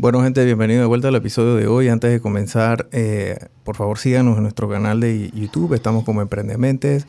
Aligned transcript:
Bueno, 0.00 0.22
gente, 0.22 0.44
bienvenido 0.44 0.80
de 0.80 0.86
vuelta 0.86 1.08
al 1.08 1.16
episodio 1.16 1.56
de 1.56 1.66
hoy. 1.66 1.88
Antes 1.88 2.12
de 2.12 2.20
comenzar, 2.20 2.88
eh, 2.92 3.36
por 3.64 3.74
favor 3.74 3.98
síganos 3.98 4.36
en 4.36 4.44
nuestro 4.44 4.68
canal 4.68 5.00
de 5.00 5.28
YouTube. 5.34 5.74
Estamos 5.74 6.04
como 6.04 6.22
Emprendementes. 6.22 7.08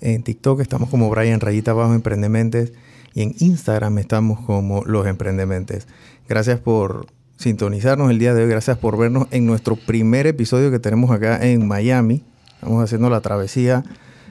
En 0.00 0.22
TikTok 0.22 0.60
estamos 0.60 0.88
como 0.88 1.10
Brian 1.10 1.40
Rayita 1.40 1.74
Bajo 1.74 1.92
Emprendementes. 1.92 2.72
Y 3.12 3.20
en 3.20 3.34
Instagram 3.40 3.98
estamos 3.98 4.40
como 4.40 4.82
Los 4.86 5.06
Emprendementes. 5.06 5.86
Gracias 6.30 6.58
por 6.60 7.08
sintonizarnos 7.36 8.10
el 8.10 8.18
día 8.18 8.32
de 8.32 8.44
hoy. 8.44 8.48
Gracias 8.48 8.78
por 8.78 8.96
vernos 8.96 9.28
en 9.32 9.44
nuestro 9.44 9.76
primer 9.76 10.26
episodio 10.26 10.70
que 10.70 10.78
tenemos 10.78 11.10
acá 11.10 11.46
en 11.46 11.68
Miami. 11.68 12.24
Estamos 12.54 12.82
haciendo 12.82 13.10
la 13.10 13.20
travesía, 13.20 13.84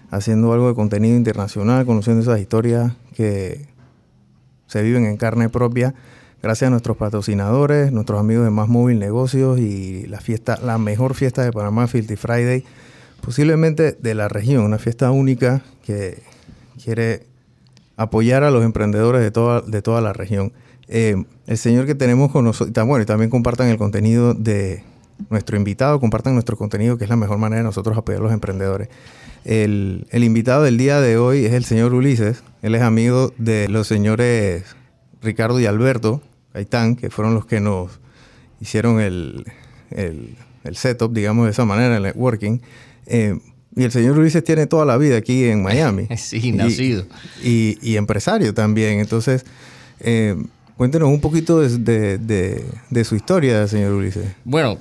haciendo 0.09 0.51
algo 0.51 0.69
de 0.69 0.73
contenido 0.73 1.15
internacional, 1.15 1.85
conociendo 1.85 2.23
esas 2.23 2.39
historias 2.39 2.91
que 3.13 3.67
se 4.65 4.81
viven 4.81 5.05
en 5.05 5.15
carne 5.15 5.47
propia 5.47 5.93
Gracias 6.41 6.67
a 6.67 6.71
nuestros 6.71 6.95
patrocinadores, 6.95 7.91
nuestros 7.91 8.17
amigos 8.17 8.45
de 8.45 8.49
Más 8.49 8.69
Móvil 8.69 8.97
Negocios 8.97 9.59
y 9.59 10.07
la 10.07 10.21
fiesta, 10.21 10.57
la 10.63 10.77
mejor 10.77 11.13
fiesta 11.13 11.43
de 11.43 11.51
Panamá, 11.51 11.87
Filthy 11.87 12.15
Friday, 12.15 12.63
posiblemente 13.21 13.91
de 13.91 14.15
la 14.15 14.29
región, 14.29 14.63
una 14.63 14.77
fiesta 14.77 15.11
única 15.11 15.63
que 15.85 16.23
quiere 16.81 17.25
apoyar 17.97 18.45
a 18.45 18.51
los 18.51 18.63
emprendedores 18.63 19.21
de 19.21 19.31
toda, 19.31 19.59
de 19.59 19.81
toda 19.81 19.99
la 19.99 20.13
región. 20.13 20.53
Eh, 20.87 21.25
el 21.45 21.57
señor 21.57 21.85
que 21.85 21.93
tenemos 21.93 22.31
con 22.31 22.45
nosotros, 22.45 22.87
bueno, 22.87 23.03
y 23.03 23.05
también 23.05 23.29
compartan 23.29 23.67
el 23.67 23.77
contenido 23.77 24.33
de 24.33 24.83
nuestro 25.29 25.57
invitado, 25.57 25.99
compartan 25.99 26.35
nuestro 26.35 26.55
contenido, 26.55 26.97
que 26.97 27.03
es 27.03 27.09
la 27.09 27.17
mejor 27.17 27.37
manera 27.37 27.57
de 27.57 27.65
nosotros 27.65 27.97
apoyar 27.97 28.21
a 28.21 28.23
los 28.23 28.31
emprendedores. 28.31 28.87
El, 29.43 30.07
el 30.09 30.23
invitado 30.23 30.63
del 30.63 30.77
día 30.77 31.01
de 31.01 31.17
hoy 31.17 31.43
es 31.43 31.51
el 31.51 31.65
señor 31.65 31.93
Ulises, 31.93 32.43
él 32.61 32.75
es 32.75 32.81
amigo 32.81 33.33
de 33.37 33.67
los 33.67 33.87
señores 33.87 34.63
Ricardo 35.21 35.59
y 35.59 35.65
Alberto, 35.65 36.21
Gaitán, 36.59 36.95
que 36.95 37.09
fueron 37.09 37.33
los 37.33 37.45
que 37.45 37.61
nos 37.61 37.99
hicieron 38.59 38.99
el, 38.99 39.45
el, 39.91 40.35
setup, 40.75 41.13
digamos, 41.13 41.45
de 41.45 41.51
esa 41.51 41.63
manera, 41.63 41.95
el 41.95 42.03
networking. 42.03 42.59
Eh, 43.05 43.39
y 43.75 43.83
el 43.83 43.91
señor 43.91 44.19
Ulises 44.19 44.43
tiene 44.43 44.67
toda 44.67 44.85
la 44.85 44.97
vida 44.97 45.17
aquí 45.17 45.45
en 45.45 45.63
Miami. 45.63 46.07
sí, 46.17 46.51
nacido. 46.51 47.05
Y, 47.41 47.95
empresario 47.95 48.53
también. 48.53 48.99
Entonces, 48.99 49.45
eh, 50.01 50.35
cuéntenos 50.75 51.07
un 51.07 51.21
poquito 51.21 51.61
de, 51.61 53.05
su 53.05 53.15
historia, 53.15 53.65
señor 53.67 53.93
Ulises. 53.93 54.27
Bueno, 54.43 54.77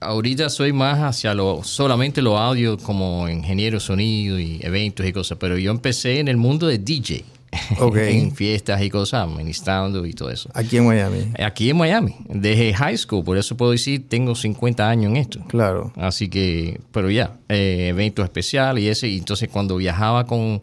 ahorita 0.00 0.48
soy 0.48 0.72
más 0.72 1.00
hacia 1.00 1.34
lo 1.34 1.62
solamente 1.62 2.22
lo 2.22 2.38
audio 2.38 2.78
como 2.78 3.28
ingeniero 3.28 3.78
sonido 3.78 4.40
y 4.40 4.58
eventos 4.62 5.04
y 5.04 5.12
cosas, 5.12 5.36
pero 5.38 5.58
yo 5.58 5.70
empecé 5.70 6.18
en 6.18 6.28
el 6.28 6.38
mundo 6.38 6.66
de 6.66 6.78
DJ. 6.78 7.24
en 7.94 8.34
fiestas 8.34 8.82
y 8.82 8.90
cosas, 8.90 9.28
administrando 9.28 10.06
y 10.06 10.12
todo 10.12 10.30
eso. 10.30 10.50
Aquí 10.54 10.76
en 10.76 10.86
Miami. 10.86 11.32
Aquí 11.38 11.70
en 11.70 11.76
Miami, 11.76 12.16
desde 12.28 12.72
high 12.74 12.96
school, 12.96 13.24
por 13.24 13.36
eso 13.36 13.56
puedo 13.56 13.72
decir, 13.72 14.08
tengo 14.08 14.34
50 14.34 14.88
años 14.88 15.10
en 15.10 15.16
esto. 15.16 15.40
Claro. 15.48 15.92
Así 15.96 16.28
que, 16.28 16.80
pero 16.92 17.10
ya, 17.10 17.36
eh, 17.48 17.88
eventos 17.88 18.24
especiales 18.24 18.84
y 18.84 18.88
ese, 18.88 19.08
y 19.08 19.18
entonces 19.18 19.48
cuando 19.48 19.76
viajaba 19.76 20.26
con 20.26 20.60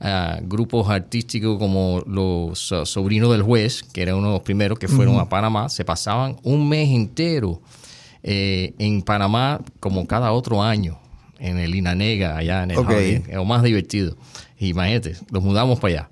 ah, 0.00 0.38
grupos 0.42 0.88
artísticos 0.90 1.58
como 1.58 2.02
los 2.06 2.72
ah, 2.72 2.84
Sobrinos 2.84 3.32
del 3.32 3.42
Juez, 3.42 3.82
que 3.82 4.02
era 4.02 4.14
uno 4.14 4.28
de 4.28 4.34
los 4.34 4.42
primeros 4.42 4.78
que 4.78 4.88
fueron 4.88 5.18
a 5.18 5.28
Panamá, 5.28 5.68
se 5.68 5.84
pasaban 5.84 6.36
un 6.42 6.68
mes 6.68 6.90
entero 6.90 7.60
eh, 8.22 8.74
en 8.78 9.02
Panamá 9.02 9.60
como 9.80 10.06
cada 10.06 10.32
otro 10.32 10.62
año, 10.62 10.98
en 11.38 11.58
el 11.58 11.74
Inanega, 11.74 12.36
allá 12.36 12.62
en 12.62 12.72
el 12.72 12.84
jardín, 12.84 13.24
es 13.28 13.34
lo 13.34 13.44
más 13.44 13.62
divertido. 13.62 14.16
Imagínate, 14.58 15.16
los 15.30 15.42
mudamos 15.42 15.78
para 15.78 15.94
allá. 15.94 16.10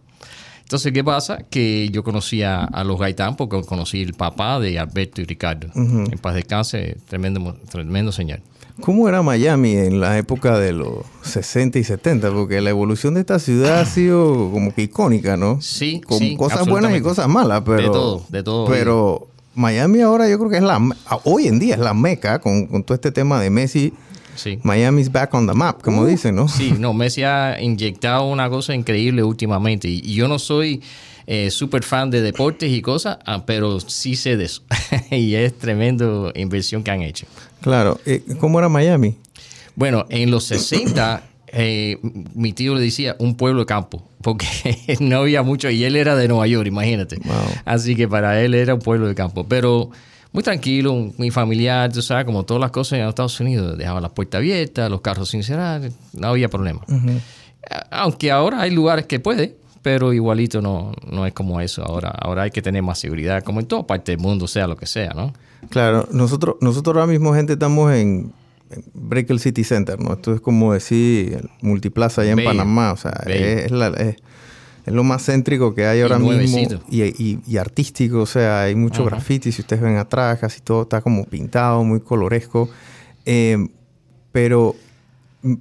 Entonces, 0.75 0.92
¿qué 0.92 1.05
pasa? 1.05 1.39
Que 1.50 1.89
yo 1.92 2.03
conocía 2.03 2.64
a 2.64 2.83
los 2.83 2.98
Gaitán 2.98 3.36
porque 3.36 3.62
conocí 3.62 4.03
el 4.03 4.12
papá 4.12 4.58
de 4.58 4.77
Alberto 4.80 5.20
y 5.20 5.25
Ricardo. 5.25 5.69
En 5.77 6.19
paz 6.20 6.34
descanse, 6.34 6.97
tremendo, 7.06 7.56
tremendo 7.70 8.11
señor. 8.11 8.41
¿Cómo 8.80 9.08
era 9.08 9.22
Miami 9.22 9.77
en 9.77 10.00
la 10.00 10.19
época 10.19 10.58
de 10.58 10.72
los 10.72 11.05
60 11.22 11.78
y 11.78 11.84
70? 11.84 12.28
Porque 12.33 12.61
la 12.61 12.70
evolución 12.70 13.14
de 13.14 13.20
esta 13.20 13.39
ciudad 13.39 13.83
ha 13.83 13.84
sido 13.84 14.51
como 14.51 14.74
que 14.74 14.83
icónica, 14.83 15.36
¿no? 15.36 15.61
Sí, 15.61 16.01
Con 16.01 16.34
cosas 16.34 16.67
buenas 16.67 16.92
y 16.96 17.01
cosas 17.01 17.29
malas, 17.29 17.63
pero... 17.64 17.77
De 17.77 17.86
todo, 17.86 18.27
de 18.29 18.42
todo. 18.42 18.67
Pero 18.67 19.29
Miami 19.55 20.01
ahora 20.01 20.29
yo 20.29 20.40
creo 20.40 20.51
que 20.51 20.57
es 20.57 20.64
la... 20.64 20.80
Hoy 21.23 21.46
en 21.46 21.61
día 21.61 21.74
es 21.74 21.80
la 21.80 21.95
meca 21.95 22.40
con, 22.40 22.67
con 22.67 22.83
todo 22.83 22.96
este 22.96 23.13
tema 23.13 23.40
de 23.40 23.48
Messi 23.48 23.92
Sí. 24.36 24.58
Miami's 24.62 25.11
back 25.11 25.34
on 25.34 25.46
the 25.46 25.55
map, 25.55 25.83
como 25.83 26.02
uh, 26.02 26.06
dicen, 26.06 26.34
¿no? 26.34 26.48
Sí, 26.48 26.74
no, 26.78 26.92
Messi 26.95 27.22
ha 27.22 27.61
inyectado 27.61 28.24
una 28.24 28.48
cosa 28.48 28.74
increíble 28.74 29.22
últimamente. 29.22 29.89
Y, 29.89 30.14
yo 30.14 30.28
no 30.28 30.39
soy 30.39 30.83
eh, 31.27 31.50
súper 31.50 31.83
fan 31.83 32.11
de 32.11 32.22
deportes 32.22 32.70
y 32.70 32.83
cosas, 32.83 33.18
ah, 33.24 33.45
pero 33.46 33.80
sí 33.80 34.17
sé 34.17 34.36
de 34.36 34.45
eso. 34.45 34.62
y 35.11 35.34
es 35.34 35.56
tremendo 35.58 36.33
inversión 36.34 36.83
que 36.83 36.90
han 36.90 37.02
hecho. 37.02 37.27
Claro. 37.61 38.00
Eh, 38.06 38.22
¿Cómo 38.40 38.58
era 38.58 38.68
Miami? 38.68 39.17
Bueno, 39.77 40.06
en 40.08 40.30
los 40.30 40.45
60, 40.45 41.22
eh, 41.48 41.98
mi 42.34 42.52
tío 42.52 42.74
le 42.74 42.80
decía 42.80 43.16
un 43.18 43.36
pueblo 43.36 43.61
de 43.61 43.66
campo, 43.66 44.08
porque 44.22 44.46
no 45.01 45.18
había 45.18 45.42
mucho, 45.42 45.70
y 45.70 45.84
él 45.84 45.96
era 45.96 46.16
de 46.16 46.28
Nueva 46.28 46.46
York, 46.46 46.66
imagínate. 46.66 47.18
Así 47.64 47.96
que 47.96 48.08
para 48.08 48.40
él 48.42 48.55
era 48.55 48.74
un 48.74 48.80
pueblo 48.80 49.06
de 49.06 49.14
campo. 49.14 49.46
Pero 49.48 49.90
muy 50.34 50.42
tranquilo, 50.42 51.12
muy 51.17 51.30
familiar, 51.30 51.92
tú 51.92 52.02
sabes, 52.02 52.24
como 52.24 52.42
todas 52.42 52.61
las 52.61 52.72
cosas 52.72 52.98
en 52.98 53.06
Estados 53.06 53.39
Unidos. 53.39 53.78
Dejaban 53.78 54.02
las 54.02 54.11
puertas 54.11 54.40
abiertas, 54.40 54.90
los 54.90 55.00
carros 55.00 55.28
sin 55.28 55.45
cerrar, 55.45 55.80
no 56.12 56.27
había 56.27 56.48
problema. 56.48 56.80
Aunque 57.92 58.33
ahora 58.33 58.61
hay 58.61 58.72
lugares 58.72 59.06
que 59.06 59.20
puede, 59.20 59.56
pero 59.80 60.12
igualito 60.12 60.61
no, 60.61 60.92
no 61.08 61.24
es 61.24 61.33
como 61.33 61.61
eso. 61.61 61.84
Ahora, 61.84 62.08
ahora 62.08 62.42
hay 62.42 62.50
que 62.50 62.62
tener 62.62 62.83
más 62.83 62.98
seguridad, 62.98 63.45
como 63.45 63.61
en 63.61 63.67
toda 63.67 63.86
parte 63.86 64.11
del 64.11 64.20
mundo, 64.20 64.48
sea 64.48 64.67
lo 64.67 64.77
que 64.77 64.86
sea, 64.86 65.12
¿no? 65.14 65.33
Claro, 65.70 66.08
nosotros, 66.11 66.56
nosotros 66.61 66.96
ahora 66.96 67.06
mismo, 67.06 67.33
gente, 67.33 67.52
estamos 67.52 67.92
en, 67.92 68.33
Brickell 68.92 69.39
City 69.39 69.62
Center, 69.62 70.01
¿no? 70.01 70.14
Esto 70.14 70.34
es 70.34 70.40
como 70.40 70.72
decir 70.72 71.48
Multiplaza 71.61 72.22
allá 72.22 72.33
en 72.33 72.45
Panamá, 72.45 72.92
o 72.92 72.96
sea, 72.96 73.12
es, 73.27 73.70
la, 73.70 73.86
es 73.89 74.16
lo 74.92 75.05
más 75.05 75.24
céntrico 75.24 75.74
que 75.74 75.86
hay 75.86 76.02
ahora 76.02 76.18
mismo. 76.18 76.58
y, 76.90 77.56
artístico, 77.56 78.20
o 78.20 78.27
sea, 78.27 78.62
hay 78.62 78.74
mucho 78.74 79.05
graffiti, 79.05 79.52
si 79.52 79.62
ustedes 79.62 79.83
ven 79.83 79.96
atrás, 79.96 80.39
casi 80.39 80.61
todo 80.61 80.83
está 80.83 81.00
como 81.00 81.24
pintado, 81.24 81.83
muy 81.84 82.00
coloresco, 82.00 82.68
eh, 83.24 83.68
pero 84.33 84.77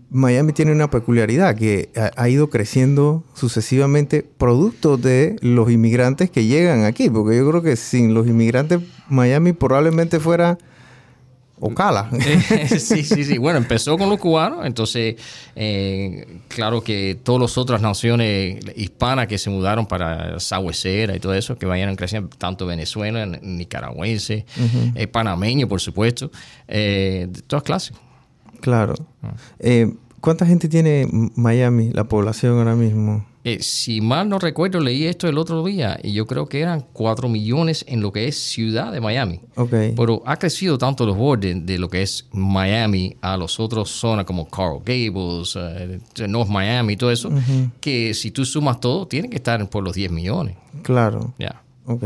Miami 0.09 0.53
tiene 0.53 0.72
una 0.72 0.89
peculiaridad 0.89 1.56
que 1.56 1.89
ha, 2.16 2.29
ido 2.29 2.50
creciendo 2.50 3.23
sucesivamente 3.34 4.25
producto 4.38 4.97
de 4.97 5.35
los 5.41 5.69
inmigrantes 5.69 6.29
que 6.31 6.45
llegan 6.45 6.85
aquí, 6.85 7.09
porque 7.09 7.35
yo 7.38 7.50
creo 7.50 7.61
que 7.61 7.75
sin 7.75 8.13
los 8.13 8.25
inmigrantes 8.28 8.79
Miami 9.09 9.51
probablemente 9.51 10.22
fuera 10.22 10.57
Ocala. 11.63 12.09
Eh, 12.24 12.68
sí, 12.79 13.03
sí, 13.03 13.24
sí. 13.24 13.38
Bueno, 13.38 13.57
empezó 13.57 13.97
con 13.97 14.09
los 14.09 14.19
cubanos, 14.19 14.66
entonces, 14.66 15.16
eh, 15.56 16.40
claro 16.47 16.81
que 16.81 17.18
todas 17.22 17.41
las 17.41 17.57
otras 17.57 17.81
naciones 17.81 18.59
hispanas 18.75 19.28
que 19.28 19.38
se 19.38 19.50
mudaron 19.50 19.85
para 19.85 20.40
Sahuesera 20.40 21.16
y 21.16 21.19
todo 21.19 21.34
eso, 21.34 21.57
que 21.57 21.66
vayan 21.66 21.96
creciendo, 21.96 22.29
tanto 22.38 22.66
Venezuela, 22.66 23.25
nicaragüense, 23.25 24.46
eh, 24.96 25.07
panameño, 25.07 25.68
por 25.68 25.79
supuesto, 25.79 26.31
de 26.68 27.29
todas 27.47 27.63
clases. 27.63 27.96
Claro. 28.62 28.96
Ah. 29.22 29.34
¿Cuánta 30.19 30.46
gente 30.46 30.69
tiene 30.69 31.07
Miami, 31.35 31.91
la 31.91 32.06
población 32.06 32.57
ahora 32.57 32.75
mismo? 32.75 33.25
Eh, 33.46 33.62
si 33.62 34.00
mal 34.00 34.30
no 34.30 34.40
recuerdo, 34.40 34.80
leí 34.80 35.06
esto 35.06 35.28
el 35.28 35.38
otro 35.38 35.66
día 35.66 36.00
y 36.02 36.14
yo 36.14 36.26
creo 36.26 36.48
que 36.48 36.62
eran 36.62 36.86
4 36.94 37.28
millones 37.28 37.84
en 37.90 38.02
lo 38.02 38.14
que 38.14 38.28
es 38.28 38.38
ciudad 38.38 38.94
de 38.94 39.02
Miami. 39.02 39.42
Okay. 39.56 39.94
Pero 39.98 40.24
ha 40.26 40.38
crecido 40.38 40.78
tanto 40.78 41.06
los 41.06 41.18
bordes 41.18 41.66
de 41.66 41.78
lo 41.78 41.90
que 41.90 42.02
es 42.02 42.26
Miami 42.32 43.18
a 43.22 43.36
las 43.36 43.59
otras 43.59 43.90
zonas 43.90 44.26
como 44.26 44.48
Coral 44.48 44.80
Gables, 44.86 45.58
eh, 45.58 46.00
North 46.28 46.50
Miami 46.50 46.94
y 46.94 46.98
todo 46.98 47.12
eso, 47.12 47.30
que 47.82 48.14
si 48.14 48.32
tú 48.32 48.46
sumas 48.46 48.80
todo, 48.80 49.08
tiene 49.08 49.30
que 49.30 49.38
estar 49.38 49.70
por 49.70 49.84
los 49.84 49.94
10 49.94 50.12
millones. 50.12 50.56
Claro. 50.82 51.34
Ya. 51.38 51.62
Ok. 51.86 52.03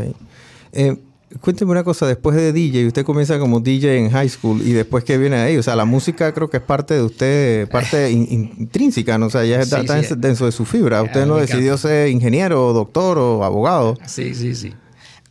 Eh, 0.72 0.96
Cuénteme 1.40 1.70
una 1.72 1.84
cosa, 1.84 2.06
después 2.06 2.34
de 2.36 2.52
DJ, 2.54 2.86
usted 2.86 3.04
comienza 3.04 3.38
como 3.38 3.60
DJ 3.60 3.98
en 3.98 4.10
high 4.10 4.28
school 4.30 4.62
y 4.62 4.72
después 4.72 5.04
que 5.04 5.18
viene 5.18 5.36
ahí, 5.36 5.58
o 5.58 5.62
sea, 5.62 5.76
la 5.76 5.84
música 5.84 6.32
creo 6.32 6.48
que 6.48 6.56
es 6.56 6.62
parte 6.62 6.94
de 6.94 7.02
usted, 7.02 7.68
parte 7.68 8.10
intrínseca, 8.10 9.18
¿no? 9.18 9.26
O 9.26 9.30
sea, 9.30 9.44
ya 9.44 9.60
está, 9.60 9.82
dentro 9.82 10.46
de 10.46 10.52
su 10.52 10.64
fibra. 10.64 11.02
Usted 11.02 11.26
no 11.26 11.36
decidió 11.36 11.76
ser 11.76 12.08
ingeniero, 12.08 12.72
doctor 12.72 13.18
o 13.18 13.44
abogado. 13.44 13.98
Sí, 14.06 14.34
sí, 14.34 14.54
sí. 14.54 14.72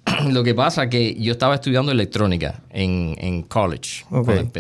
Lo 0.30 0.44
que 0.44 0.54
pasa 0.54 0.84
es 0.84 0.90
que 0.90 1.16
yo 1.16 1.32
estaba 1.32 1.56
estudiando 1.56 1.92
electrónica 1.92 2.62
en, 2.70 3.42
college, 3.44 4.06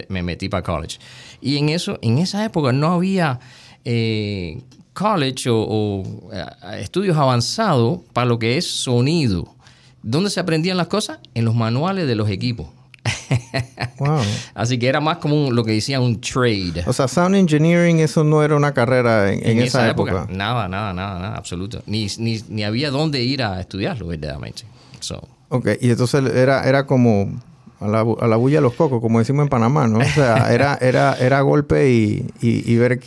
me 0.09 0.23
metí 0.23 0.49
para 0.49 0.63
college. 0.63 0.97
Y 1.39 1.57
en 1.57 1.69
eso, 1.69 1.99
en 2.01 2.17
esa 2.17 2.43
época 2.43 2.71
no 2.71 2.87
había 2.87 3.39
eh, 3.85 4.59
college 4.93 5.49
o 5.51 6.03
eh, 6.33 6.81
estudios 6.81 7.15
avanzados 7.15 7.99
para 8.11 8.25
lo 8.25 8.39
que 8.39 8.57
es 8.57 8.65
sonido. 8.65 9.56
¿Dónde 10.07 10.29
se 10.29 10.39
aprendían 10.39 10.77
las 10.77 10.87
cosas? 10.87 11.19
En 11.33 11.43
los 11.43 11.53
manuales 11.53 12.07
de 12.07 12.15
los 12.15 12.29
equipos. 12.29 12.67
Wow. 13.99 14.21
Así 14.53 14.77
que 14.77 14.87
era 14.87 15.01
más 15.01 15.17
como 15.17 15.49
lo 15.49 15.63
que 15.63 15.71
decían 15.71 16.03
un 16.03 16.21
trade. 16.21 16.83
O 16.85 16.93
sea, 16.93 17.07
sound 17.07 17.33
engineering, 17.35 17.97
eso 17.97 18.23
no 18.23 18.43
era 18.43 18.55
una 18.55 18.71
carrera 18.71 19.33
en, 19.33 19.57
esa, 19.57 19.89
época. 19.89 20.27
Nada, 20.29 20.67
nada, 20.67 20.93
nada, 20.93 21.19
nada, 21.19 21.35
absoluto. 21.35 21.81
Ni, 21.87 22.63
había 22.63 22.91
dónde 22.91 23.23
ir 23.23 23.41
a 23.41 23.59
estudiarlo 23.59 24.05
verdaderamente. 24.05 24.65
Ok, 25.49 25.69
y 25.81 25.89
entonces 25.89 26.23
era, 26.31 26.63
era 26.69 26.85
como 26.85 27.41
a 27.79 27.87
la, 27.87 28.01
a 28.01 28.27
la 28.27 28.35
bulla 28.35 28.57
de 28.57 28.61
los 28.61 28.73
cocos, 28.73 29.01
como 29.01 29.17
decimos 29.17 29.43
en 29.43 29.49
Panamá, 29.49 29.87
¿no? 29.87 29.97
O 29.97 30.05
sea, 30.05 30.53
era, 30.53 30.77
era, 30.79 31.15
era 31.15 31.41
golpe 31.41 31.89
y, 31.89 32.29
y, 32.39 32.71
y 32.71 32.75
ver 32.77 32.99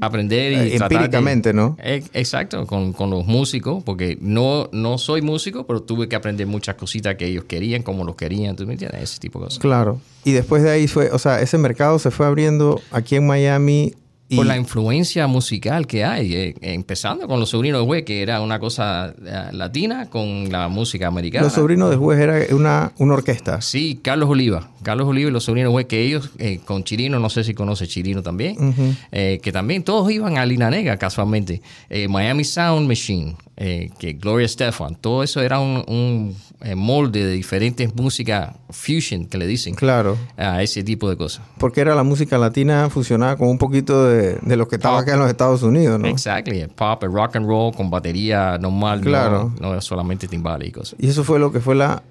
aprender 0.00 0.52
y 0.52 0.56
Eh, 0.56 0.64
de- 0.64 0.76
empíricamente, 0.76 1.52
¿no? 1.52 1.76
Eh, 1.82 2.02
Exacto, 2.12 2.66
con, 2.66 2.92
con 2.92 3.10
los 3.10 3.26
músicos, 3.26 3.82
porque 3.84 4.16
no, 4.20 4.68
no 4.72 4.98
soy 4.98 5.22
músico, 5.22 5.66
pero 5.66 5.82
tuve 5.82 6.08
que 6.08 6.16
aprender 6.16 6.46
muchas 6.46 6.74
cositas 6.76 7.16
que 7.16 7.26
ellos 7.26 7.44
querían, 7.44 7.82
como 7.82 8.04
los 8.04 8.16
querían, 8.16 8.56
¿tú 8.56 8.66
me 8.66 8.72
entiendes? 8.74 9.02
Ese 9.02 9.18
tipo 9.20 9.38
de 9.38 9.46
cosas. 9.46 9.58
Claro. 9.58 10.00
Y 10.24 10.32
después 10.32 10.62
de 10.62 10.70
ahí 10.70 10.86
fue, 10.88 11.10
o 11.10 11.18
sea, 11.18 11.40
ese 11.40 11.58
mercado 11.58 11.98
se 11.98 12.10
fue 12.10 12.26
abriendo 12.26 12.80
aquí 12.90 13.16
en 13.16 13.26
Miami. 13.26 13.94
Y, 14.30 14.36
Por 14.36 14.46
la 14.46 14.56
influencia 14.56 15.26
musical 15.26 15.88
que 15.88 16.04
hay, 16.04 16.34
eh, 16.34 16.54
empezando 16.62 17.26
con 17.26 17.40
Los 17.40 17.50
Sobrinos 17.50 17.80
de 17.80 17.86
Güey, 17.86 18.04
que 18.04 18.22
era 18.22 18.40
una 18.40 18.60
cosa 18.60 19.12
eh, 19.26 19.48
latina 19.52 20.08
con 20.08 20.50
la 20.52 20.68
música 20.68 21.08
americana. 21.08 21.44
Los 21.44 21.54
sobrinos 21.54 21.90
del 21.90 21.98
juez 21.98 22.20
era 22.20 22.54
una, 22.54 22.92
una 22.98 23.14
orquesta. 23.14 23.60
Sí, 23.60 23.98
Carlos 24.02 24.30
Oliva. 24.30 24.70
Carlos 24.82 25.06
Oliva 25.08 25.28
y 25.28 25.32
los 25.32 25.44
sobrinos, 25.44 25.72
güey, 25.72 25.86
que 25.86 26.00
ellos 26.00 26.30
eh, 26.38 26.60
con 26.64 26.84
Chirino, 26.84 27.18
no 27.18 27.28
sé 27.28 27.44
si 27.44 27.54
conoce 27.54 27.86
Chirino 27.86 28.22
también, 28.22 28.96
eh, 29.12 29.38
que 29.42 29.52
también 29.52 29.82
todos 29.82 30.10
iban 30.10 30.38
a 30.38 30.46
Lina 30.46 30.70
Negra 30.70 30.96
casualmente. 30.96 31.60
Eh, 31.90 32.08
Miami 32.08 32.44
Sound 32.44 32.88
Machine, 32.88 33.36
eh, 33.62 33.90
que 33.98 34.14
Gloria 34.14 34.46
Estefan, 34.46 34.94
todo 34.94 35.22
eso 35.22 35.42
era 35.42 35.60
un, 35.60 35.84
un, 35.86 36.34
eh, 36.62 36.74
molde 36.74 37.26
de 37.26 37.32
diferentes 37.32 37.94
músicas 37.94 38.54
fusion, 38.70 39.26
que 39.26 39.36
le 39.36 39.46
dicen, 39.46 39.74
Claro. 39.74 40.16
a 40.38 40.62
ese 40.62 40.82
tipo 40.82 41.10
de 41.10 41.18
cosas. 41.18 41.44
Porque 41.58 41.82
era 41.82 41.94
la 41.94 42.02
música 42.02 42.38
latina 42.38 42.88
fusionada 42.88 43.36
con 43.36 43.48
un 43.48 43.58
poquito 43.58 44.06
de, 44.06 44.36
de 44.40 44.56
lo 44.56 44.66
que 44.66 44.76
estaba 44.76 45.00
acá 45.00 45.12
en 45.12 45.18
los 45.20 45.28
Estados 45.28 45.62
Unidos, 45.62 46.00
¿no? 46.00 46.08
Exactly, 46.08 46.60
el 46.60 46.70
pop, 46.70 47.02
el 47.04 47.12
rock 47.12 47.36
and 47.36 47.46
roll 47.46 47.74
con 47.74 47.90
batería 47.90 48.56
normal, 48.56 49.00
no- 49.00 49.04
Claro. 49.06 49.52
no, 49.60 49.72
era 49.72 49.82
solamente 49.82 50.26
timbales 50.26 50.68
y 50.68 50.72
cosas. 50.72 50.96
Y 50.98 51.08
eso 51.08 51.22
fue 51.22 51.38
lo 51.38 51.52
que 51.52 51.60
fue 51.60 51.74
la, 51.74 52.02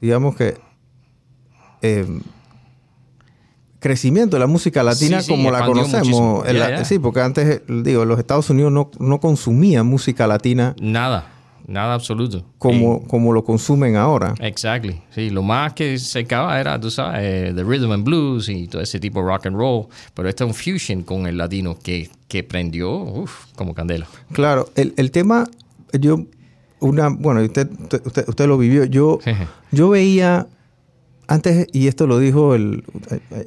digamos 0.00 0.34
que, 0.34 0.56
eh, 1.82 2.06
crecimiento 3.80 4.36
de 4.36 4.40
la 4.40 4.46
música 4.46 4.82
latina 4.82 5.20
Sí, 5.20 5.26
sí, 5.26 5.30
como 5.32 5.50
la 5.50 5.66
conocemos. 5.66 6.46
la-. 6.52 6.84
Sí, 6.84 6.98
porque 6.98 7.20
antes, 7.20 7.62
digo, 7.68 8.04
los 8.04 8.18
Estados 8.18 8.48
Unidos 8.50 8.70
no, 8.72 8.90
no 8.98 9.18
consumían 9.20 9.86
música 9.86 10.26
latina 10.26 10.76
Nada, 10.80 11.26
nada 11.66 11.94
absoluto. 11.94 12.44
como, 12.58 13.02
como 13.08 13.32
lo 13.32 13.42
consumen 13.44 13.96
ahora. 13.96 14.34
Exactly. 14.40 15.00
Sí, 15.14 15.30
lo 15.30 15.42
más 15.42 15.72
que 15.72 15.98
se 15.98 16.20
acaba 16.20 16.60
era, 16.60 16.78
tú 16.78 16.90
sabes, 16.90 17.20
eh, 17.22 17.52
the 17.54 17.64
rhythm 17.64 17.90
and 17.92 18.04
blues 18.04 18.48
y 18.48 18.68
todo 18.68 18.82
ese 18.82 19.00
tipo 19.00 19.20
de 19.20 19.26
rock 19.26 19.46
and 19.46 19.56
roll. 19.56 19.86
Pero 20.14 20.28
esto 20.28 20.44
es 20.44 20.48
un 20.50 20.54
fusion 20.54 21.02
con 21.02 21.26
el 21.26 21.38
latino 21.38 21.76
que, 21.82 22.10
que 22.28 22.44
prendió 22.44 22.90
uf, 22.92 23.46
como 23.56 23.74
candela. 23.74 24.06
Claro, 24.32 24.68
el, 24.76 24.92
el 24.96 25.10
tema, 25.10 25.46
yo, 25.98 26.24
una, 26.80 27.08
bueno, 27.08 27.40
usted, 27.42 27.68
usted, 27.80 28.02
usted- 28.06 28.28
usted 28.28 28.46
lo 28.46 28.56
vivió, 28.58 28.84
yo, 28.84 29.18
yo 29.70 29.88
veía, 29.90 30.46
antes, 31.30 31.66
y 31.72 31.86
esto 31.86 32.06
lo 32.06 32.18
dijo 32.18 32.54
el, 32.54 32.84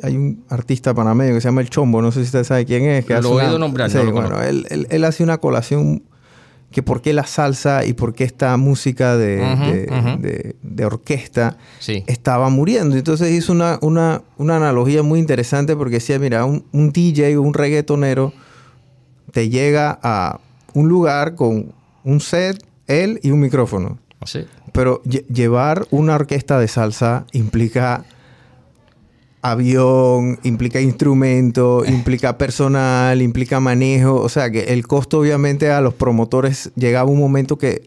hay- 0.01 0.15
un 0.17 0.43
artista 0.49 0.93
panameño 0.93 1.33
que 1.35 1.41
se 1.41 1.49
llama 1.49 1.61
El 1.61 1.69
Chombo, 1.69 2.01
no 2.01 2.11
sé 2.11 2.21
si 2.21 2.25
usted 2.25 2.43
sabe 2.43 2.65
quién 2.65 2.83
es. 2.85 3.05
Que 3.05 3.13
Lo 3.21 3.39
he 3.39 3.45
oído 3.45 3.59
nombrar, 3.59 3.89
Sí, 3.91 3.97
no 3.97 4.03
lo 4.05 4.11
bueno, 4.13 4.41
él, 4.41 4.65
él- 4.69 4.87
él 4.89 5.03
hace 5.05 5.23
una 5.23 5.37
colación 5.37 6.01
que 6.71 6.81
por 6.81 7.01
qué 7.03 7.13
la 7.13 7.25
salsa 7.27 7.85
y 7.85 7.93
por 7.93 8.15
qué 8.15 8.23
esta 8.23 8.57
música 8.57 9.15
de, 9.15 9.35
de- 9.35 9.87
ujú. 9.91 10.21
de- 10.21 10.55
de 10.63 10.85
orquesta 10.85 11.57
Sí. 11.79 12.03
estaba 12.07 12.49
muriendo. 12.49 12.95
Entonces 12.95 13.29
hizo 13.31 13.51
una, 13.51 13.77
una, 13.81 14.23
una 14.37 14.55
analogía 14.57 15.03
muy 15.03 15.19
interesante 15.19 15.75
porque 15.75 15.95
decía, 15.95 16.17
mira, 16.17 16.45
un, 16.45 16.65
un 16.71 16.91
DJ 16.91 17.37
o 17.37 17.41
un 17.43 17.53
reggaetonero 17.53 18.33
te 19.31 19.49
llega 19.49 19.99
a 20.01 20.39
un 20.73 20.87
lugar 20.89 21.35
con 21.35 21.73
un 22.03 22.19
set, 22.19 22.63
él 22.87 23.19
y 23.23 23.29
un 23.31 23.39
micrófono. 23.39 23.99
Así. 24.19 24.45
Pero 24.73 25.01
lle- 25.03 25.25
llevar 25.27 25.87
una 25.91 26.15
orquesta 26.15 26.59
de 26.59 26.67
salsa 26.67 27.25
implica 27.31 28.03
avión, 29.41 30.39
implica 30.43 30.79
instrumento, 30.81 31.83
implica 31.87 32.37
personal, 32.37 33.21
implica 33.21 33.59
manejo. 33.59 34.15
O 34.15 34.29
sea 34.29 34.49
que 34.51 34.61
el 34.73 34.87
costo 34.87 35.19
obviamente 35.19 35.69
a 35.71 35.81
los 35.81 35.93
promotores 35.93 36.71
llegaba 36.75 37.09
un 37.09 37.19
momento 37.19 37.57
que 37.57 37.81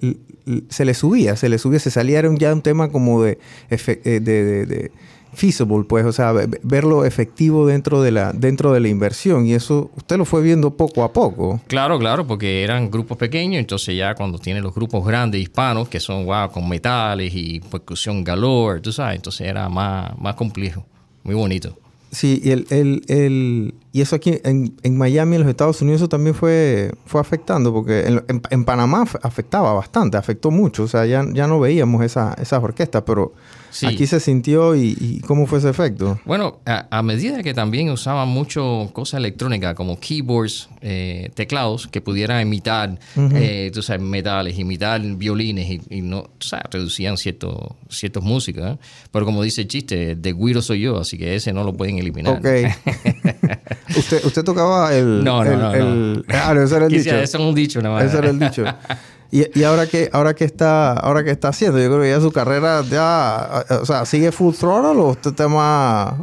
se 0.69 0.85
le 0.85 0.95
subía, 0.95 1.35
se 1.37 1.49
le 1.49 1.59
subía, 1.59 1.81
se 1.81 1.91
salía 1.91 2.21
era 2.21 2.33
ya 2.37 2.53
un 2.53 2.63
tema 2.63 2.89
como 2.91 3.23
de, 3.23 3.39
eh, 3.71 3.79
de, 4.05 4.21
de- 4.21 4.67
de 4.67 4.93
feasible, 5.37 5.85
pues, 5.89 6.05
o 6.07 6.13
sea, 6.13 6.33
ve- 6.33 6.49
verlo 6.63 7.05
efectivo 7.05 7.67
dentro 7.67 8.03
de 8.03 8.11
la 8.11 8.33
dentro 8.33 8.73
de 8.73 8.81
la 8.81 8.89
inversión 8.89 9.47
y 9.47 9.53
eso 9.55 9.91
usted 9.97 10.17
lo 10.17 10.25
fue 10.25 10.43
viendo 10.43 10.71
poco 10.77 11.05
a 11.05 11.13
poco. 11.13 11.61
Claro, 11.69 11.99
claro, 11.99 12.27
porque 12.27 12.65
eran 12.65 12.91
grupos 12.91 13.17
pequeños, 13.19 13.61
entonces 13.61 13.97
ya 13.97 14.15
cuando 14.15 14.39
tienen 14.39 14.63
los 14.63 14.75
grupos 14.75 15.07
grandes 15.07 15.41
hispanos, 15.41 15.89
que 15.89 16.01
son 16.01 16.25
wow, 16.25 16.51
con 16.51 16.69
metales 16.69 17.33
y 17.35 17.61
percusión 17.61 18.25
galore, 18.25 18.81
tú 18.81 18.91
sabes, 18.93 19.17
entonces 19.17 19.47
era 19.47 19.69
más, 19.69 20.19
más 20.19 20.35
complejo, 20.35 20.85
muy 21.23 21.35
bonito. 21.35 21.77
Sí, 22.11 22.41
y, 22.43 22.51
el, 22.53 22.67
el, 22.71 23.03
el- 23.09 23.75
y 23.97 24.01
eso 24.03 24.17
aquí 24.17 24.39
en, 24.45 24.75
en 24.83 24.97
Miami, 24.99 25.37
en 25.37 25.43
los 25.43 25.51
Estados 25.51 25.81
Unidos, 25.83 26.01
eso 26.03 26.09
también 26.09 26.35
fue, 26.35 26.93
fue 27.07 27.21
afectando, 27.21 27.73
porque 27.73 28.01
en, 28.07 28.25
en- 28.29 28.43
en 28.51 28.65
Panamá 28.65 29.05
af- 29.05 29.19
afectaba 29.23 29.73
bastante, 29.73 30.17
afectó 30.17 30.51
mucho, 30.51 30.85
o 30.85 30.89
sea, 30.89 31.07
ya, 31.07 31.25
ya 31.33 31.47
no 31.47 31.59
veíamos 31.61 32.05
esa, 32.05 32.35
esas 32.41 32.63
orquestas, 32.63 33.03
pero 33.07 33.33
Sí. 33.69 33.85
aquí 33.85 34.07
se 34.07 34.21
sintió 34.21 34.75
y, 34.75 34.97
y 34.99 35.21
¿cómo 35.21 35.47
fue 35.47 35.59
ese 35.59 35.69
efecto? 35.69 36.19
Bueno, 36.25 36.61
a, 36.65 36.87
a 36.91 37.03
medida 37.03 37.43
que 37.43 37.53
también 37.53 37.91
usaban 37.91 38.27
mucho 38.29 38.89
cosas 38.95 39.19
electrónicas 39.19 39.75
como 39.75 40.01
keyboards, 40.01 40.71
eh, 40.81 41.31
teclados 41.35 41.87
que 41.87 42.01
pudieran 42.01 42.41
imitar, 42.41 42.99
eh, 43.35 43.71
tú 43.75 43.83
sabes, 43.83 44.01
metales, 44.01 44.59
imitar 44.59 45.03
violines 45.03 45.69
y, 45.69 45.81
y 45.91 46.01
no, 46.01 46.23
tú 46.39 46.47
sabes, 46.49 46.65
reducían 46.71 47.19
ciertos 47.19 47.55
ciertos 47.91 48.23
músicos. 48.25 48.65
¿eh? 48.65 48.79
Pero 49.13 49.27
como 49.27 49.43
dice 49.43 49.63
el 49.63 49.69
chiste, 49.69 50.17
de 50.17 50.33
guiro 50.33 50.63
soy 50.63 50.81
yo, 50.81 50.99
así 50.99 51.19
que 51.19 51.35
ese 51.35 51.53
no 51.53 51.63
lo 51.63 51.75
pueden 51.75 51.99
eliminar. 51.99 52.39
Ok. 52.39 52.47
usted, 53.97 54.25
usted 54.25 54.45
tocaba 54.45 54.95
el... 54.95 55.23
No, 55.23 55.45
no, 55.45 55.53
el- 55.53 55.59
no, 55.59 55.75
el- 55.75 56.25
Ah, 56.29 56.53
no, 56.55 56.63
ese 56.63 56.77
era 56.77 56.87
el 56.87 56.93
dicho. 56.99 57.11
Eso 57.17 57.39
es 57.39 57.45
un 57.45 57.55
dicho 57.55 57.81
nada 57.83 57.97
más. 57.97 58.05
Ese 58.05 58.19
era 58.19 58.31
el 58.31 58.39
dicho. 58.39 58.65
Y, 59.31 59.59
y 59.59 59.65
ahora 59.65 59.87
que 59.87 60.09
ahora 60.13 60.35
que 60.35 60.45
está 60.45 60.93
ahora 60.93 61.25
que 61.25 61.31
está 61.31 61.49
haciendo, 61.49 61.79
yo 61.79 61.87
creo 61.89 62.03
que 62.03 62.11
ya 62.11 62.21
su 62.21 62.31
carrera 62.33 62.83
ya, 62.89 63.65
o 63.83 63.87
sea, 63.87 64.05
sigue 64.07 64.31
full 64.33 64.55
throttle 64.55 65.01
o 65.03 65.09
usted 65.11 65.31
está 65.31 65.49
más 65.49 66.15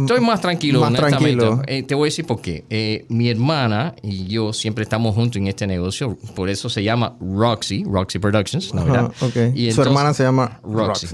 Estoy 0.00 0.20
más 0.20 0.40
tranquilo, 0.40 0.80
Más 0.80 0.88
honestamente. 0.90 1.36
tranquilo. 1.40 1.62
Eh, 1.66 1.82
te 1.82 1.94
voy 1.94 2.06
a 2.06 2.08
decir 2.08 2.26
por 2.26 2.40
qué. 2.40 2.64
Eh, 2.70 3.06
mi 3.08 3.28
hermana 3.30 3.94
y 4.02 4.26
yo 4.26 4.52
siempre 4.52 4.82
estamos 4.82 5.14
juntos 5.14 5.36
en 5.40 5.46
este 5.48 5.66
negocio, 5.66 6.18
por 6.34 6.48
eso 6.50 6.68
se 6.68 6.82
llama 6.82 7.16
Roxy, 7.20 7.84
Roxy 7.84 8.18
Productions, 8.18 8.74
¿no 8.74 8.82
Ajá, 8.82 8.90
verdad? 8.92 9.12
ok. 9.20 9.36
Y 9.56 9.72
Su 9.72 9.82
hermana 9.82 10.12
se 10.14 10.22
llama 10.24 10.60
Roxy. 10.62 11.06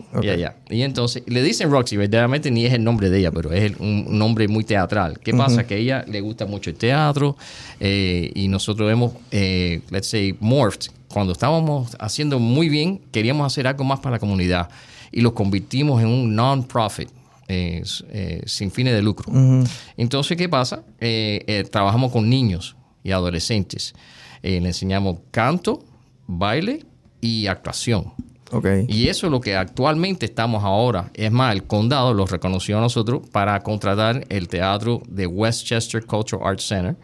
Y 0.71 0.83
entonces, 0.83 1.23
le 1.27 1.43
dicen 1.43 1.71
Roxy, 1.71 1.97
verdaderamente 1.97 2.51
ni 2.51 2.67
es 2.67 2.73
el 2.75 2.83
nombre 2.83 3.09
de 3.11 3.19
ella, 3.21 3.31
pero 3.31 3.53
es 3.53 3.63
el- 3.63 3.77
un 3.79 4.19
nombre 4.19 4.49
muy 4.49 4.65
teatral. 4.65 5.19
¿Qué 5.21 5.33
pasa? 5.33 5.65
Que 5.67 5.75
a 5.75 5.77
ella 5.79 6.05
le 6.09 6.21
gusta 6.21 6.47
mucho 6.47 6.71
el 6.71 6.77
teatro 6.77 7.37
eh, 7.81 8.31
y 8.35 8.49
nosotros 8.49 8.91
hemos, 8.91 9.13
eh, 9.31 9.81
let's 9.91 10.09
say, 10.09 10.37
morphed. 10.41 10.91
Cuando 11.09 11.33
estábamos 11.33 11.97
haciendo 11.99 12.39
muy 12.39 12.69
bien, 12.69 12.99
queríamos 13.13 13.47
hacer 13.47 13.67
algo 13.67 13.85
más 13.85 14.01
para 14.01 14.17
la 14.17 14.19
comunidad 14.19 14.69
y 15.13 15.21
lo 15.21 15.35
convertimos 15.35 16.03
en 16.03 16.09
un 16.09 16.35
non-profit. 16.35 17.09
eh, 17.49 17.83
eh, 18.11 18.43
sin 18.45 18.73
fines 18.73 18.93
de 18.93 19.03
lucro. 19.03 19.33
Entonces, 19.97 20.37
¿qué 20.37 20.49
pasa? 20.49 20.83
Eh, 21.01 21.65
trabajamos 21.71 22.11
con 22.11 22.29
niños 22.29 22.77
y 23.05 23.13
adolescentes. 23.13 23.95
Le 24.43 24.57
enseñamos 24.59 25.19
canto, 25.31 25.85
baile 26.27 26.85
y 27.21 27.47
actuación. 27.47 28.13
Ok. 28.53 28.67
Y 28.89 29.09
eso 29.09 29.27
es 29.27 29.31
lo 29.31 29.41
que 29.41 29.57
actualmente 29.57 30.27
estamos 30.27 30.63
ahora. 30.63 31.11
Es 31.15 31.33
más, 31.33 31.55
el 31.55 31.65
condado 31.65 32.15
lo 32.15 32.27
reconoció 32.27 32.79
a 32.79 32.81
nosotros 32.81 33.23
para 33.31 33.61
contratar 33.61 34.25
el 34.29 34.49
teatro 34.49 35.03
de 35.09 35.27
Westchester 35.27 36.05
Cultural 36.05 36.49
Arts 36.49 36.67
Center. 36.67 36.97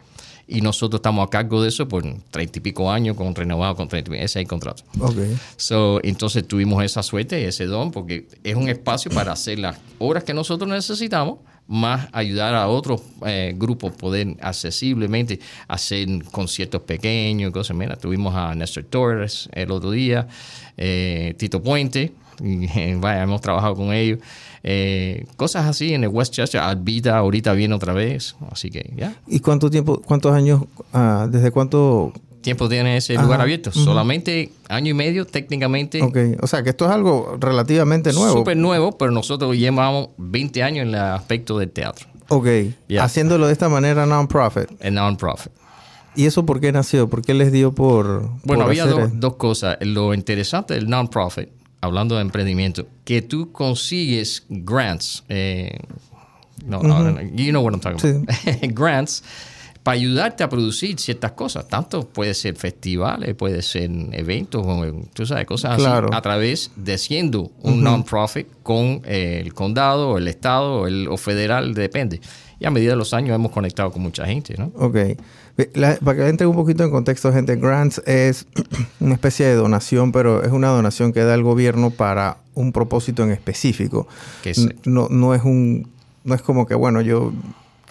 Y 0.47 0.61
nosotros 0.61 0.99
estamos 0.99 1.25
a 1.25 1.29
cargo 1.29 1.61
de 1.61 1.69
eso 1.69 1.87
por 1.87 2.03
treinta 2.31 2.59
y 2.59 2.61
pico 2.61 2.91
años, 2.91 3.15
con 3.15 3.33
renovado 3.33 3.75
con 3.75 3.87
30 3.87 4.09
y 4.09 4.11
pico. 4.11 4.23
Ese 4.23 4.39
es 4.39 4.43
el 4.43 4.47
contrato. 4.47 4.83
Ok. 4.99 5.17
So, 5.55 5.99
entonces 6.03 6.47
tuvimos 6.47 6.83
esa 6.83 7.01
suerte 7.01 7.41
y 7.41 7.45
ese 7.45 7.65
don 7.65 7.91
porque 7.91 8.27
es 8.43 8.55
un 8.55 8.69
espacio 8.69 9.11
para 9.11 9.31
hacer 9.31 9.59
las 9.59 9.77
obras 9.99 10.23
que 10.23 10.33
nosotros 10.33 10.69
necesitamos, 10.69 11.39
más 11.67 12.09
ayudar 12.11 12.55
a 12.55 12.67
otros 12.67 13.01
eh, 13.25 13.53
grupos 13.55 13.93
poder 13.93 14.35
accesiblemente 14.41 15.39
hacer 15.67 16.07
conciertos 16.31 16.81
pequeños 16.81 17.49
y 17.49 17.53
cosas. 17.53 17.77
Mira, 17.77 17.95
tuvimos 17.95 18.35
a 18.35 18.53
Néstor 18.53 18.83
Torres 18.85 19.49
el 19.53 19.71
otro 19.71 19.91
día, 19.91 20.27
eh, 20.75 21.35
Tito 21.37 21.63
Puente, 21.63 22.11
y, 22.43 22.93
vaya, 22.99 23.23
hemos 23.23 23.41
trabajado 23.41 23.75
con 23.75 23.93
ellos. 23.93 24.19
Eh, 24.63 25.25
cosas 25.35 25.65
así 25.65 25.93
en 25.93 26.03
el 26.03 26.09
Westchester. 26.09 26.61
Albita 26.61 27.17
ahorita 27.17 27.53
viene 27.53 27.73
otra 27.75 27.93
vez, 27.93 28.35
así 28.51 28.69
que 28.69 28.93
ya. 28.95 29.15
¿Y 29.27 29.39
cuánto 29.39 29.69
tiempo, 29.69 30.01
cuántos 30.01 30.33
años, 30.33 30.63
ah, 30.93 31.27
desde 31.29 31.51
cuánto? 31.51 32.13
Tiempo 32.41 32.67
tiene 32.67 32.97
ese 32.97 33.13
lugar 33.13 33.35
Ajá, 33.35 33.43
abierto. 33.43 33.71
Solamente 33.71 34.51
año 34.67 34.91
y 34.91 34.93
medio 34.93 35.25
técnicamente. 35.25 36.01
Ok. 36.01 36.17
O 36.41 36.47
sea, 36.47 36.61
que 36.61 36.71
esto 36.71 36.83
es 36.83 36.91
algo 36.91 37.37
relativamente 37.39 38.11
nuevo. 38.11 38.33
Súper 38.33 38.57
nuevo, 38.57 38.97
pero 38.97 39.11
nosotros 39.11 39.55
llevamos 39.55 40.09
20 40.17 40.61
años 40.61 40.81
en 40.83 40.89
el 40.89 40.95
aspecto 40.95 41.57
del 41.57 41.71
teatro, 41.71 42.05
Ok. 42.27 42.47
Ya. 42.89 43.05
Haciéndolo 43.05 43.47
de 43.47 43.53
esta 43.53 43.69
manera 43.69 44.05
non-profit. 44.05 44.69
non-profit. 44.91 45.53
¿Y 46.15 46.25
eso 46.25 46.45
por 46.45 46.59
qué 46.59 46.71
nació? 46.71 47.09
¿Por 47.09 47.21
qué 47.21 47.33
les 47.33 47.51
dio 47.51 47.73
por. 47.73 48.29
Bueno, 48.43 48.63
por 48.63 48.71
había 48.71 48.83
hacer 48.83 48.95
dos, 48.95 49.11
dos 49.13 49.35
cosas. 49.35 49.77
Lo 49.81 50.13
interesante 50.13 50.73
del 50.73 50.89
non-profit, 50.89 51.49
hablando 51.83 52.15
de 52.15 52.21
emprendimiento, 52.21 52.87
que 53.03 53.21
tú 53.21 53.51
consigues 53.51 54.45
grants. 54.47 55.23
Eh, 55.27 55.77
no, 56.65 56.81
no, 56.81 57.21
you 57.21 57.51
know 57.51 57.61
what 57.61 57.73
I'm 57.73 57.81
talking 57.81 58.25
about. 58.25 58.73
grants 58.73 59.21
para 59.83 59.95
ayudarte 59.95 60.43
a 60.43 60.49
producir 60.49 60.97
ciertas 60.97 61.33
cosas. 61.33 61.67
Tanto 61.67 62.07
puede 62.07 62.33
ser 62.33 62.55
festivales, 62.55 63.35
puede 63.35 63.61
ser 63.61 63.91
eventos, 64.13 64.65
tú 65.13 65.25
sabes, 65.25 65.45
cosas 65.45 65.73
así, 65.73 65.85
a 65.85 66.21
través 66.21 66.71
de 66.77 66.97
siendo 66.97 67.51
un 67.61 67.83
non-profit 67.83 68.47
con 68.63 69.01
el 69.03 69.53
condado, 69.53 70.17
el 70.17 70.29
estado 70.29 70.81
o 70.81 70.87
el, 70.87 71.09
o 71.09 71.17
federal, 71.17 71.73
depende. 71.73 72.21
Y 72.59 72.65
a 72.65 72.71
medida 72.71 72.91
de 72.91 72.95
los 72.95 73.13
años 73.13 73.35
hemos 73.35 73.51
conectado 73.51 73.91
con 73.91 74.01
mucha 74.01 74.25
gente, 74.25 74.55
¿no? 74.57 74.71
Ok. 74.75 74.97
Para 75.55 76.15
que 76.15 76.27
entre 76.27 76.47
un 76.47 76.55
poquito 76.55 76.83
en 76.83 76.91
contexto, 76.91 77.31
gente, 77.31 77.55
grants 77.55 78.01
es 78.05 78.47
una 78.99 79.13
especie 79.13 79.45
de 79.45 79.55
donación, 79.55 80.11
pero 80.11 80.43
es 80.43 80.51
una 80.51 80.69
donación 80.69 81.13
que 81.13 81.23
da 81.23 81.35
el 81.35 81.43
gobierno 81.43 81.91
para 81.91 82.37
un 82.55 82.71
propósito 82.71 83.23
en 83.23 83.31
específico. 83.31 84.07
No, 84.85 85.07
no 85.09 85.33
es 85.33 85.43
un, 85.43 85.89
no 86.23 86.35
es 86.35 86.41
como 86.41 86.65
que, 86.65 86.75
bueno, 86.75 87.01
yo 87.01 87.31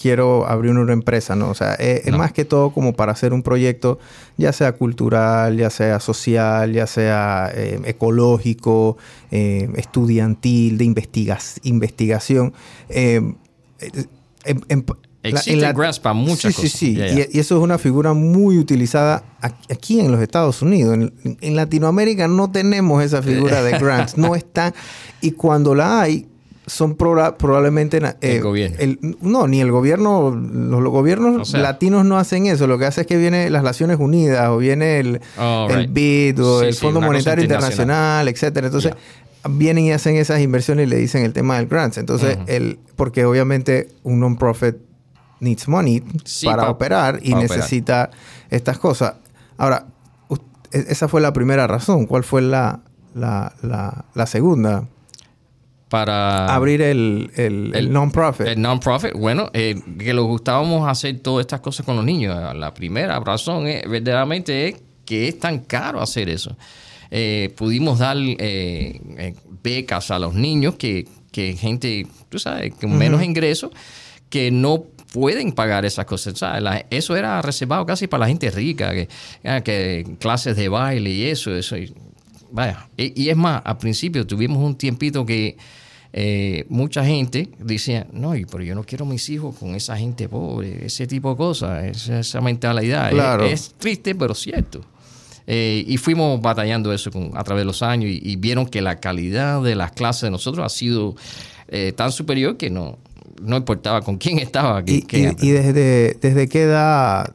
quiero 0.03 0.47
abrir 0.49 0.73
una 0.73 0.93
empresa, 0.93 1.37
¿no? 1.37 1.51
O 1.51 1.55
sea, 1.55 1.75
es, 1.75 2.11
más 2.13 2.33
que 2.33 2.45
todo 2.45 2.71
como 2.73 2.93
para 2.93 3.13
hacer 3.13 3.33
un 3.33 3.45
proyecto, 3.45 4.01
ya 4.37 4.53
sea 4.53 4.73
cultural, 4.73 5.57
ya 5.57 5.71
sea 5.71 6.01
social, 6.01 6.73
ya 6.73 6.89
sea 6.89 7.53
eh, 7.55 7.81
ecológico, 7.85 8.97
eh, 9.31 9.71
estudiantil, 9.77 10.79
de 10.79 10.85
investigación. 11.63 12.53
Eh, 12.89 13.35
Existe 15.23 15.73
para 16.03 16.15
muchas 16.15 16.55
cosas. 16.55 16.71
Sí, 16.73 16.95
sí, 16.95 16.97
sí. 16.97 17.27
Y, 17.33 17.39
eso 17.39 17.57
es 17.57 17.63
una 17.63 17.79
figura 17.79 18.13
muy 18.13 18.59
utilizada 18.59 19.23
aquí 19.41 20.01
en 20.01 20.11
los 20.11 20.21
Estados 20.21 20.63
Unidos. 20.63 20.99
En, 21.41 21.57
Latinoamérica 21.57 22.27
no 22.27 22.51
tenemos 22.51 23.03
esa 23.05 23.23
figura 23.23 23.63
de 23.63 23.71
grants. 23.79 24.17
no 24.19 24.35
está. 24.35 24.75
Y 25.21 25.33
cuando 25.33 25.77
la 25.77 26.01
hay, 26.01 26.27
son 26.67 26.97
probablemente... 26.97 27.99
el 27.99 28.15
eh, 28.21 28.41
gobierno. 28.41 29.17
no, 29.21 29.47
ni 29.47 29.61
el 29.61 29.71
gobierno, 29.71 30.31
los, 30.31 30.83
gobiernos 30.85 31.53
latinos 31.53 32.05
no 32.05 32.19
hacen 32.19 32.47
eso. 32.47 32.67
Lo 32.67 32.79
que 32.79 32.87
hace 32.87 33.03
es 33.03 33.07
que 33.07 33.17
viene 33.17 33.49
las 33.49 33.63
Naciones 33.63 33.99
Unidas 34.01 34.49
o 34.49 34.59
viene 34.59 34.99
el, 34.99 35.21
el 35.71 35.87
BID 35.87 36.43
o 36.43 36.63
el 36.63 36.75
Fondo 36.75 37.01
Monetario 37.01 37.45
Internacional, 37.45 38.27
etcétera. 38.27 38.67
Entonces, 38.67 38.93
vienen 39.49 39.85
y 39.85 39.93
hacen 39.93 40.17
esas 40.17 40.41
inversiones 40.41 40.89
y 40.89 40.91
le 40.91 40.97
dicen 40.97 41.25
el 41.25 41.33
tema 41.33 41.59
del 41.59 41.67
grants. 41.67 41.99
Entonces, 41.99 42.39
el, 42.49 42.81
porque 42.97 43.25
obviamente 43.25 43.89
un 44.03 44.19
non-profit 44.19 44.77
needs 45.43 45.69
money 45.69 46.03
para 46.45 46.71
operar 46.71 47.21
y 47.23 47.35
necesita 47.35 48.11
estas 48.49 48.79
cosas. 48.79 49.15
Ahora, 49.59 49.87
e, 50.71 50.85
esa 50.89 51.09
fue 51.09 51.21
la 51.21 51.33
primera 51.33 51.67
razón. 51.67 52.07
¿Cuál 52.07 52.25
fue 52.25 52.41
la, 52.41 52.81
la, 53.15 53.53
la 54.15 54.27
segunda? 54.27 54.85
para... 55.93 56.47
Abrir 56.47 56.81
el, 56.81 57.31
el, 57.37 57.93
non-profit. 57.93 58.47
El 58.47 58.63
non-profit, 58.63 59.13
bueno, 59.13 59.51
eh, 59.53 59.79
que 59.99 60.15
nos 60.15 60.25
gustábamos 60.25 60.89
hacer 60.89 61.21
todas 61.21 61.43
estas 61.45 61.61
cosas 61.61 61.85
con 61.85 61.97
los 61.97 62.05
niños. 62.07 62.35
La 62.57 62.73
primera 62.73 63.21
razón 63.21 63.67
es, 63.67 63.87
verdaderamente 63.87 64.69
es 64.69 64.77
que 65.05 65.29
es 65.29 65.39
tan 65.39 65.59
caro 65.59 66.01
hacer 66.01 66.31
eso. 66.31 66.57
Eh, 67.11 67.53
pudimos 67.59 67.99
dar 67.99 68.17
eh, 68.19 69.35
becas 69.63 70.11
a 70.11 70.19
los 70.19 70.33
niños 70.33 70.77
que, 70.77 71.07
que 71.31 71.59
gente, 71.59 72.07
tú 72.31 72.39
sabes, 72.39 72.73
con 72.75 72.97
menos 72.97 73.23
ingresos, 73.23 73.71
que 74.31 74.51
no 74.51 74.85
pueden 75.13 75.53
pagar 75.53 75.85
esas 75.85 76.05
cosas. 76.05 76.43
eso 76.91 77.17
era 77.17 77.41
reservado 77.43 77.87
casi 77.87 78.07
para 78.07 78.23
la 78.23 78.29
gente 78.29 78.51
rica, 78.51 78.93
que, 78.93 79.09
ah, 79.45 79.61
que 79.61 80.17
clases 80.19 80.57
de 80.57 80.69
baile 80.69 81.11
y 81.11 81.25
eso, 81.25 81.55
eso. 81.55 81.77
vaya, 82.51 82.89
y, 82.97 83.23
y, 83.23 83.29
es 83.29 83.37
más, 83.37 83.63
al 83.65 83.79
principio 83.79 84.27
tuvimos 84.27 84.59
un 84.59 84.75
tiempito 84.75 85.25
que 85.25 85.57
eh, 86.15 86.67
mucha 86.69 87.05
gente 87.05 87.49
dice, 87.59 88.07
no, 88.13 88.35
pero 88.51 88.63
yo 88.63 88.75
no 88.75 88.85
quiero 88.85 89.07
mis 89.07 89.29
hijos 89.31 89.57
con 89.57 89.75
esa 89.75 89.97
gente 89.97 90.29
pobre, 90.29 90.85
ese 90.85 91.07
tipo 91.07 91.31
de 91.31 91.37
cosas, 91.37 92.07
esa, 92.07 92.41
mentalidad. 92.41 93.43
Es, 93.45 93.75
triste, 93.79 94.15
pero 94.15 94.35
cierto. 94.35 94.83
Eh, 95.47 95.85
y 95.87 95.97
fuimos 95.97 96.41
batallando 96.41 96.93
eso 96.93 97.11
a 97.35 97.43
través 97.43 97.63
de 97.63 97.65
los 97.65 97.83
años 97.83 98.11
y, 98.11 98.37
vieron 98.37 98.67
que 98.67 98.83
la 98.83 99.01
calidad 99.01 99.63
de 99.63 99.75
las 99.75 99.93
clases 99.93 100.23
de 100.23 100.31
nosotros 100.31 100.65
ha 100.65 100.69
sido 100.69 101.17
eh, 101.69 101.93
tan 101.97 102.13
superior 102.13 102.59
que 102.59 102.69
no, 102.69 102.99
no 103.41 103.57
importaba 103.57 104.03
con 104.03 104.17
quién 104.17 104.39
estaba. 104.39 104.83
¿Y, 104.87 105.05
y, 105.11 105.51
desde, 105.51 106.17
desde 106.21 106.49
qué 106.49 106.63
edad 106.63 107.33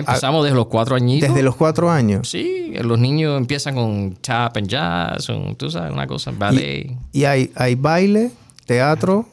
Empezamos 0.00 0.44
desde 0.44 0.56
los 0.56 0.66
cuatro 0.66 0.96
añitos. 0.96 1.28
Desde 1.28 1.42
los 1.42 1.56
cuatro 1.56 1.90
años. 1.90 2.28
Sí, 2.28 2.72
los 2.80 2.98
niños 2.98 3.36
empiezan 3.36 3.74
con 3.74 4.16
tap 4.20 4.56
and 4.56 4.68
jazz, 4.68 5.30
tú 5.56 5.70
sabes, 5.70 5.92
una 5.92 6.06
cosa, 6.06 6.30
ballet. 6.30 6.96
Y, 7.12 7.24
hay, 7.24 7.50
hay 7.54 7.74
baile, 7.74 8.30
teatro. 8.66 9.26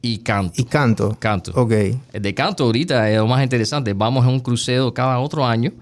Y 0.00 0.18
canto. 0.18 0.60
Y 0.60 0.64
canto. 0.64 1.16
Canto. 1.18 1.52
Ok. 1.54 1.72
De 2.12 2.34
canto 2.34 2.64
ahorita 2.64 3.10
es 3.10 3.18
lo 3.18 3.26
más 3.26 3.42
interesante. 3.42 3.92
Vamos 3.94 4.24
a 4.24 4.28
un 4.28 4.40
crucero 4.40 4.94
cada 4.94 5.18
otro 5.18 5.44
año 5.44 5.72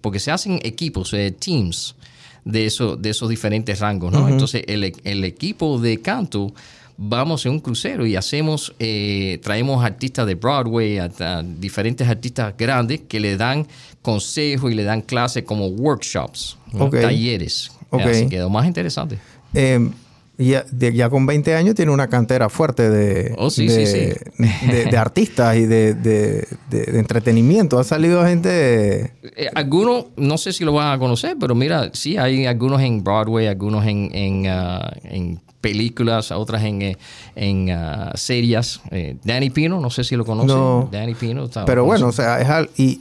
porque 0.00 0.20
se 0.20 0.30
hacen 0.30 0.60
equipos, 0.62 1.12
eh, 1.12 1.32
teams 1.32 1.96
de, 2.44 2.66
eso, 2.66 2.96
de 2.96 3.10
esos 3.10 3.28
diferentes 3.28 3.80
rangos, 3.80 4.12
¿no? 4.12 4.28
Entonces 4.28 4.62
el, 4.68 4.94
el 5.02 5.24
equipo 5.24 5.80
de 5.80 6.00
canto 6.00 6.54
vamos 6.96 7.44
en 7.46 7.52
un 7.52 7.60
crucero 7.60 8.06
y 8.06 8.16
hacemos, 8.16 8.74
eh, 8.78 9.40
traemos 9.42 9.84
artistas 9.84 10.26
de 10.26 10.34
Broadway, 10.34 10.98
a, 10.98 11.42
diferentes 11.42 12.08
artistas 12.08 12.54
grandes 12.56 13.02
que 13.08 13.20
le 13.20 13.36
dan 13.36 13.66
consejos 14.02 14.70
y 14.70 14.74
le 14.74 14.84
dan 14.84 15.00
clases 15.02 15.44
como 15.44 15.66
workshops, 15.68 16.56
talleres. 16.72 17.70
Okay. 17.90 18.06
Así 18.06 18.28
quedó 18.28 18.50
más 18.50 18.66
interesante. 18.66 19.18
Eh, 19.54 19.90
ya, 20.36 20.64
ya, 20.68 21.08
con 21.10 21.26
20 21.26 21.54
años 21.54 21.76
tiene 21.76 21.92
una 21.92 22.08
cantera 22.08 22.48
fuerte 22.48 22.90
de, 22.90 23.36
oh, 23.38 23.50
de, 23.50 24.96
artistas 24.98 25.56
y 25.56 25.64
de, 25.64 26.46
entretenimiento. 26.72 27.78
Ha 27.78 27.84
salido 27.84 28.24
gente... 28.24 29.12
Eh, 29.22 29.48
algunos, 29.54 30.06
no 30.16 30.36
sé 30.36 30.52
si 30.52 30.64
lo 30.64 30.72
van 30.72 30.92
a 30.92 30.98
conocer, 30.98 31.36
pero 31.38 31.54
mira, 31.54 31.90
sí, 31.92 32.16
hay 32.16 32.46
algunos 32.46 32.82
en 32.82 33.04
Broadway, 33.04 33.46
algunos 33.46 33.86
en, 33.86 34.10
en, 34.12 34.46
uh, 34.50 34.80
en 35.04 35.40
películas, 35.64 36.30
otras 36.30 36.62
en, 36.62 36.82
eh, 36.82 36.98
en 37.34 37.70
uh, 37.70 38.10
series. 38.16 38.82
Eh, 38.90 39.16
Danny 39.24 39.48
Pino, 39.48 39.80
no 39.80 39.88
sé 39.88 40.04
si 40.04 40.14
lo 40.14 40.26
conocen. 40.26 40.90
Danny 40.90 41.14
Pino. 41.14 41.48
Pero 41.64 41.86
bueno, 41.86 42.08
o 42.08 42.12
sea, 42.12 42.38
es 42.38 42.48
al, 42.50 42.68
y, 42.76 43.00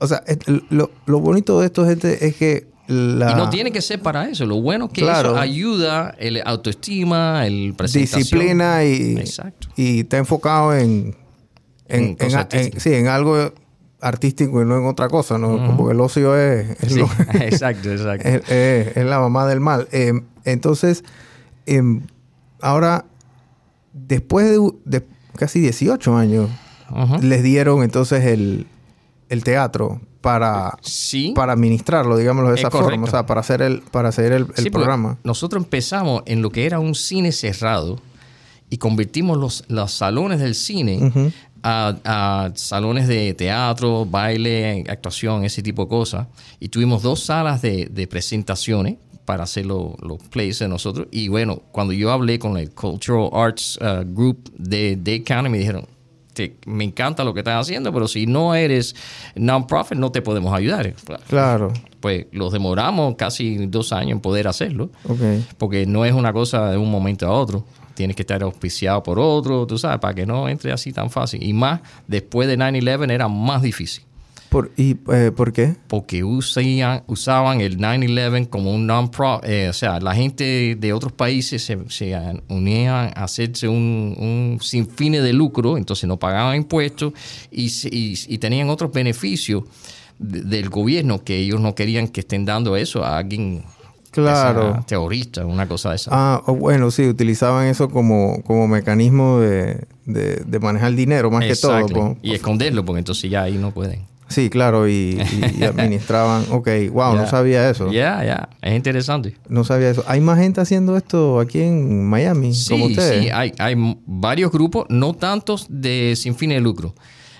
o 0.00 0.06
sea, 0.08 0.20
lo, 0.70 0.90
lo, 1.06 1.20
bonito 1.20 1.60
de 1.60 1.66
esto, 1.66 1.86
gente, 1.86 2.26
es 2.26 2.34
que 2.34 2.66
la... 2.88 3.30
Y 3.30 3.34
no 3.36 3.50
tiene 3.50 3.70
que 3.70 3.80
ser 3.82 4.02
para 4.02 4.28
eso. 4.28 4.46
Lo 4.46 4.60
bueno 4.60 4.86
es 4.86 4.92
que 4.94 5.02
eso 5.02 5.38
ayuda 5.38 6.12
el 6.18 6.42
autoestima, 6.44 7.46
el 7.46 7.74
presentación. 7.76 8.20
Disciplina 8.20 8.84
y, 8.84 9.16
Exacto. 9.18 9.68
y 9.76 10.00
está 10.00 10.16
enfocado 10.16 10.74
en, 10.74 11.14
en, 11.86 12.16
en, 12.18 12.80
sí, 12.80 12.94
en 12.94 13.06
algo 13.06 13.52
artístico 14.00 14.60
y 14.60 14.64
no 14.64 14.76
en 14.76 14.86
otra 14.86 15.08
cosa, 15.08 15.38
¿no? 15.38 15.76
Porque 15.76 15.94
el 15.94 16.00
ocio 16.00 16.36
es... 16.36 16.82
exacto, 17.34 17.92
exacto. 17.92 18.28
Es, 18.52 19.04
la 19.04 19.20
mamá 19.20 19.46
del 19.46 19.60
mal. 19.60 19.86
Eh, 19.92 20.12
entonces, 20.44 21.04
Em, 21.66 22.02
ahora, 22.60 23.04
después 23.92 24.58
de, 24.84 25.04
casi 25.36 25.60
18 25.60 26.16
años, 26.16 26.48
les 27.20 27.42
dieron 27.42 27.82
entonces 27.82 28.24
el, 28.24 28.66
teatro 29.42 30.00
para, 30.20 30.76
para 31.34 31.52
administrarlo, 31.52 32.16
digámoslo 32.16 32.50
de 32.50 32.56
esa 32.56 32.70
forma, 32.70 33.04
o 33.04 33.10
sea, 33.10 33.26
para 33.26 33.40
hacer 33.40 33.62
el, 33.62 33.82
para 33.82 34.08
hacer 34.08 34.32
el, 34.32 34.46
programa. 34.70 35.18
Nosotros 35.24 35.62
empezamos 35.62 36.22
en 36.26 36.42
lo 36.42 36.50
que 36.50 36.66
era 36.66 36.78
un 36.78 36.94
cine 36.94 37.32
cerrado 37.32 37.98
y 38.70 38.78
convertimos 38.78 39.36
los, 39.38 39.64
los 39.68 39.92
salones 39.92 40.40
del 40.40 40.54
cine 40.54 41.32
a, 41.62 42.50
salones 42.54 43.08
de 43.08 43.34
teatro, 43.34 44.06
baile, 44.06 44.84
actuación, 44.88 45.44
ese 45.44 45.62
tipo 45.62 45.82
de 45.82 45.88
cosas. 45.88 46.26
Y 46.60 46.68
tuvimos 46.68 47.02
dos 47.02 47.24
salas 47.24 47.62
de, 47.62 47.86
de 47.86 48.06
presentaciones 48.06 48.96
para 49.26 49.44
hacer 49.44 49.66
los 49.66 49.96
plays 50.30 50.60
de 50.60 50.68
nosotros. 50.68 51.08
Y 51.10 51.28
bueno, 51.28 51.62
cuando 51.72 51.92
yo 51.92 52.10
hablé 52.10 52.38
con 52.38 52.56
el 52.56 52.70
Cultural 52.70 53.28
Arts 53.32 53.78
uh, 53.82 54.04
Group 54.06 54.50
de 54.56 54.96
Dade 54.96 55.24
County, 55.24 55.50
me 55.50 55.58
dijeron, 55.58 55.86
me 56.66 56.84
encanta 56.84 57.24
lo 57.24 57.34
que 57.34 57.40
estás 57.40 57.60
haciendo, 57.60 57.92
pero 57.92 58.08
si 58.08 58.26
no 58.26 58.54
eres 58.54 58.94
non-profit, 59.34 59.98
no 59.98 60.12
te 60.12 60.22
podemos 60.22 60.54
ayudar. 60.54 60.94
Claro. 61.28 61.72
Pues 62.00 62.26
los 62.32 62.52
demoramos 62.52 63.16
casi 63.16 63.66
dos 63.66 63.92
años 63.92 64.12
en 64.12 64.20
poder 64.20 64.46
hacerlo. 64.48 64.90
Okay. 65.04 65.44
Porque 65.58 65.86
no 65.86 66.04
es 66.04 66.12
una 66.12 66.32
cosa 66.32 66.70
de 66.70 66.76
un 66.76 66.90
momento 66.90 67.26
a 67.26 67.30
otro. 67.30 67.64
Tienes 67.94 68.14
que 68.14 68.22
estar 68.22 68.42
auspiciado 68.42 69.02
por 69.02 69.18
otro, 69.18 69.66
tú 69.66 69.78
sabes, 69.78 69.98
para 69.98 70.14
que 70.14 70.26
no 70.26 70.48
entre 70.48 70.72
así 70.72 70.92
tan 70.92 71.10
fácil. 71.10 71.42
Y 71.42 71.52
más, 71.52 71.80
después 72.06 72.46
de 72.46 72.58
9-11 72.58 73.10
era 73.10 73.28
más 73.28 73.62
difícil. 73.62 74.04
¿Y 74.76 74.96
eh, 75.12 75.32
por 75.34 75.52
qué? 75.52 75.76
Porque 75.88 76.24
usaban, 76.24 77.02
usaban 77.06 77.60
el 77.60 77.78
9-11 77.78 78.48
como 78.48 78.74
un 78.74 78.86
non-profit. 78.86 79.48
Eh, 79.48 79.68
o 79.68 79.72
sea, 79.72 80.00
la 80.00 80.14
gente 80.14 80.76
de 80.78 80.92
otros 80.92 81.12
países 81.12 81.62
se, 81.62 81.76
unían 82.48 83.12
a 83.14 83.24
hacerse 83.24 83.68
un, 83.68 84.16
un 84.18 84.58
sin 84.60 84.88
fines 84.88 85.22
de 85.22 85.32
lucro, 85.32 85.76
entonces 85.76 86.08
no 86.08 86.18
pagaban 86.18 86.56
impuestos 86.56 87.12
y, 87.50 87.70
y, 87.90 88.38
tenían 88.38 88.70
otros 88.70 88.92
beneficios 88.92 89.64
del 90.18 90.70
gobierno 90.70 91.22
que 91.22 91.36
ellos 91.36 91.60
no 91.60 91.74
querían 91.74 92.08
que 92.08 92.20
estén 92.20 92.44
dando 92.44 92.76
eso 92.76 93.04
a 93.04 93.18
alguien 93.18 93.64
Claro. 94.22 94.82
terrorista, 94.86 95.44
una 95.44 95.68
cosa 95.68 95.90
de 95.90 95.96
esa. 95.96 96.10
Ah, 96.12 96.42
bueno, 96.46 96.90
sí, 96.90 97.06
utilizaban 97.06 97.66
eso 97.66 97.90
como, 97.90 98.42
como 98.44 98.66
mecanismo 98.66 99.40
de, 99.40 99.84
de, 100.06 100.36
de 100.36 100.58
manejar 100.58 100.94
dinero 100.94 101.30
más 101.30 101.44
que 101.44 101.54
todo. 101.54 102.16
Y 102.22 102.32
esconderlo, 102.32 102.82
porque 102.82 103.00
entonces 103.00 103.30
ya 103.30 103.42
ahí 103.42 103.58
no 103.58 103.72
pueden. 103.72 104.06
Sí, 104.28 104.50
claro, 104.50 104.88
y, 104.88 104.92
y- 105.20 105.60
y 105.60 105.64
administraban. 105.64 106.44
Ok, 106.50 106.68
wow, 106.92 107.14
no 107.14 107.26
sabía 107.28 107.70
eso. 107.70 107.90
Ya, 107.92 108.24
ya, 108.24 108.48
es 108.60 108.74
interesante. 108.74 109.36
No 109.48 109.62
sabía 109.64 109.90
eso. 109.90 110.04
¿Hay 110.08 110.20
más 110.20 110.38
gente 110.38 110.60
haciendo 110.60 110.96
esto 110.96 111.38
aquí 111.40 111.60
en 111.60 112.04
Miami? 112.08 112.52
como 112.68 112.86
ustedes. 112.86 113.22
sí, 113.24 113.30
hay, 113.30 113.52
hay 113.58 113.74
varios 114.04 114.50
grupos, 114.50 114.86
no 114.88 115.14
tantos 115.14 115.66
de 115.68 116.14
sin 116.16 116.34
fines 116.34 116.56
de 116.56 116.60
lucro, 116.60 116.94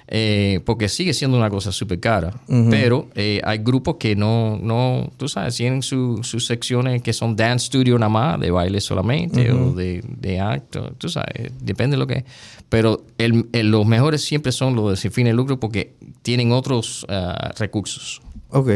eh, 0.09 0.61
porque 0.65 0.89
sigue 0.89 1.13
siendo 1.15 1.37
una 1.37 1.51
cosa 1.51 1.73
súper 1.73 1.99
cara, 2.01 2.33
pero 2.71 3.09
eh, 3.15 3.41
hay 3.45 3.59
grupos 3.59 3.97
que 3.97 4.15
no, 4.15 4.59
no, 4.63 5.11
tú 5.17 5.29
sabes, 5.29 5.57
tienen 5.57 5.83
su- 5.83 6.21
sus 6.23 6.47
secciones 6.47 7.03
que 7.03 7.13
son 7.13 7.35
dance 7.35 7.67
studio 7.67 7.99
nada 7.99 8.09
más, 8.11 8.41
de 8.41 8.51
baile 8.51 8.81
solamente, 8.81 9.51
o 9.53 9.73
de, 9.73 10.03
de 10.07 10.41
acto, 10.41 10.93
tú 10.99 11.09
sabes, 11.09 11.51
depende 11.61 11.97
de 11.97 11.99
lo 11.99 12.07
que 12.07 12.25
Pero 12.69 13.05
el- 13.19 13.47
el- 13.53 13.71
los 13.71 13.87
mejores 13.87 14.23
siempre 14.25 14.51
son 14.53 14.75
los 14.77 14.91
de 14.91 14.97
sin 14.97 15.13
fines 15.13 15.33
de 15.33 15.37
lucro 15.37 15.59
porque 15.61 15.95
tienen 16.23 16.51
otros 16.53 17.05
ah, 17.09 17.53
recursos. 17.59 18.21
Ok, 18.51 18.71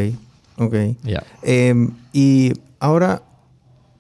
ok. 0.59 0.75
Ya. 1.05 1.23
Em, 1.43 1.91
y 2.13 2.53
ahora 2.79 3.23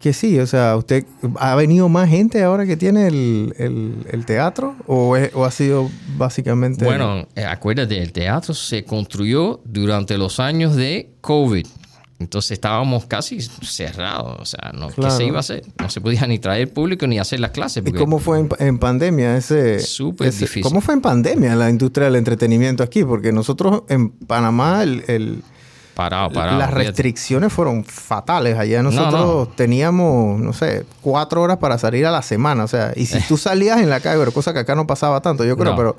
que 0.00 0.12
sí, 0.14 0.38
o 0.40 0.47
sea, 0.47 0.76
¿usted 0.76 1.04
ha 1.37 1.54
venido 1.54 1.88
más 1.90 2.09
gente 2.09 2.42
ahora 2.42 2.64
que 2.66 2.76
tiene 2.76 3.07
el, 3.07 3.54
el- 3.59 4.07
el 4.11 4.25
teatro? 4.25 4.75
¿O, 4.87 5.14
es- 5.16 5.30
o 5.35 5.45
ha 5.45 5.50
sido 5.50 5.90
básicamente.? 6.16 6.85
Bueno, 6.85 7.28
eh, 7.37 7.45
acuérdate, 7.45 8.02
el 8.02 8.11
teatro 8.12 8.54
se 8.54 8.85
construyó 8.85 9.61
durante 9.64 10.16
los 10.16 10.40
años 10.40 10.75
de 10.75 11.11
COVID. 11.21 11.66
Entonces 12.19 12.50
estábamos 12.52 13.07
casi 13.07 13.40
cerrados. 13.40 14.38
O 14.40 14.45
sea, 14.45 14.73
no, 14.75 14.88
¿qué 14.88 14.95
Claro. 14.97 15.16
se 15.16 15.25
iba 15.25 15.37
a 15.38 15.40
hacer? 15.40 15.62
No 15.78 15.88
se 15.88 16.00
podía 16.02 16.26
ni 16.26 16.38
traer 16.38 16.71
público 16.73 17.07
ni 17.07 17.19
hacer 17.19 17.40
las 17.40 17.50
clases. 17.50 17.83
¿Y 17.87 17.92
cómo 17.92 18.19
fue 18.19 18.40
en, 18.40 18.49
en 18.59 18.78
pandemia 18.78 19.37
ese, 19.38 19.80
Súper 19.80 20.28
ese- 20.28 20.40
difícil. 20.40 20.62
¿Cómo 20.62 20.80
fue 20.83 20.95
en 20.95 21.00
pandemia 21.00 21.54
la 21.57 21.71
industria 21.71 22.07
del 22.07 22.16
entretenimiento 22.16 22.83
aquí? 22.83 23.04
Porque 23.04 23.33
nosotros 23.33 23.85
en 23.88 24.11
Panamá 24.11 24.83
el, 24.83 25.02
el- 25.09 25.42
Parado, 26.00 26.30
parado. 26.30 26.59
las 26.59 26.69
fíjate. 26.71 26.85
restricciones 26.87 27.52
fueron 27.52 27.85
fatales. 27.85 28.57
Allá 28.59 28.83
nosotros 28.83 29.12
no. 29.49 29.49
teníamos, 29.54 30.40
no 30.40 30.52
sé, 30.52 30.87
cuatro 31.02 31.42
horas 31.42 31.59
para 31.59 31.76
salir 31.78 32.07
a 32.07 32.11
la 32.11 32.23
semana. 32.23 32.64
O 32.64 32.69
sea, 32.69 32.92
y 32.97 33.07
si 33.07 33.21
tú 33.28 33.37
salías 33.37 33.80
en 33.80 33.90
la 33.90 34.00
calle, 34.00 34.19
pero 34.19 34.33
cosa 34.33 34.52
que 34.52 34.61
acá 34.61 34.75
no 34.75 34.87
pasaba 34.87 35.21
tanto, 35.21 35.45
yo 35.45 35.57
creo, 35.57 35.73
No. 35.73 35.76
pero 35.76 35.97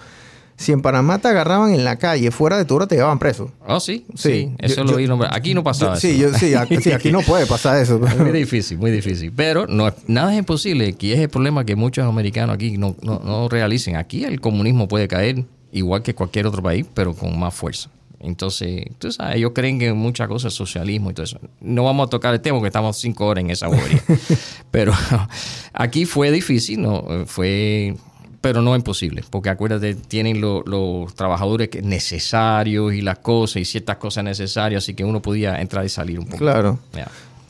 si 0.58 0.72
en 0.72 0.81
Panamá 0.81 1.17
te 1.20 1.27
agarraban 1.27 1.74
en 1.74 1.84
la 1.86 1.96
calle, 1.98 2.29
fuera 2.31 2.58
de 2.58 2.65
tu 2.65 2.75
hora 2.75 2.86
te 2.88 2.96
llevaban 2.96 3.17
preso. 3.20 3.51
Oh, 3.67 3.79
sí, 3.79 4.05
Sí. 4.15 4.29
sí. 4.50 4.55
Eso 4.60 4.75
Yo- 4.77 4.84
lo 4.84 4.89
yo- 4.91 4.98
oí 4.98 5.08
nombrar. 5.08 5.36
Aquí 5.36 5.53
no 5.53 5.63
pasaba 5.63 5.93
Yo- 5.93 5.98
eso. 5.98 6.08
sí, 6.08 6.17
yo, 6.20 6.34
sí, 6.34 6.53
aquí, 6.55 6.77
sí, 6.81 6.91
aquí 6.91 7.12
no 7.12 7.22
puede 7.22 7.46
pasar 7.48 7.77
eso. 7.81 8.00
muy 8.20 8.31
difícil, 8.31 8.77
muy 8.77 8.91
difícil. 8.91 9.31
Pero 9.36 9.65
no, 9.67 9.88
es- 9.88 9.93
nada 10.08 10.31
es 10.34 10.38
imposible, 10.39 10.93
que 10.93 11.13
es 11.13 11.20
el 11.20 11.29
problema 11.29 11.63
que 11.65 11.75
muchos 11.75 12.05
americanos 12.08 12.55
aquí 12.55 12.77
no, 12.77 12.96
no, 13.01 13.20
no 13.24 13.50
realicen. 13.50 13.96
Aquí 13.96 14.24
el 14.24 14.39
comunismo 14.41 14.88
puede 14.88 15.08
caer 15.08 15.46
igual 15.72 16.03
que 16.03 16.13
cualquier 16.13 16.46
otro 16.48 16.62
país, 16.62 16.86
pero 16.93 17.13
con 17.15 17.39
más 17.39 17.53
fuerza. 17.55 17.89
Entonces, 18.24 18.86
tú 19.00 19.12
sabes, 19.12 19.38
ellos 19.38 19.51
creen 19.54 19.80
que 19.80 19.92
muchas 19.94 20.28
cosas 20.28 20.54
socialismo 20.54 21.10
y 21.12 21.13
todo 21.13 21.24
eso. 21.24 21.40
No 21.60 21.84
vamos 21.84 22.08
a 22.08 22.10
tocar 22.10 22.34
el 22.34 22.42
tema 22.42 22.58
porque 22.58 22.68
estamos 22.68 22.98
cinco 22.98 23.25
horas 23.28 23.44
en 23.44 23.50
esa 23.51 23.68
bobería. 23.68 24.01
pero 24.72 24.94
aquí 25.74 26.06
fue 26.06 26.32
difícil, 26.32 26.82
no 26.82 27.04
fue 27.25 27.96
pero 28.42 28.63
no 28.63 28.75
imposible, 28.75 29.24
porque 29.30 29.50
acuérdate, 29.50 29.94
tienen 29.94 30.42
lo- 30.42 30.63
los 30.66 31.13
trabajadores 31.13 31.70
que- 31.70 31.84
necesarios 31.84 32.92
y 32.94 33.01
las 33.01 33.20
cosas 33.20 33.58
y 33.58 33.66
ciertas 33.66 33.98
cosas 33.98 34.24
necesarias, 34.24 34.84
así 34.84 34.96
que 34.96 35.04
uno 35.06 35.22
podía 35.22 35.62
entrar 35.62 35.86
y 35.86 35.90
salir 35.90 36.18
un 36.20 36.25
poco. 36.25 36.40
Claro. 36.40 36.80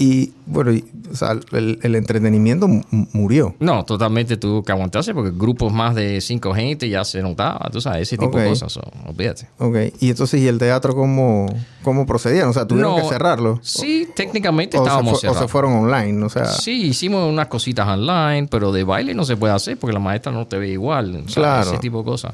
Y 0.04 0.34
bueno, 0.48 0.72
y, 0.74 0.84
o 1.12 1.16
sea, 1.16 1.38
el, 1.52 1.78
el 1.84 1.96
entretenimiento 1.96 2.68
mu- 2.68 2.82
murió. 3.14 3.54
No, 3.60 3.86
totalmente 3.86 4.36
tuvo 4.38 4.64
que 4.64 4.72
aguantarse 4.72 5.14
porque 5.14 5.30
grupos 5.32 5.72
más 5.72 5.94
de 5.94 6.20
cinco 6.22 6.56
gente 6.56 6.90
ya 6.90 7.04
se 7.06 7.22
notaba, 7.22 7.70
tú 7.72 7.80
sabes, 7.82 8.02
ese 8.08 8.18
tipo 8.18 8.36
de 8.40 8.50
cosas. 8.50 8.72
so, 8.74 8.82
olvídate. 9.08 9.48
Ok. 9.60 9.78
Y 10.00 10.10
entonces, 10.10 10.42
¿y 10.42 10.48
el 10.48 10.58
teatro 10.58 10.96
cómo, 10.96 11.46
cómo 11.84 12.08
procedían? 12.08 12.48
O 12.48 12.54
sea, 12.54 12.66
tuvieron 12.68 12.96
No, 12.96 13.02
que 13.04 13.10
cerrarlo. 13.10 13.60
Sí, 13.62 14.08
técnicamente 14.16 14.78
o, 14.78 14.82
se 14.82 14.88
estábamos 14.88 15.12
fue- 15.12 15.18
o 15.18 15.20
se 15.20 15.28
cerrados. 15.36 15.52
fueron 15.52 15.74
online, 15.74 16.26
o 16.26 16.30
sea. 16.30 16.46
Sí, 16.46 16.82
hicimos 16.88 17.30
unas 17.32 17.48
cositas 17.48 17.88
online, 17.88 18.48
pero 18.50 18.72
de 18.72 18.84
baile 18.84 19.14
no 19.14 19.24
se 19.24 19.38
puede 19.38 19.54
hacer 19.54 19.78
porque 19.78 19.94
la 19.94 20.00
maestra 20.00 20.32
no 20.32 20.48
te 20.48 20.58
ve 20.58 20.70
igual. 20.70 21.26
Claro. 21.32 21.70
Ese 21.70 21.78
tipo 21.80 22.00
de 22.00 22.06
cosas. 22.06 22.34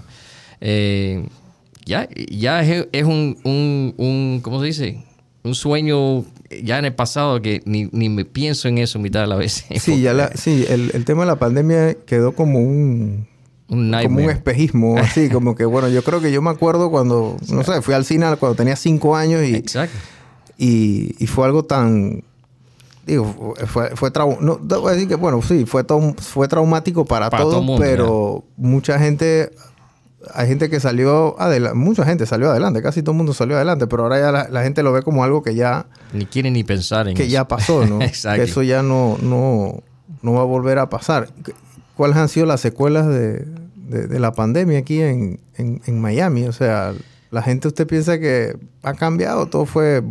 Eh, 0.61 1.27
ya 1.85 2.07
ya 2.31 2.61
es, 2.61 2.87
es 2.91 3.03
un, 3.03 3.37
un, 3.43 3.93
un, 3.97 4.39
¿cómo 4.41 4.59
se 4.61 4.65
dice? 4.67 5.03
Un 5.43 5.55
sueño 5.55 6.25
ya 6.63 6.79
en 6.79 6.85
el 6.85 6.93
pasado 6.93 7.41
que 7.41 7.61
ni, 7.65 7.89
ni 7.91 8.09
me 8.09 8.25
pienso 8.25 8.67
en 8.67 8.77
eso 8.77 8.99
mitad 8.99 9.21
de 9.21 9.27
la 9.27 9.35
vez. 9.35 9.65
Sí, 9.79 10.01
ya 10.01 10.13
la, 10.13 10.31
sí 10.35 10.65
el, 10.69 10.91
el 10.93 11.05
tema 11.05 11.23
de 11.23 11.27
la 11.27 11.37
pandemia 11.37 11.95
quedó 12.05 12.33
como 12.33 12.59
un, 12.59 13.27
Un 13.67 13.91
como 14.03 14.19
un 14.19 14.29
espejismo, 14.29 14.97
así, 14.99 15.29
como 15.29 15.55
que, 15.55 15.65
bueno, 15.65 15.89
yo 15.89 16.03
creo 16.03 16.21
que 16.21 16.31
yo 16.31 16.41
me 16.41 16.49
acuerdo 16.49 16.89
cuando, 16.89 17.37
no 17.49 17.63
sé, 17.63 17.81
fui 17.81 17.93
al 17.93 18.05
cine 18.05 18.25
cuando 18.37 18.55
tenía 18.55 18.75
cinco 18.75 19.15
años 19.15 19.43
y, 19.43 19.55
Exacto. 19.55 19.97
y, 20.57 21.15
y 21.19 21.27
fue 21.27 21.45
algo 21.45 21.65
tan, 21.65 22.23
digo, 23.07 23.55
fue, 23.65 23.95
fue 23.95 24.11
no, 24.41 24.59
debo 24.61 24.89
decir 24.89 25.07
que, 25.07 25.15
bueno, 25.15 25.41
sí, 25.41 25.65
fue, 25.65 25.85
fue 26.17 26.47
traumático 26.47 27.05
para, 27.05 27.29
Para 27.29 27.43
todo 27.43 27.53
todos, 27.53 27.65
mundo, 27.65 27.83
pero 27.83 28.43
mucha 28.57 28.99
gente, 28.99 29.51
hay 30.33 30.47
gente 30.47 30.69
que 30.69 30.79
salió 30.79 31.39
adelante, 31.39 31.77
mucha 31.77 32.03
gente 32.05 32.25
salió 32.25 32.49
adelante, 32.49 32.81
casi 32.81 33.01
todo 33.03 33.11
el 33.11 33.17
mundo 33.17 33.33
salió 33.33 33.55
adelante, 33.55 33.87
pero 33.87 34.03
ahora 34.03 34.19
ya 34.19 34.31
la, 34.31 34.47
la 34.49 34.63
gente 34.63 34.81
lo 34.83 34.91
ve 34.91 35.01
como 35.03 35.23
algo 35.23 35.43
que 35.43 35.53
ya, 35.55 35.85
Ni 36.13 36.25
quiere 36.25 36.49
ni 36.51 36.63
pensar 36.63 37.07
en 37.07 37.15
que 37.15 37.23
eso. 37.23 37.31
ya 37.31 37.47
pasó, 37.47 37.85
¿no? 37.85 38.01
Exacto. 38.01 38.43
Que 38.43 38.49
eso 38.49 38.63
ya 38.63 38.81
no, 38.81 39.17
no, 39.21 39.83
no 40.21 40.33
va 40.33 40.41
a 40.41 40.45
volver 40.45 40.79
a 40.79 40.89
pasar. 40.89 41.29
¿Cuáles 41.95 42.17
han 42.17 42.29
sido 42.29 42.45
las 42.45 42.61
secuelas 42.61 43.07
de, 43.07 43.45
de- 43.75 44.07
de 44.07 44.19
la 44.19 44.31
pandemia 44.33 44.79
aquí 44.79 45.01
en, 45.01 45.39
en- 45.55 45.81
en 45.85 46.01
Miami? 46.01 46.45
O 46.45 46.51
sea, 46.51 46.93
la 47.31 47.41
gente 47.41 47.67
usted 47.67 47.85
piensa 47.87 48.19
que 48.19 48.57
ha 48.83 48.93
cambiado, 48.93 49.47
todo 49.47 49.65
fue... 49.65 50.03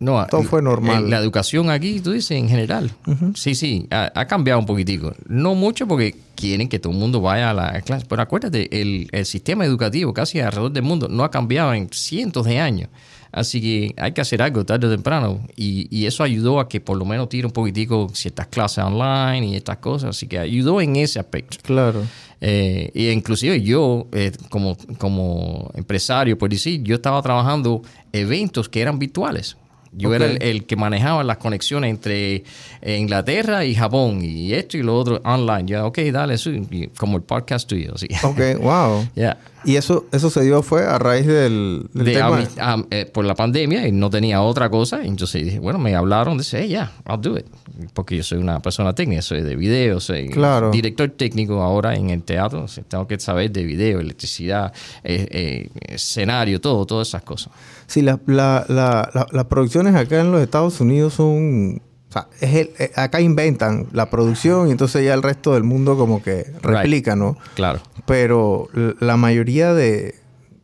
No, 0.00 0.24
Todo 0.26 0.44
fue 0.44 0.62
normal. 0.62 1.10
La 1.10 1.18
educación 1.18 1.70
aquí, 1.70 2.00
tú 2.00 2.12
dices, 2.12 2.32
en 2.32 2.48
general. 2.48 2.90
Sí, 3.34 3.54
sí, 3.54 3.86
ha, 3.90 4.12
ha 4.14 4.26
cambiado 4.26 4.60
un 4.60 4.66
poquitico. 4.66 5.12
No 5.26 5.54
mucho 5.56 5.88
porque 5.88 6.14
quieren 6.36 6.68
que 6.68 6.78
todo 6.78 6.92
el 6.92 6.98
mundo 6.98 7.20
vaya 7.20 7.50
a 7.50 7.54
la 7.54 7.80
clase. 7.82 8.06
Pero 8.08 8.22
acuérdate, 8.22 8.80
el, 8.80 9.08
el 9.10 9.26
sistema 9.26 9.64
educativo 9.64 10.14
casi 10.14 10.38
alrededor 10.38 10.70
del 10.70 10.84
mundo 10.84 11.08
no 11.08 11.24
ha 11.24 11.30
cambiado 11.30 11.74
en 11.74 11.88
cientos 11.92 12.46
de 12.46 12.60
años. 12.60 12.90
Así 13.32 13.60
que 13.60 13.94
hay 14.00 14.12
que 14.12 14.20
hacer 14.20 14.40
algo 14.40 14.64
tarde 14.64 14.86
o 14.86 14.90
temprano. 14.90 15.40
Y, 15.56 15.88
y 15.90 16.06
eso 16.06 16.22
ayudó 16.22 16.60
a 16.60 16.68
que 16.68 16.80
por 16.80 16.96
lo 16.96 17.04
menos 17.04 17.28
tire 17.28 17.46
un 17.46 17.52
poquitico 17.52 18.08
ciertas 18.14 18.46
clases 18.46 18.84
online 18.84 19.48
y 19.48 19.56
estas 19.56 19.78
cosas. 19.78 20.10
Así 20.10 20.28
que 20.28 20.38
ayudó 20.38 20.80
en 20.80 20.94
ese 20.96 21.18
aspecto. 21.18 21.56
Claro. 21.62 22.04
Eh, 22.40 22.92
y 22.94 23.08
inclusive 23.08 23.60
yo, 23.62 24.06
eh, 24.12 24.30
como, 24.48 24.76
como 24.96 25.72
empresario, 25.74 26.38
por 26.38 26.48
decir, 26.48 26.82
yo 26.84 26.94
estaba 26.94 27.20
trabajando 27.20 27.82
eventos 28.12 28.68
que 28.68 28.80
eran 28.80 28.98
virtuales. 28.98 29.56
Yo 29.92 30.14
era 30.14 30.26
el, 30.26 30.42
el 30.42 30.64
que 30.66 30.76
manejaba 30.76 31.24
las 31.24 31.38
conexiones 31.38 31.90
entre 31.90 32.44
eh, 32.82 32.96
Inglaterra 32.96 33.64
y 33.64 33.74
Japón 33.74 34.20
y 34.22 34.52
esto 34.52 34.76
y 34.76 34.82
lo 34.82 34.96
otro 34.96 35.20
online. 35.24 35.64
Yo, 35.66 35.86
ok, 35.86 35.98
dale, 36.12 36.34
eso, 36.34 36.50
y 36.50 36.90
como 36.96 37.16
el 37.16 37.22
podcast 37.22 37.68
tuyo. 37.68 37.94
Así. 37.94 38.08
Ok, 38.22 38.60
wow. 38.60 39.06
Ya. 39.14 39.36
Y 39.64 39.74
eso, 39.76 40.06
eso 40.12 40.30
se 40.30 40.42
dio 40.42 40.62
fue 40.62 40.84
a 40.86 40.98
raíz 40.98 41.26
del, 41.26 41.88
del 41.92 42.04
De 42.06 42.12
tema... 42.14 42.46
eh, 42.90 43.06
por 43.12 43.24
la 43.24 43.34
pandemia 43.34 43.86
y 43.88 43.92
no 43.92 44.08
tenía 44.08 44.40
otra 44.40 44.70
cosa. 44.70 45.02
Entonces 45.04 45.44
dije, 45.44 45.58
bueno, 45.58 45.78
me 45.78 45.94
hablaron, 45.96 46.38
dice, 46.38 46.60
hey, 46.62 46.68
ya, 46.68 46.92
I'll 47.08 47.20
do 47.20 47.36
it. 47.36 47.44
Porque 47.92 48.16
yo 48.16 48.22
soy 48.22 48.38
una 48.38 48.60
persona 48.60 48.94
técnica, 48.94 49.20
soy 49.20 49.42
de 49.42 49.56
video, 49.56 49.98
soy 50.00 50.28
Claro. 50.28 50.70
director 50.70 51.08
técnico 51.10 51.60
ahora 51.62 51.94
en 51.96 52.10
el 52.10 52.22
teatro. 52.22 52.66
tengo 52.88 53.06
que 53.08 53.18
saber 53.18 53.50
de 53.50 53.64
video, 53.64 54.00
electricidad, 54.00 54.72
eh, 55.02 55.26
eh, 55.30 55.68
escenario, 55.88 56.60
todo, 56.60 56.86
todas 56.86 57.08
esas 57.08 57.22
cosas. 57.22 57.52
Sí, 57.86 58.02
la- 58.02 58.20
la- 58.26 58.64
la- 58.68 59.10
la- 59.12 59.26
las 59.32 59.44
producciones 59.46 59.94
acá 59.96 60.20
en 60.20 60.30
los 60.32 60.40
Estados 60.40 60.80
Unidos 60.80 61.14
son... 61.14 61.82
O 62.08 62.12
sea, 62.12 62.26
es 62.40 62.54
el- 62.54 62.70
eh, 62.78 62.90
acá 62.96 63.20
inventan 63.20 63.86
la 63.92 64.08
producción 64.08 64.68
y 64.68 64.70
entonces 64.70 65.04
ya 65.04 65.12
el 65.14 65.22
resto 65.22 65.54
del 65.54 65.64
mundo 65.64 65.96
como 65.98 66.22
que 66.22 66.46
replica, 66.62 67.14
¿no? 67.16 67.36
Claro. 67.54 67.80
Pero 68.06 68.68
la 69.00 69.16
mayoría 69.18 69.74
de, 69.74 70.14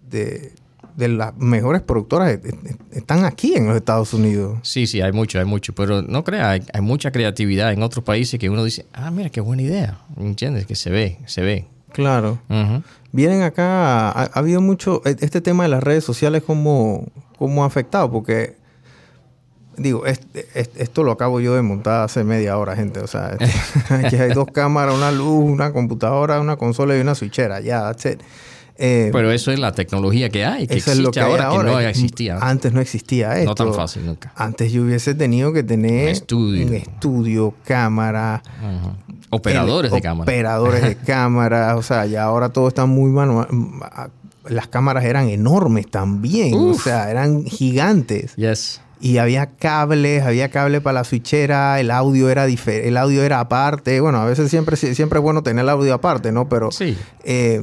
de, 0.08 0.52
de 0.96 1.08
las 1.08 1.36
mejores 1.36 1.82
productoras 1.82 2.30
e- 2.30 2.40
e- 2.48 2.96
están 2.98 3.24
aquí 3.26 3.54
en 3.56 3.66
los 3.66 3.76
Estados 3.76 4.14
Unidos. 4.14 4.58
Sí, 4.62 4.86
sí, 4.86 5.02
hay 5.02 5.12
mucho, 5.12 5.38
hay 5.38 5.44
mucho. 5.44 5.74
Pero 5.74 6.00
no 6.00 6.24
crea, 6.24 6.50
hay, 6.50 6.62
hay 6.72 6.80
mucha 6.80 7.10
creatividad 7.10 7.72
en 7.72 7.82
otros 7.82 8.04
países 8.04 8.40
que 8.40 8.48
uno 8.48 8.64
dice, 8.64 8.86
ah, 8.94 9.10
mira, 9.10 9.28
qué 9.28 9.40
buena 9.42 9.62
idea. 9.62 9.98
¿Entiendes? 10.16 10.64
Que 10.66 10.76
se 10.76 10.88
ve, 10.90 11.18
se 11.26 11.42
ve. 11.42 11.66
Claro. 11.92 12.38
Vienen 13.12 13.42
acá, 13.42 14.08
ha, 14.10 14.22
ha 14.22 14.38
habido 14.38 14.60
mucho, 14.62 15.02
e- 15.04 15.16
este 15.20 15.40
tema 15.40 15.64
de 15.64 15.68
las 15.68 15.82
redes 15.82 16.04
sociales, 16.04 16.42
¿cómo, 16.46 17.06
cómo 17.38 17.64
ha 17.64 17.66
afectado? 17.66 18.10
Porque, 18.10 18.56
digo, 19.76 20.06
es- 20.06 20.20
es- 20.54 20.70
esto 20.76 21.02
lo 21.02 21.12
acabo 21.12 21.40
yo 21.40 21.54
de 21.54 21.62
montar 21.62 22.04
hace 22.04 22.24
media 22.24 22.56
hora, 22.58 22.76
gente. 22.76 23.00
O 23.00 23.06
sea, 23.06 23.36
este, 23.38 23.46
aquí 24.06 24.16
hay 24.16 24.32
dos 24.32 24.48
cámaras, 24.52 24.94
una 24.94 25.10
luz, 25.12 25.50
una 25.50 25.72
computadora, 25.72 26.40
una 26.40 26.56
consola 26.56 26.96
y 26.96 27.00
una 27.00 27.14
switchera. 27.14 27.60
Ya, 27.60 27.82
that's 27.82 28.06
it. 28.06 28.20
Eh, 28.76 29.10
Pero 29.12 29.30
eso 29.30 29.52
es 29.52 29.60
la 29.60 29.70
tecnología 29.70 30.30
que 30.30 30.44
hay, 30.44 30.66
que 30.66 30.74
eso 30.78 30.90
existe 30.90 30.92
es 30.92 30.98
lo 30.98 31.10
que 31.12 31.20
ahora, 31.20 31.44
ahora. 31.46 31.68
que 31.68 31.74
no 31.74 31.80
existía. 31.80 32.38
Antes 32.40 32.72
no 32.72 32.80
existía 32.80 33.34
esto. 33.38 33.50
No 33.50 33.54
tan 33.54 33.72
fácil 33.72 34.04
nunca. 34.04 34.32
Antes 34.34 34.72
yo 34.72 34.82
hubiese 34.82 35.14
tenido 35.14 35.52
que 35.52 35.62
tener 35.62 36.04
Un 36.06 36.08
estudio. 36.10 36.66
un 36.66 36.74
estudio, 36.74 37.54
cámara. 37.64 38.42
Operadores 39.30 39.92
el- 39.92 39.96
de 39.96 40.02
cámara. 40.02 40.22
Operadores 40.24 40.82
de 40.82 40.96
cámara. 41.06 41.76
O 41.76 41.82
sea, 41.82 42.06
ya 42.06 42.24
ahora 42.24 42.48
todo 42.48 42.66
está 42.68 42.86
muy 42.86 43.10
manual. 43.12 43.46
Las 44.48 44.66
cámaras 44.68 45.04
eran 45.04 45.28
enormes 45.28 45.88
también. 45.90 46.52
O 46.54 46.74
sea, 46.74 47.10
eran 47.10 47.44
gigantes. 47.44 48.34
Yes. 48.36 48.80
Y 49.00 49.18
había 49.18 49.46
cables, 49.56 50.22
había 50.22 50.50
cable 50.50 50.80
para 50.80 51.00
la 51.00 51.04
switchera, 51.04 51.78
el 51.80 51.90
audio 51.90 52.30
era 52.30 52.46
el 52.46 52.96
audio 52.96 53.22
era 53.22 53.40
aparte. 53.40 54.00
Bueno, 54.00 54.18
a 54.18 54.24
veces 54.26 54.50
siempre, 54.50 54.76
siempre 54.76 55.18
es 55.18 55.22
bueno 55.22 55.42
tener 55.42 55.62
el 55.64 55.68
audio 55.68 55.94
aparte, 55.94 56.32
¿no? 56.32 56.48
Pero 56.48 56.70
Sí. 56.70 56.96
eh, 57.24 57.60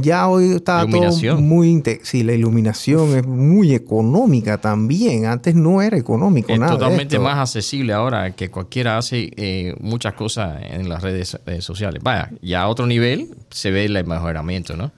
ya 0.00 0.28
hoy 0.28 0.52
está 0.52 0.86
todo 0.86 1.36
muy... 1.40 1.82
Sí, 2.02 2.22
la 2.22 2.32
iluminación 2.32 3.16
es 3.16 3.26
muy 3.26 3.74
económica 3.74 4.58
también. 4.58 5.26
Antes 5.26 5.54
no 5.54 5.82
era 5.82 5.96
económico 5.96 6.52
Es 6.52 6.58
nada. 6.60 6.72
totalmente 6.72 7.18
más 7.18 7.36
accesible 7.38 7.92
ahora 7.92 8.30
que 8.32 8.48
cualquiera 8.48 8.96
hace 8.96 9.30
eh, 9.36 9.74
muchas 9.80 10.14
cosas 10.14 10.60
en 10.62 10.88
las 10.88 11.02
redes 11.02 11.36
eh, 11.46 11.60
sociales. 11.60 12.00
Vaya, 12.02 12.30
ya 12.40 12.62
a 12.62 12.68
otro 12.68 12.86
nivel 12.86 13.34
se 13.50 13.70
ve 13.70 13.84
el 13.86 14.04
mejoramiento, 14.04 14.76
¿no? 14.76 14.92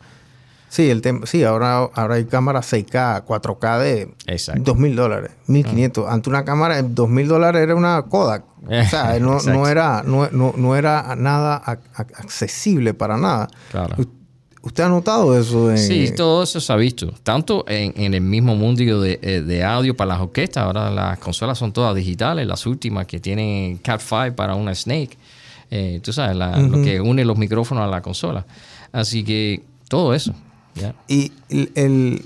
Sí, 0.72 0.88
el 0.88 1.02
tema, 1.02 1.26
sí, 1.26 1.44
ahora, 1.44 1.90
ahora 1.92 2.14
hay 2.14 2.24
cámaras 2.24 2.72
6K, 2.72 3.26
4K 3.26 3.78
de. 3.78 4.14
2 4.64 4.78
mil 4.78 4.96
dólares, 4.96 5.30
1500. 5.46 6.08
Antes 6.08 6.28
una 6.28 6.46
cámara 6.46 6.76
de 6.80 6.88
2 6.88 7.10
mil 7.10 7.28
dólares 7.28 7.60
era 7.62 7.74
una 7.74 8.00
Kodak. 8.04 8.44
O 8.64 8.84
sea, 8.88 9.18
no, 9.20 9.38
no, 9.52 9.68
era, 9.68 10.02
no, 10.06 10.30
no, 10.30 10.54
no 10.56 10.74
era 10.74 11.14
nada 11.14 11.62
ac- 11.62 11.80
ac- 11.94 12.14
accesible 12.16 12.94
para 12.94 13.18
nada. 13.18 13.50
Claro. 13.70 13.96
¿Usted 14.62 14.84
ha 14.84 14.88
notado 14.88 15.38
eso? 15.38 15.70
En, 15.72 15.76
Sí, 15.76 16.12
todo 16.16 16.44
eso 16.44 16.58
se 16.58 16.72
ha 16.72 16.76
visto. 16.76 17.12
Tanto 17.22 17.64
en, 17.68 17.92
en 17.96 18.14
el 18.14 18.20
mismo 18.22 18.54
mundo 18.56 19.00
de, 19.02 19.18
eh, 19.20 19.42
de 19.42 19.64
audio 19.64 19.94
para 19.94 20.08
las 20.14 20.20
orquestas. 20.22 20.64
Ahora 20.64 20.90
las 20.90 21.18
consolas 21.18 21.58
son 21.58 21.72
todas 21.72 21.94
digitales. 21.94 22.46
Las 22.46 22.64
últimas 22.64 23.06
que 23.06 23.20
tienen 23.20 23.76
Cat 23.78 24.00
5 24.00 24.34
para 24.36 24.54
una 24.54 24.74
Snake. 24.74 25.18
Eh, 25.70 26.00
tú 26.02 26.14
sabes, 26.14 26.34
la- 26.34 26.56
lo 26.56 26.80
que 26.82 26.98
une 26.98 27.26
los 27.26 27.36
micrófonos 27.36 27.84
a 27.84 27.88
la 27.88 28.00
consola. 28.00 28.46
Así 28.92 29.22
que 29.24 29.64
todo 29.88 30.14
eso. 30.14 30.32
Y 31.08 31.32
el, 31.48 31.70
el- 31.74 32.22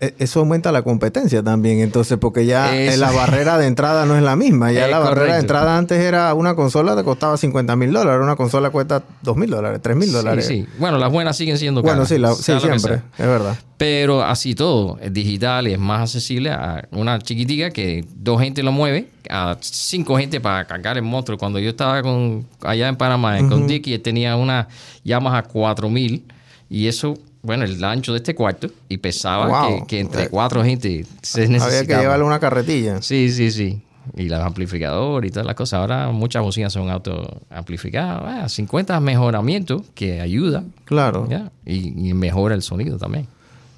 e- 0.00 0.12
eso 0.18 0.40
aumenta 0.40 0.72
la 0.72 0.82
competencia 0.82 1.42
también, 1.42 1.78
entonces, 1.78 2.18
porque 2.18 2.44
ya 2.46 2.76
Eso. 2.76 2.94
eh, 2.94 2.96
la 2.96 3.12
barrera 3.12 3.56
de 3.58 3.68
entrada 3.68 4.04
no 4.06 4.16
es 4.16 4.22
la 4.24 4.34
misma. 4.34 4.72
Ya 4.72 4.88
la 4.88 4.98
barrera 4.98 5.34
de 5.34 5.40
entrada 5.40 5.78
antes 5.78 6.00
era 6.00 6.34
una 6.34 6.56
consola 6.56 6.96
que 6.96 7.04
costaba 7.04 7.36
50 7.36 7.76
mil 7.76 7.92
dólares, 7.92 8.20
una 8.22 8.34
consola 8.34 8.70
cuesta 8.70 9.04
2 9.22 9.36
mil 9.36 9.48
dólares, 9.48 9.78
3 9.80 9.96
mil 9.96 10.10
dólares. 10.12 10.46
Sí, 10.46 10.62
sí. 10.62 10.68
Bueno, 10.78 10.98
las 10.98 11.12
buenas 11.12 11.36
siguen 11.36 11.56
siendo 11.58 11.80
caras. 11.80 11.96
Bueno, 11.96 12.06
sí, 12.08 12.18
la- 12.18 12.34
siempre, 12.58 13.02
es 13.16 13.26
verdad. 13.26 13.56
Pero 13.78 14.22
así 14.24 14.54
todo, 14.56 14.98
es 15.00 15.12
digital 15.12 15.68
y 15.68 15.72
es 15.74 15.78
más 15.78 16.00
accesible 16.02 16.50
a 16.50 16.86
una 16.90 17.18
chiquitica 17.20 17.70
que 17.70 18.04
dos 18.16 18.40
gente 18.40 18.62
lo 18.64 18.72
mueve, 18.72 19.08
a 19.30 19.56
cinco 19.60 20.16
gente 20.18 20.40
para 20.40 20.64
cargar 20.66 20.96
el 20.96 21.02
monstruo. 21.04 21.38
Cuando 21.38 21.60
yo 21.60 21.70
estaba 21.70 22.02
con 22.02 22.46
allá 22.62 22.88
en 22.88 22.96
Panamá 22.96 23.38
con 23.48 23.66
Dicky, 23.68 23.96
tenía 24.00 24.34
una 24.36 24.68
Yamaha 25.04 25.42
4000 25.44 26.24
y 26.68 26.88
eso, 26.88 27.14
bueno, 27.44 27.64
el 27.64 27.82
ancho 27.84 28.12
de 28.12 28.18
este 28.18 28.34
cuarto 28.34 28.68
y 28.88 28.96
pesaba 28.98 29.46
Wow. 29.68 29.80
que, 29.82 29.86
que 29.86 30.00
entre 30.00 30.28
cuatro 30.28 30.64
gente 30.64 31.06
se 31.22 31.42
necesitaba. 31.46 31.66
Había 31.66 31.86
que 31.86 32.02
llevarle 32.02 32.24
una 32.24 32.40
carretilla. 32.40 33.00
Sí, 33.02 33.30
sí, 33.30 33.50
sí. 33.52 33.80
Y 34.16 34.28
los 34.28 34.40
amplificadores 34.40 35.28
y 35.28 35.32
todas 35.32 35.46
las 35.46 35.54
cosas. 35.54 35.80
Ahora 35.80 36.10
muchas 36.10 36.42
bocinas 36.42 36.72
son 36.72 36.90
autoamplificadas. 36.90 38.44
Ah, 38.44 38.48
50 38.48 38.98
mejoramientos 39.00 39.82
que 39.94 40.20
ayuda 40.20 40.64
Claro. 40.84 41.26
¿ya? 41.28 41.50
y, 41.64 42.08
y 42.10 42.14
mejora 42.14 42.54
el 42.54 42.62
sonido 42.62 42.98
también. 42.98 43.26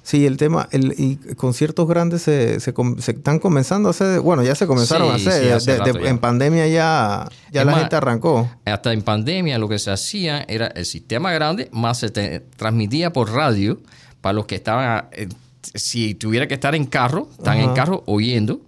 Sí, 0.07 0.25
el 0.25 0.37
tema, 0.37 0.69
el, 0.71 0.93
y 0.97 1.17
conciertos 1.35 1.85
grandes 1.85 2.21
se, 2.21 2.61
se, 2.61 2.73
están 3.07 3.39
comenzando 3.39 3.89
a 3.89 3.91
hacer, 3.91 4.21
bueno, 4.21 4.41
ya 4.41 4.55
se 4.55 4.65
comenzaron 4.65 5.07
Sí, 5.07 5.11
a 5.11 5.15
hacer, 5.15 5.41
sí, 5.41 5.47
de- 5.49 5.53
hace 5.53 5.71
de- 5.73 5.77
rato 5.79 5.99
ya. 5.99 6.09
en 6.09 6.17
pandemia 6.19 6.65
ya, 6.69 7.27
ya 7.51 7.59
Es 7.59 7.65
la 7.65 7.71
más, 7.73 7.81
gente 7.81 7.95
arrancó. 7.97 8.49
Hasta 8.63 8.93
en 8.93 9.01
pandemia 9.01 9.57
lo 9.57 9.67
que 9.67 9.77
se 9.79 9.91
hacía 9.91 10.45
era 10.47 10.67
el 10.67 10.85
sistema 10.85 11.33
grande 11.33 11.67
más 11.73 11.99
se 11.99 12.09
te- 12.09 12.39
transmitía 12.55 13.11
por 13.11 13.31
radio 13.33 13.81
para 14.21 14.31
los 14.31 14.45
que 14.45 14.55
estaban, 14.55 15.09
eh, 15.11 15.27
si 15.73 16.15
tuviera 16.15 16.47
que 16.47 16.53
estar 16.53 16.73
en 16.73 16.85
carro, 16.85 17.27
están 17.37 17.57
en 17.57 17.73
carro 17.73 18.03
oyendo. 18.05 18.61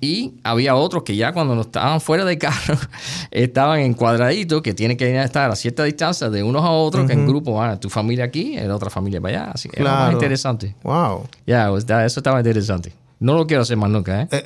Y 0.00 0.34
había 0.44 0.74
otros 0.74 1.02
que 1.02 1.16
ya 1.16 1.32
cuando 1.32 1.54
no 1.54 1.60
estaban 1.62 2.00
fuera 2.00 2.24
de 2.24 2.38
carro 2.38 2.76
estaban 3.30 3.80
en 3.80 3.94
cuadraditos 3.94 4.62
que 4.62 4.74
tienen 4.74 4.96
que 4.96 5.20
estar 5.22 5.50
a 5.50 5.56
cierta 5.56 5.84
distancia 5.84 6.30
de 6.30 6.42
unos 6.42 6.62
a 6.64 6.70
otros, 6.70 7.06
que 7.06 7.12
en 7.12 7.26
grupo, 7.26 7.62
ah, 7.62 7.78
tu 7.78 7.88
familia 7.90 8.24
aquí, 8.24 8.56
la 8.56 8.74
otra 8.76 8.90
familia 8.90 9.20
para 9.20 9.42
allá. 9.42 9.50
Así 9.52 9.68
que 9.68 9.80
era 9.80 9.92
más 9.92 10.12
interesante. 10.12 10.74
Wow. 10.82 11.26
Ya, 11.46 11.68
pues, 11.70 11.84
eso 11.88 12.20
estaba 12.20 12.38
interesante. 12.40 12.92
No 13.20 13.34
lo 13.34 13.46
quiero 13.46 13.62
hacer 13.62 13.76
más 13.76 13.88
nunca, 13.90 14.22
¿eh? 14.22 14.28
Eh, 14.32 14.44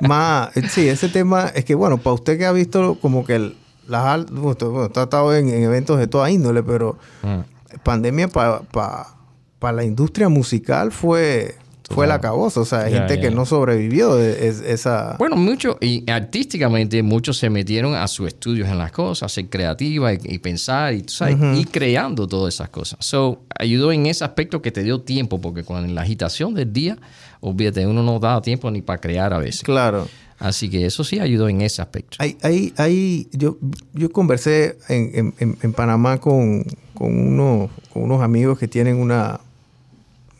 Más, 0.06 0.56
eh, 0.56 0.62
sí, 0.68 0.88
ese 0.88 1.08
tema 1.08 1.50
es 1.54 1.64
que, 1.64 1.74
bueno, 1.74 1.98
para 1.98 2.14
usted 2.14 2.38
que 2.38 2.46
ha 2.46 2.52
visto 2.52 2.96
como 3.00 3.24
que 3.24 3.34
el- 3.36 3.56
las 3.88 4.26
bueno, 4.30 4.56
ha 4.94 5.02
estado 5.02 5.34
en, 5.34 5.48
en 5.48 5.64
eventos 5.64 5.98
de 5.98 6.06
toda 6.06 6.30
índole, 6.30 6.62
pero 6.62 6.96
Mm. 7.22 7.80
pandemia 7.82 8.28
para 8.28 9.72
la 9.72 9.84
industria 9.84 10.28
musical 10.28 10.92
fue, 10.92 11.56
fue 11.90 12.06
la 12.06 12.20
caboza. 12.20 12.60
O 12.60 12.64
sea, 12.64 12.80
hay 12.84 12.92
Ya, 12.92 12.98
gente 13.00 13.20
que 13.20 13.30
no 13.30 13.44
sobrevivió 13.44 14.14
de 14.14 14.48
es- 14.48 14.60
esa... 14.60 15.16
Bueno, 15.18 15.36
mucho, 15.36 15.76
y 15.80 16.08
artísticamente 16.10 17.02
muchos 17.02 17.36
se 17.38 17.50
metieron 17.50 17.94
a 17.94 18.06
sus 18.08 18.28
estudios 18.28 18.68
en 18.68 18.78
las 18.78 18.92
cosas, 18.92 19.30
ser 19.32 19.48
creativa 19.48 20.12
y, 20.14 20.18
y 20.22 20.38
pensar 20.38 20.94
y, 20.94 21.04
sabes, 21.08 21.36
y 21.58 21.64
creando 21.64 22.26
todas 22.26 22.54
esas 22.54 22.68
cosas. 22.70 22.98
So, 23.04 23.42
ayudó 23.58 23.92
en 23.92 24.06
ese 24.06 24.24
aspecto 24.24 24.62
que 24.62 24.70
te 24.70 24.82
dio 24.82 25.00
tiempo, 25.00 25.40
porque 25.40 25.64
con 25.64 25.94
la 25.94 26.02
agitación 26.02 26.54
del 26.54 26.72
día, 26.72 26.96
olvídate, 27.40 27.86
uno 27.86 28.02
no 28.02 28.18
da 28.18 28.40
tiempo 28.40 28.70
ni 28.70 28.82
para 28.82 29.00
crear 29.00 29.32
a 29.34 29.38
veces. 29.38 29.62
Claro. 29.62 30.06
Así 30.38 30.70
que 30.70 30.86
eso 30.86 31.04
sí 31.04 31.18
ayudó 31.18 31.50
en 31.50 31.60
ese 31.60 31.82
aspecto. 31.82 32.16
Hay, 32.18 32.38
hay, 32.42 32.72
hay, 32.78 33.28
yo, 33.32 33.58
yo 33.92 34.10
conversé 34.10 34.78
en, 34.88 35.34
en- 35.38 35.72
Panamá 35.74 36.18
con, 36.18 36.64
con, 36.94 37.14
unos, 37.14 37.68
con 37.92 38.04
unos 38.04 38.22
amigos 38.22 38.58
que 38.58 38.66
tienen 38.66 38.96
una, 38.96 39.40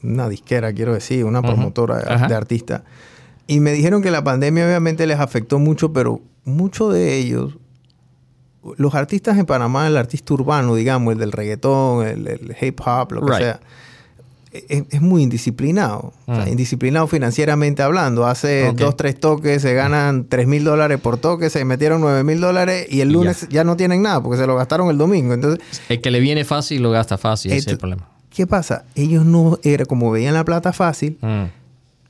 una 0.02 0.28
disquera, 0.28 0.72
quiero 0.72 0.94
decir, 0.94 1.24
una 1.24 1.42
promotora 1.42 1.98
de, 1.98 2.12
Ajá. 2.12 2.26
de 2.28 2.34
artistas. 2.34 2.82
Y 3.46 3.60
me 3.60 3.72
dijeron 3.72 4.02
que 4.02 4.10
la 4.10 4.22
pandemia 4.24 4.64
obviamente 4.66 5.06
les 5.06 5.18
afectó 5.18 5.58
mucho, 5.58 5.92
pero 5.92 6.20
muchos 6.44 6.92
de 6.94 7.16
ellos, 7.16 7.56
los 8.76 8.94
artistas 8.94 9.38
en 9.38 9.46
Panamá, 9.46 9.86
el 9.86 9.96
artista 9.96 10.34
urbano, 10.34 10.74
digamos, 10.74 11.12
el 11.14 11.18
del 11.18 11.32
reggaetón, 11.32 12.06
el, 12.06 12.26
el 12.28 12.56
hip 12.60 12.80
hop, 12.84 13.12
lo 13.12 13.20
que 13.26 13.32
Right. 13.32 13.42
sea, 13.42 13.60
es, 14.52 14.82
es 14.90 15.00
muy 15.00 15.22
indisciplinado. 15.22 16.12
O 16.26 16.34
sea, 16.34 16.44
Mm. 16.44 16.48
indisciplinado 16.48 17.06
financieramente 17.06 17.82
hablando. 17.82 18.26
Hace 18.26 18.72
dos, 18.74 18.96
tres 18.96 19.18
toques, 19.18 19.62
se 19.62 19.74
ganan 19.74 20.26
tres 20.28 20.46
mil 20.48 20.64
dólares 20.64 20.98
por 21.00 21.18
toque, 21.18 21.50
se 21.50 21.64
metieron 21.64 22.00
nueve 22.00 22.24
mil 22.24 22.40
dólares 22.40 22.86
y 22.90 23.00
el 23.00 23.12
lunes 23.12 23.46
ya. 23.48 23.62
no 23.64 23.76
tienen 23.76 24.02
nada 24.02 24.20
porque 24.22 24.38
se 24.38 24.46
lo 24.46 24.56
gastaron 24.56 24.90
el 24.90 24.98
domingo. 24.98 25.34
Entonces, 25.34 25.60
El 25.88 26.00
que 26.00 26.10
le 26.10 26.18
viene 26.20 26.44
fácil 26.44 26.82
lo 26.82 26.90
gasta 26.90 27.16
fácil, 27.16 27.52
ese 27.52 27.60
es 27.60 27.66
el 27.68 27.78
problema. 27.78 28.08
¿Qué 28.30 28.46
pasa? 28.46 28.84
Ellos 28.94 29.24
no 29.24 29.58
era 29.62 29.84
como 29.84 30.10
veían 30.10 30.34
la 30.34 30.44
plata 30.44 30.72
fácil 30.72 31.18
Mm. 31.20 31.44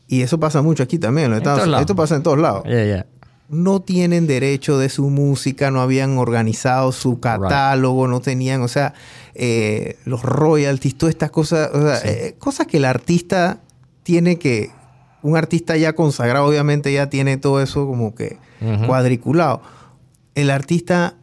y 0.09 0.22
eso 0.22 0.38
pasa 0.38 0.62
mucho 0.62 0.83
aquí 0.83 0.98
también. 0.98 1.26
en 1.26 1.30
los 1.33 1.38
Estados- 1.38 1.80
esto 1.80 1.94
pasa 1.96 2.16
en 2.16 2.22
todos 2.22 2.38
lados. 2.38 2.64
Yeah, 2.64 2.85
yeah. 2.85 3.06
no 3.48 3.80
tienen 3.80 4.28
derecho 4.28 4.78
de 4.78 4.88
su 4.88 5.11
música, 5.11 5.72
no 5.72 5.80
habían 5.80 6.18
organizado 6.18 6.92
su 6.92 7.18
catálogo, 7.18 8.06
no 8.06 8.20
tenían, 8.20 8.62
o 8.62 8.68
sea, 8.68 8.94
eh, 9.35 9.96
los 10.04 10.22
royalties, 10.22 10.96
todas 10.96 11.14
estas 11.14 11.33
cosas, 11.33 11.68
o 11.74 11.80
sea, 11.83 11.98
eh, 12.04 12.37
cosas 12.38 12.68
que 12.68 12.76
el 12.76 12.85
artista 12.85 13.59
tiene 14.04 14.38
que, 14.38 14.70
un 15.22 15.37
artista 15.37 15.76
ya 15.76 15.94
consagrado 15.94 16.46
obviamente 16.46 16.92
ya 16.92 17.09
tiene 17.11 17.38
todo 17.38 17.61
eso 17.61 17.87
como 17.88 18.14
que 18.14 18.38
Ujú. 18.61 18.87
cuadriculado. 18.87 19.62
El 20.37 20.50
artista 20.50 21.14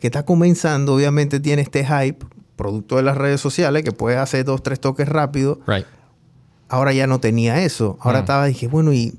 que 0.00 0.08
está 0.08 0.24
comenzando 0.24 0.94
obviamente 0.94 1.38
tiene 1.38 1.62
este 1.62 1.84
hype, 1.86 2.26
producto 2.60 2.96
de 2.96 3.02
las 3.02 3.16
redes 3.16 3.40
sociales, 3.40 3.82
que 3.82 3.92
puede 3.92 4.16
hacer 4.16 4.44
dos, 4.44 4.62
tres 4.62 4.78
toques 4.80 5.08
rápido, 5.08 5.58
Right. 5.66 5.86
ahora 6.68 6.92
ya 6.92 7.06
no 7.06 7.18
tenía 7.20 7.62
eso. 7.64 7.96
Ahora 8.00 8.18
Mm. 8.18 8.22
estaba, 8.22 8.46
dije, 8.46 8.68
bueno, 8.68 8.92
y, 8.92 9.14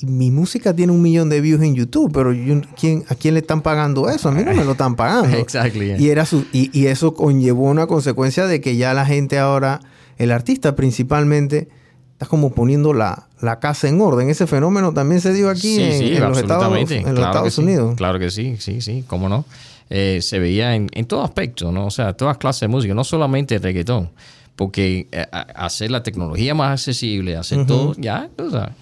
y 0.00 0.06
mi 0.06 0.30
música 0.30 0.74
tiene 0.74 0.92
un 0.92 1.02
millón 1.02 1.28
de 1.28 1.40
views 1.40 1.60
en 1.62 1.74
YouTube, 1.74 2.10
pero 2.12 2.32
yo- 2.32 2.60
¿quién, 2.78 3.04
¿a 3.08 3.14
quién 3.14 3.34
le 3.34 3.40
están 3.40 3.60
pagando 3.60 4.08
eso? 4.08 4.28
A 4.28 4.32
mí 4.32 4.42
no 4.42 4.52
me 4.54 4.64
lo 4.64 4.72
están 4.72 4.96
pagando. 4.96 5.36
Exactly, 5.36 5.86
yeah. 5.88 6.00
Y, 6.00 6.08
era 6.08 6.24
su, 6.24 6.46
y, 6.52 6.70
y 6.76 6.86
eso 6.86 7.12
conllevó 7.14 7.64
una 7.64 7.86
consecuencia 7.86 8.46
de 8.46 8.60
que 8.60 8.76
ya 8.76 8.94
la 8.94 9.04
gente 9.06 9.38
ahora, 9.38 9.80
el 10.16 10.32
artista 10.32 10.74
principalmente, 10.74 11.68
está 12.12 12.26
como 12.26 12.50
poniendo 12.52 12.92
la, 12.92 13.28
la 13.40 13.60
casa 13.60 13.88
en 13.88 14.00
orden. 14.00 14.28
Ese 14.30 14.46
fenómeno 14.46 14.92
también 14.92 15.20
se 15.20 15.32
dio 15.32 15.48
aquí 15.48 15.76
Sí, 15.76 15.82
en, 15.82 15.98
sí, 15.98 16.16
en 16.16 16.20
los 16.28 16.36
Estados, 16.38 16.66
en 16.66 16.78
los 16.80 16.88
Claro 16.88 17.14
que 17.14 17.20
Estados 17.22 17.54
sí. 17.54 17.60
Unidos. 17.62 17.94
Claro 17.96 18.18
que 18.18 18.30
sí, 18.30 18.56
sí, 18.58 18.80
sí, 18.82 19.04
cómo 19.06 19.28
no. 19.28 19.44
Eh, 19.90 20.20
se 20.22 20.38
veía 20.38 20.74
en, 20.76 20.88
en 20.92 21.04
todo 21.06 21.22
aspecto, 21.24 21.72
¿no? 21.72 21.86
O 21.86 21.90
sea, 21.90 22.12
todas 22.12 22.38
clases 22.38 22.60
de 22.62 22.68
música, 22.68 22.94
no 22.94 23.02
solamente 23.04 23.58
reggaetón, 23.58 24.10
porque 24.56 25.08
eh, 25.10 25.26
hacer 25.54 25.90
la 25.90 26.02
tecnología 26.02 26.54
más 26.54 26.72
accesible, 26.72 27.36
hacer 27.36 27.66
todo, 27.66 27.94
ya, 27.98 28.28
o 28.38 28.50
sea, 28.50 28.72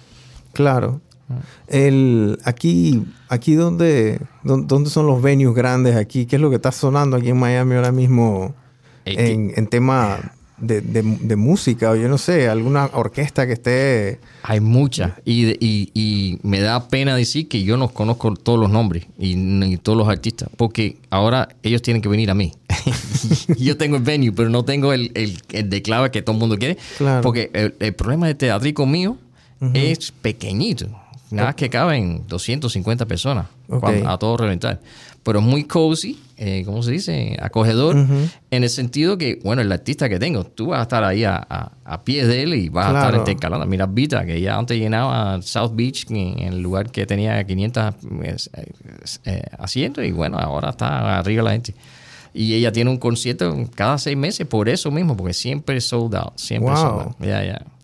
Claro. 0.53 1.01
Ah. 1.29 1.35
El, 1.67 2.39
aquí, 2.43 3.03
aquí 3.27 3.53
donde, 3.53 4.19
don- 4.43 4.65
¿dónde 4.67 4.89
son 4.89 5.05
los 5.07 5.21
venues 5.21 5.55
grandes 5.55 5.95
aquí? 5.95 6.25
¿Qué 6.25 6.37
es 6.37 6.41
lo 6.41 6.49
que 6.49 6.55
está 6.55 6.71
sonando 6.71 7.17
aquí 7.17 7.29
en 7.29 7.37
Miami 7.37 7.75
ahora 7.75 7.91
mismo? 7.91 8.53
en, 9.05 9.51
en 9.55 9.67
tema 9.67 10.33
de, 10.61 10.81
de, 10.81 11.01
de, 11.01 11.35
música 11.35 11.91
o 11.91 11.95
yo 11.95 12.07
no 12.07 12.17
sé, 12.17 12.47
alguna 12.47 12.89
orquesta 12.93 13.45
que 13.47 13.53
esté... 13.53 14.19
Hay 14.43 14.59
muchas 14.59 15.13
y, 15.25 15.49
y, 15.65 15.91
y, 15.93 16.39
me 16.43 16.59
da 16.59 16.87
pena 16.87 17.15
decir 17.15 17.47
que 17.47 17.63
yo 17.63 17.77
no 17.77 17.89
conozco 17.89 18.33
todos 18.33 18.59
los 18.59 18.69
nombres 18.69 19.05
y 19.17 19.77
todos 19.77 19.97
los 19.97 20.07
artistas, 20.07 20.49
porque 20.57 20.97
ahora 21.09 21.49
ellos 21.63 21.81
tienen 21.81 22.01
que 22.01 22.09
venir 22.09 22.29
a 22.31 22.35
mí. 22.35 22.53
yo 23.57 23.77
tengo 23.77 23.97
el 23.97 24.03
venue, 24.03 24.31
pero 24.31 24.49
no 24.49 24.63
tengo 24.63 24.93
el, 24.93 25.11
el, 25.15 25.37
el 25.51 25.69
de 25.69 25.81
clave 25.81 26.11
que 26.11 26.21
todo 26.21 26.33
el 26.33 26.39
mundo 26.39 26.57
quiere, 26.57 26.77
claro. 26.97 27.21
porque 27.21 27.49
el, 27.53 27.75
el, 27.79 27.93
problema 27.93 28.27
de 28.27 28.35
teatrico 28.35 28.85
mío 28.85 29.17
uh 29.61 29.65
-huh. 29.65 29.71
es 29.75 30.11
pequeñito. 30.11 30.87
Nada 31.31 31.53
que 31.53 31.69
caben 31.69 32.23
250 32.27 33.05
personas 33.05 33.47
okay. 33.67 34.03
a 34.05 34.17
todo 34.17 34.37
reventar. 34.37 34.81
Pero 35.23 35.39
es 35.39 35.45
muy 35.45 35.63
cozy, 35.65 36.17
eh, 36.41 36.63
¿cómo 36.65 36.81
se 36.81 36.91
dice? 36.91 37.35
Acogedor, 37.41 37.97
uh 37.97 37.99
-huh. 37.99 38.31
en 38.49 38.63
el 38.63 38.69
sentido 38.69 39.17
que, 39.17 39.41
bueno, 39.43 39.61
el 39.61 39.69
artista 39.69 40.07
que 40.07 40.19
tengo, 40.19 40.45
tú 40.45 40.67
vas 40.67 40.79
a 40.79 40.83
estar 40.83 41.03
ahí 41.03 41.25
a, 41.25 41.35
a, 41.35 41.73
a 41.83 42.03
pies 42.05 42.29
de 42.29 42.43
él 42.43 42.53
y 42.53 42.69
vas 42.69 42.85
claro. 42.85 42.97
a 42.97 43.01
estar 43.09 43.19
intercalando. 43.19 43.65
Mira, 43.65 43.85
Vita, 43.87 44.25
que 44.25 44.39
ya 44.39 44.57
antes 44.57 44.79
llenaba 44.79 45.41
South 45.41 45.71
Beach, 45.73 46.05
en 46.09 46.39
el 46.39 46.61
lugar 46.61 46.91
que 46.91 47.05
tenía 47.05 47.43
500 47.43 47.93
eh, 49.25 49.41
asientos, 49.57 50.05
y 50.05 50.11
bueno, 50.11 50.37
ahora 50.39 50.69
está 50.69 51.19
arriba 51.19 51.43
la 51.43 51.51
gente. 51.51 51.75
Y 52.33 52.53
ella 52.53 52.71
tiene 52.71 52.89
un 52.89 52.97
concierto 52.97 53.53
cada 53.75 53.97
seis 53.97 54.15
meses 54.15 54.47
por 54.47 54.69
eso 54.69 54.91
mismo, 54.91 55.17
porque 55.17 55.33
siempre 55.33 55.81
sold 55.81 56.15
out, 56.15 56.37
siempre 56.37 56.71
wow. 56.71 56.77
sold 56.77 57.01
out. 57.01 57.19
Ya, 57.19 57.25
yeah, 57.25 57.43
ya. 57.43 57.59
Yeah. 57.59 57.78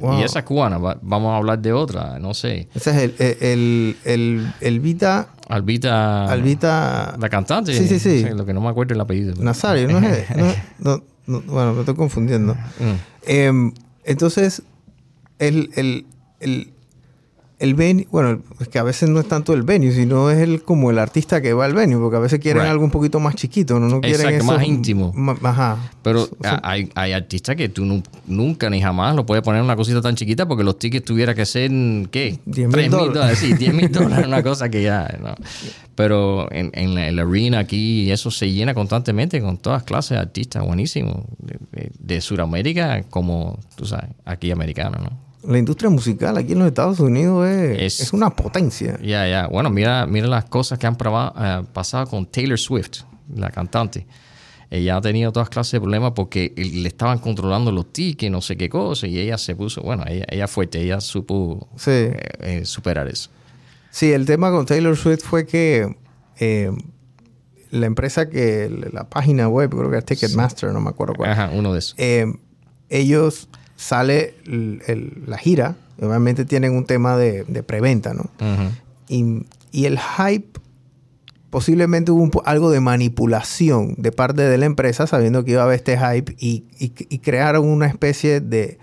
Wow. 0.00 0.20
Y 0.20 0.22
esa 0.22 0.44
cubana, 0.44 0.78
vamos 0.78 1.32
a 1.32 1.36
hablar 1.36 1.58
de 1.58 1.72
otra, 1.72 2.18
no 2.18 2.32
sé. 2.32 2.68
Ese 2.74 2.90
es 2.90 2.96
el, 2.96 3.36
el, 3.40 3.96
el, 4.04 4.52
el 4.60 4.80
Vita. 4.80 5.28
Albita. 5.48 6.26
Albita. 6.26 7.16
La 7.18 7.28
cantante. 7.28 7.72
Sí, 7.72 7.86
sí, 7.86 7.98
sí. 7.98 8.24
Lo 8.30 8.46
que 8.46 8.54
no 8.54 8.60
me 8.60 8.68
acuerdo 8.68 8.94
el 8.94 9.00
apellido. 9.00 9.34
Nazario, 9.42 9.88
¿no 9.88 9.98
es? 10.06 10.26
no, 10.36 10.46
no, 10.78 11.02
no, 11.26 11.42
bueno, 11.42 11.74
me 11.74 11.80
estoy 11.80 11.94
confundiendo. 11.94 12.54
Mm. 12.54 12.94
Eh, 13.26 13.72
entonces, 14.04 14.62
el, 15.38 15.70
el, 15.74 16.06
el, 16.40 16.72
el 17.58 17.74
venue, 17.74 18.06
bueno, 18.10 18.42
es 18.60 18.68
que 18.68 18.78
a 18.78 18.82
veces 18.82 19.08
no 19.08 19.18
es 19.18 19.28
tanto 19.28 19.54
el 19.54 19.62
venue, 19.62 19.90
sino 19.90 20.30
es 20.30 20.38
el 20.38 20.62
como 20.62 20.90
el 20.90 20.98
artista 20.98 21.40
que 21.40 21.54
va 21.54 21.64
al 21.64 21.74
venue, 21.74 21.98
porque 21.98 22.16
a 22.16 22.20
veces 22.20 22.38
quieren 22.38 22.62
right. 22.62 22.70
algo 22.70 22.84
un 22.84 22.90
poquito 22.90 23.18
más 23.18 23.34
chiquito, 23.34 23.80
no, 23.80 23.88
no 23.88 24.02
quieren 24.02 24.20
Exacto, 24.20 24.44
más 24.44 24.66
íntimo. 24.66 25.12
Más, 25.14 25.38
ajá. 25.42 25.90
Pero 26.02 26.24
o 26.24 26.28
sea, 26.42 26.60
hay, 26.62 26.90
hay, 26.94 27.12
artistas 27.12 27.56
que 27.56 27.70
tú 27.70 28.02
nunca 28.26 28.68
ni 28.68 28.82
jamás 28.82 29.16
lo 29.16 29.24
puedes 29.24 29.42
poner 29.42 29.60
en 29.60 29.64
una 29.64 29.76
cosita 29.76 30.02
tan 30.02 30.16
chiquita 30.16 30.46
porque 30.46 30.64
los 30.64 30.78
tickets 30.78 31.06
tuviera 31.06 31.34
que 31.34 31.46
ser, 31.46 31.70
¿qué? 32.10 32.38
10 32.44 32.68
mil 32.68 32.90
dólares. 32.90 33.38
Sí, 33.38 33.54
10 33.54 33.72
mil 33.72 33.90
dólares, 33.92 34.26
una 34.26 34.42
cosa 34.42 34.68
que 34.68 34.82
ya, 34.82 35.18
¿no? 35.22 35.34
Pero 35.94 36.52
en, 36.52 36.70
en, 36.74 36.94
la, 36.94 37.08
en, 37.08 37.16
la, 37.16 37.22
arena 37.22 37.60
aquí, 37.60 38.10
eso 38.10 38.30
se 38.30 38.52
llena 38.52 38.74
constantemente 38.74 39.40
con 39.40 39.56
todas 39.56 39.82
clases 39.82 40.10
de 40.10 40.18
artistas 40.18 40.62
buenísimos, 40.62 41.24
de, 41.38 41.56
de, 41.72 41.90
de 41.98 42.20
Sudamérica 42.20 43.02
como, 43.08 43.58
tú 43.76 43.86
sabes, 43.86 44.10
aquí 44.26 44.50
americano, 44.50 44.98
¿no? 45.02 45.25
La 45.46 45.58
industria 45.58 45.90
musical 45.90 46.36
aquí 46.36 46.52
en 46.52 46.58
los 46.58 46.68
Estados 46.68 47.00
Unidos 47.00 47.46
es, 47.48 47.80
es, 47.80 48.00
es 48.00 48.12
una 48.12 48.30
potencia. 48.30 48.98
Ya, 48.98 49.06
yeah, 49.06 49.24
ya. 49.24 49.28
Yeah. 49.28 49.46
Bueno, 49.48 49.70
mira, 49.70 50.06
mira 50.06 50.26
las 50.26 50.46
cosas 50.46 50.78
que 50.78 50.86
han 50.86 50.96
probado, 50.96 51.34
uh, 51.36 51.64
pasado 51.66 52.06
con 52.06 52.26
Taylor 52.26 52.58
Swift, 52.58 53.02
la 53.34 53.50
cantante. 53.50 54.06
Ella 54.68 54.96
ha 54.96 55.00
tenido 55.00 55.30
todas 55.30 55.48
clases 55.48 55.72
de 55.72 55.80
problemas 55.80 56.12
porque 56.14 56.52
le 56.56 56.88
estaban 56.88 57.18
controlando 57.18 57.70
los 57.70 57.92
tickets, 57.92 58.32
no 58.32 58.40
sé 58.40 58.56
qué 58.56 58.68
cosa, 58.68 59.06
y 59.06 59.18
ella 59.18 59.38
se 59.38 59.54
puso, 59.54 59.80
bueno, 59.82 60.04
ella, 60.08 60.24
ella 60.28 60.48
fuerte, 60.48 60.80
ella 60.80 61.00
supo 61.00 61.68
sí. 61.76 61.90
eh, 61.92 62.16
eh, 62.40 62.64
superar 62.64 63.06
eso. 63.06 63.30
Sí, 63.90 64.12
el 64.12 64.26
tema 64.26 64.50
con 64.50 64.66
Taylor 64.66 64.96
Swift 64.96 65.22
fue 65.22 65.46
que 65.46 65.96
eh, 66.38 66.72
la 67.70 67.86
empresa 67.86 68.28
que, 68.28 68.68
la 68.92 69.08
página 69.08 69.48
web, 69.48 69.70
creo 69.70 69.90
que 69.90 69.98
es 69.98 70.04
Ticketmaster, 70.04 70.68
sí. 70.68 70.74
no 70.74 70.80
me 70.80 70.90
acuerdo 70.90 71.14
cuál. 71.14 71.30
Ajá, 71.30 71.50
uno 71.54 71.72
de 71.72 71.78
esos. 71.78 71.94
Eh, 71.98 72.26
ellos 72.88 73.48
sale 73.76 74.34
el, 74.46 74.82
el, 74.86 75.22
la 75.26 75.38
gira, 75.38 75.76
obviamente 76.00 76.44
tienen 76.44 76.74
un 76.74 76.84
tema 76.84 77.16
de, 77.16 77.44
de 77.44 77.62
preventa, 77.62 78.14
¿no? 78.14 78.30
Uh 78.40 78.44
-huh. 78.44 78.70
y, 79.08 79.46
y, 79.70 79.84
el 79.86 79.98
hype, 79.98 80.60
posiblemente 81.50 82.10
hubo 82.10 82.22
un, 82.22 82.30
algo 82.44 82.70
de 82.70 82.80
manipulación 82.80 83.94
de 83.98 84.12
parte 84.12 84.42
de 84.42 84.58
la 84.58 84.66
empresa, 84.66 85.06
sabiendo 85.06 85.44
que 85.44 85.52
iba 85.52 85.62
a 85.62 85.64
haber 85.64 85.76
este 85.76 85.98
hype, 85.98 86.34
y, 86.38 86.64
y, 86.78 86.92
y 87.08 87.18
crearon 87.18 87.68
una 87.68 87.86
especie 87.86 88.40
de 88.40 88.78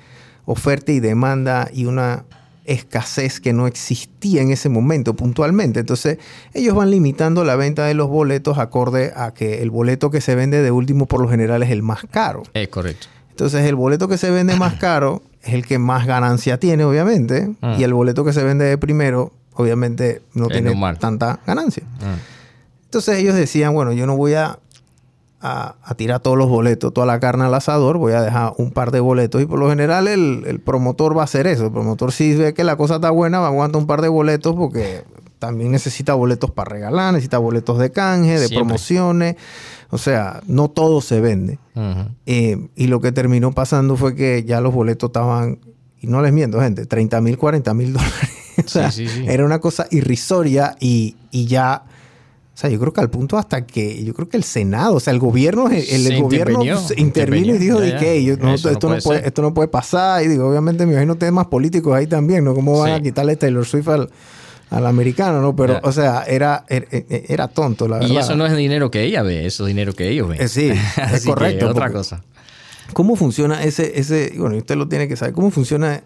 oferta 0.45 0.91
y 0.91 0.99
demanda 0.99 1.69
y 1.73 1.85
una 1.85 2.25
escasez 2.65 3.39
que 3.39 3.51
no 3.53 3.67
existía 3.67 4.41
en 4.41 4.51
ese 4.51 4.69
momento 4.69 5.15
puntualmente. 5.15 5.81
Entonces, 5.81 6.17
ellos 6.53 6.75
van 6.75 6.91
limitando 6.91 7.43
la 7.43 7.55
venta 7.55 7.85
de 7.85 7.93
los 7.93 8.07
boletos 8.07 8.57
acorde 8.57 9.11
a 9.15 9.33
que 9.33 9.61
el 9.61 9.69
boleto 9.69 10.09
que 10.09 10.21
se 10.21 10.35
vende 10.35 10.61
de 10.61 10.71
último 10.71 11.05
por 11.05 11.21
lo 11.21 11.27
general 11.29 11.61
es 11.63 11.71
el 11.71 11.81
más 11.81 12.05
caro. 12.09 12.43
Es 12.53 12.69
correcto. 12.69 13.07
Entonces 13.33 13.65
el 13.65 13.75
boleto 13.75 14.07
que 14.07 14.17
se 14.19 14.29
vende 14.29 14.55
más 14.55 14.75
caro 14.75 15.23
es 15.41 15.55
el 15.55 15.65
que 15.65 15.79
más 15.79 16.05
ganancia 16.05 16.59
tiene, 16.59 16.83
obviamente. 16.85 17.49
Ah. 17.63 17.75
Y 17.79 17.83
el 17.83 17.93
boleto 17.93 18.23
que 18.23 18.31
se 18.31 18.43
vende 18.43 18.65
de 18.65 18.77
primero, 18.77 19.31
obviamente, 19.55 20.21
no 20.35 20.45
Es 20.45 20.51
tiene 20.51 20.69
normal. 20.69 20.99
tanta 20.99 21.39
ganancia. 21.47 21.83
Ah. 22.01 22.15
Entonces 22.85 23.17
ellos 23.17 23.33
decían, 23.35 23.73
bueno, 23.73 23.91
yo 23.91 24.05
no 24.05 24.15
voy 24.15 24.35
a, 24.35 24.59
a, 25.41 25.75
a, 25.83 25.95
tirar 25.95 26.19
todos 26.19 26.37
los 26.37 26.47
boletos, 26.47 26.93
toda 26.93 27.07
la 27.07 27.19
carne 27.19 27.45
al 27.45 27.53
asador, 27.55 27.97
voy 27.97 28.13
a 28.13 28.21
dejar 28.21 28.53
un 28.57 28.69
par 28.71 28.91
de 28.91 28.99
boletos. 28.99 29.41
Y 29.41 29.45
por 29.47 29.57
lo 29.57 29.67
general 29.67 30.07
el, 30.07 30.43
el 30.45 30.59
promotor 30.59 31.17
va 31.17 31.21
a 31.21 31.25
hacer 31.25 31.47
eso. 31.47 31.65
El 31.65 31.71
promotor 31.71 32.11
si 32.11 32.35
ve 32.35 32.53
que 32.53 32.63
la 32.63 32.75
cosa 32.75 32.95
está 32.95 33.09
buena, 33.09 33.39
va 33.39 33.47
a 33.47 33.49
aguantar 33.49 33.81
un 33.81 33.87
par 33.87 34.01
de 34.03 34.09
boletos 34.09 34.55
porque 34.55 35.03
también 35.39 35.71
necesita 35.71 36.13
boletos 36.13 36.51
para 36.51 36.69
regalar, 36.69 37.13
necesita 37.13 37.39
boletos 37.39 37.79
de 37.79 37.91
canje, 37.91 38.33
de 38.33 38.47
Siempre. 38.47 38.57
promociones. 38.59 39.35
O 39.93 39.99
sea, 39.99 40.41
no 40.47 40.71
todo 40.71 41.01
se 41.01 41.21
vende. 41.21 41.59
Uh 41.75 41.79
-huh. 41.79 42.07
eh, 42.25 42.67
y 42.75 42.87
lo 42.87 42.99
que 42.99 43.11
terminó 43.11 43.51
pasando 43.51 43.95
fue 43.95 44.15
que 44.15 44.43
ya 44.43 44.59
los 44.59 44.73
boletos 44.73 45.09
estaban, 45.09 45.59
y 46.01 46.07
no 46.07 46.19
les 46.23 46.33
miento, 46.33 46.59
gente, 46.59 46.87
30 46.87 47.21
mil, 47.21 47.37
40 47.37 47.73
mil 47.75 47.93
dólares. 47.93 48.29
o 48.65 48.67
sea, 48.67 48.91
sí, 48.91 49.07
sí, 49.07 49.19
sí. 49.19 49.25
era 49.27 49.45
una 49.45 49.59
cosa 49.59 49.85
irrisoria 49.91 50.75
y, 50.79 51.15
y, 51.29 51.45
ya. 51.45 51.83
O 52.55 52.57
sea, 52.57 52.71
yo 52.71 52.79
creo 52.79 52.91
que 52.91 53.01
al 53.01 53.11
punto 53.11 53.37
hasta 53.37 53.67
que, 53.67 54.03
yo 54.03 54.15
creo 54.15 54.27
que 54.29 54.37
el 54.37 54.43
Senado, 54.43 54.95
o 54.95 54.99
sea, 54.99 55.13
el 55.13 55.19
gobierno, 55.19 55.69
el, 55.69 56.07
el 56.07 56.21
gobierno 56.21 56.63
intervino, 56.97 57.53
y 57.53 57.59
dijo 57.59 57.79
ya, 57.79 57.85
de 57.85 57.97
que 57.97 58.23
yo, 58.23 58.35
no, 58.37 58.55
esto, 58.55 58.71
no 58.71 58.79
puede 58.79 59.01
puede, 59.01 59.27
esto, 59.27 59.41
no 59.43 59.53
puede, 59.53 59.67
pasar. 59.67 60.23
Y 60.23 60.27
digo, 60.27 60.49
obviamente 60.49 60.87
me 60.87 60.93
imagino 60.93 61.15
temas 61.17 61.45
políticos 61.47 61.95
ahí 61.95 62.07
también, 62.07 62.43
¿no? 62.43 62.55
¿Cómo 62.55 62.79
van 62.79 62.93
a 62.93 63.01
quitarle 63.01 63.35
Taylor 63.35 63.65
Swift 63.65 63.89
al, 63.89 64.09
al 64.73 64.87
americano, 64.87 65.39
¿no? 65.41 65.55
Pero, 65.55 65.79
o 65.83 65.91
sea, 65.91 66.23
era, 66.23 66.65
era, 66.67 66.87
era, 66.89 67.47
tonto, 67.47 67.87
la 67.87 67.99
verdad. 67.99 68.13
Y 68.13 68.17
eso 68.17 68.35
no 68.35 68.45
es 68.45 68.55
dinero 68.57 68.89
que 68.89 69.03
ella 69.03 69.21
ve, 69.21 69.45
eso 69.45 69.65
es 69.65 69.67
dinero 69.67 69.93
que 69.93 70.09
ellos 70.09 70.27
ven. 70.27 70.41
Eh, 70.41 70.47
sí, 70.47 70.71
es 71.13 71.25
correcto. 71.25 71.69
otra 71.69 71.91
cosa. 71.91 72.23
¿Cómo 72.93 73.15
funciona 73.15 73.63
ese, 73.63 73.99
ese, 73.99 74.33
bueno, 74.37 74.57
usted 74.57 74.75
lo 74.75 74.87
tiene 74.87 75.07
que 75.07 75.15
saber, 75.15 75.33
cómo 75.33 75.51
funciona 75.51 76.03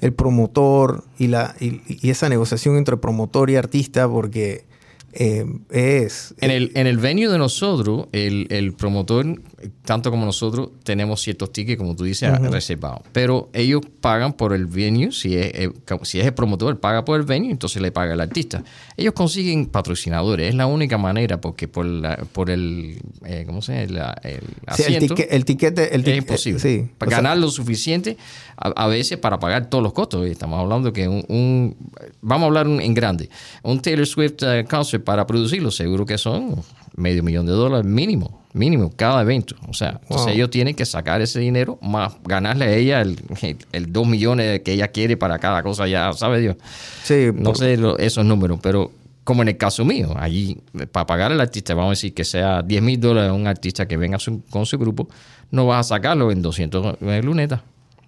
el 0.00 0.12
promotor 0.12 1.04
y, 1.18 1.28
la, 1.28 1.54
y, 1.60 1.80
y 1.86 2.10
esa 2.10 2.28
negociación 2.28 2.76
entre 2.76 2.98
promotor 2.98 3.48
y 3.50 3.56
artista? 3.56 4.06
Porque 4.08 4.64
eh, 5.12 5.44
es... 5.70 6.34
En 6.40 6.50
el, 6.50 6.72
en 6.74 6.86
el 6.86 6.98
venue 6.98 7.28
de 7.28 7.38
nosotros, 7.38 8.06
el, 8.12 8.46
el, 8.50 8.72
promotor, 8.74 9.40
tanto 9.84 10.10
como 10.10 10.24
nosotros, 10.24 10.70
tenemos 10.84 11.20
ciertos 11.20 11.52
tickets, 11.52 11.78
como 11.78 11.94
tú 11.94 12.04
dices, 12.04 12.30
uh 12.30 12.34
-huh. 12.34 12.50
reservados. 12.50 13.00
Pero 13.12 13.50
ellos 13.52 13.82
pagan 14.00 14.32
por 14.32 14.52
el 14.52 14.66
venue, 14.66 15.12
si 15.12 15.36
es, 15.36 15.52
eh, 15.54 15.72
si 16.02 16.20
es 16.20 16.26
el 16.26 16.34
promotor, 16.34 16.78
paga 16.80 17.04
por 17.04 17.18
el 17.18 17.26
venue, 17.26 17.50
entonces 17.50 17.80
le 17.82 17.92
paga 17.92 18.14
el 18.14 18.20
artista. 18.20 18.62
Ellos 18.96 19.12
consiguen 19.14 19.66
patrocinadores, 19.66 20.48
es 20.48 20.54
la 20.54 20.66
única 20.66 20.98
manera, 20.98 21.40
porque 21.40 21.68
por, 21.68 21.84
la, 21.84 22.16
por 22.32 22.50
el, 22.50 22.98
eh, 23.24 23.44
¿cómo 23.46 23.62
se 23.62 23.86
llama? 23.86 24.14
El, 24.22 24.32
el 24.32 24.42
asiento, 24.66 25.16
sí, 25.16 25.24
el, 25.28 25.44
tiquete, 25.44 25.94
el, 25.94 26.06
es 26.06 26.18
imposible. 26.18 26.60
Sí, 26.60 26.88
para 26.96 27.10
ganar 27.10 27.36
sea, 27.36 27.40
lo 27.40 27.50
suficiente, 27.50 28.16
a, 28.56 28.68
a, 28.68 28.86
veces 28.86 29.18
para 29.18 29.38
pagar 29.38 29.68
todos 29.68 29.82
los 29.82 29.92
costos. 29.92 30.26
Estamos 30.26 30.58
hablando 30.58 30.92
que 30.92 31.08
un, 31.08 31.24
un 31.28 31.76
vamos 32.20 32.44
a 32.44 32.46
hablar 32.46 32.66
en 32.66 32.94
grande, 32.94 33.28
un 33.62 33.80
Taylor 33.80 34.06
Swift 34.06 34.42
uh, 34.42 34.66
concert 34.68 35.04
para 35.04 35.26
producirlo, 35.26 35.70
seguro 35.70 36.06
que 36.06 36.18
son 36.18 36.56
medio 36.96 37.22
millón 37.22 37.46
de 37.46 37.52
dólares 37.52 37.86
mínimo, 37.86 38.39
mínimo 38.52 38.92
cada 38.94 39.22
evento. 39.22 39.54
O 39.68 39.74
sea, 39.74 39.92
wow. 39.92 40.00
entonces 40.02 40.34
ellos 40.34 40.50
tienen 40.50 40.74
que 40.74 40.84
sacar 40.84 41.20
ese 41.20 41.40
dinero 41.40 41.78
más 41.82 42.14
ganarle 42.24 42.64
a 42.64 42.74
ella 42.74 43.00
el, 43.00 43.18
el, 43.42 43.56
el 43.72 43.92
2 43.92 44.06
millones 44.06 44.60
que 44.60 44.72
ella 44.72 44.88
quiere 44.88 45.16
para 45.16 45.38
cada 45.38 45.62
cosa, 45.62 45.86
ya 45.86 46.12
sabe 46.12 46.40
Dios. 46.40 46.56
Sí, 47.02 47.28
no 47.34 47.50
por... 47.50 47.58
sé 47.58 47.76
lo, 47.76 47.98
esos 47.98 48.24
números, 48.24 48.58
pero 48.62 48.90
como 49.24 49.42
en 49.42 49.48
el 49.48 49.56
caso 49.56 49.84
mío, 49.84 50.14
allí 50.18 50.58
para 50.90 51.06
pagar 51.06 51.30
al 51.30 51.40
artista, 51.40 51.74
vamos 51.74 51.90
a 51.90 51.92
decir 51.92 52.14
que 52.14 52.24
sea 52.24 52.62
10 52.62 52.82
mil 52.82 53.00
dólares 53.00 53.30
un 53.30 53.46
artista 53.46 53.86
que 53.86 53.96
venga 53.96 54.18
su, 54.18 54.42
con 54.50 54.66
su 54.66 54.78
grupo, 54.78 55.08
no 55.50 55.66
vas 55.66 55.86
a 55.86 55.96
sacarlo 55.96 56.32
en 56.32 56.42
200 56.42 57.00
lunetas. 57.22 57.60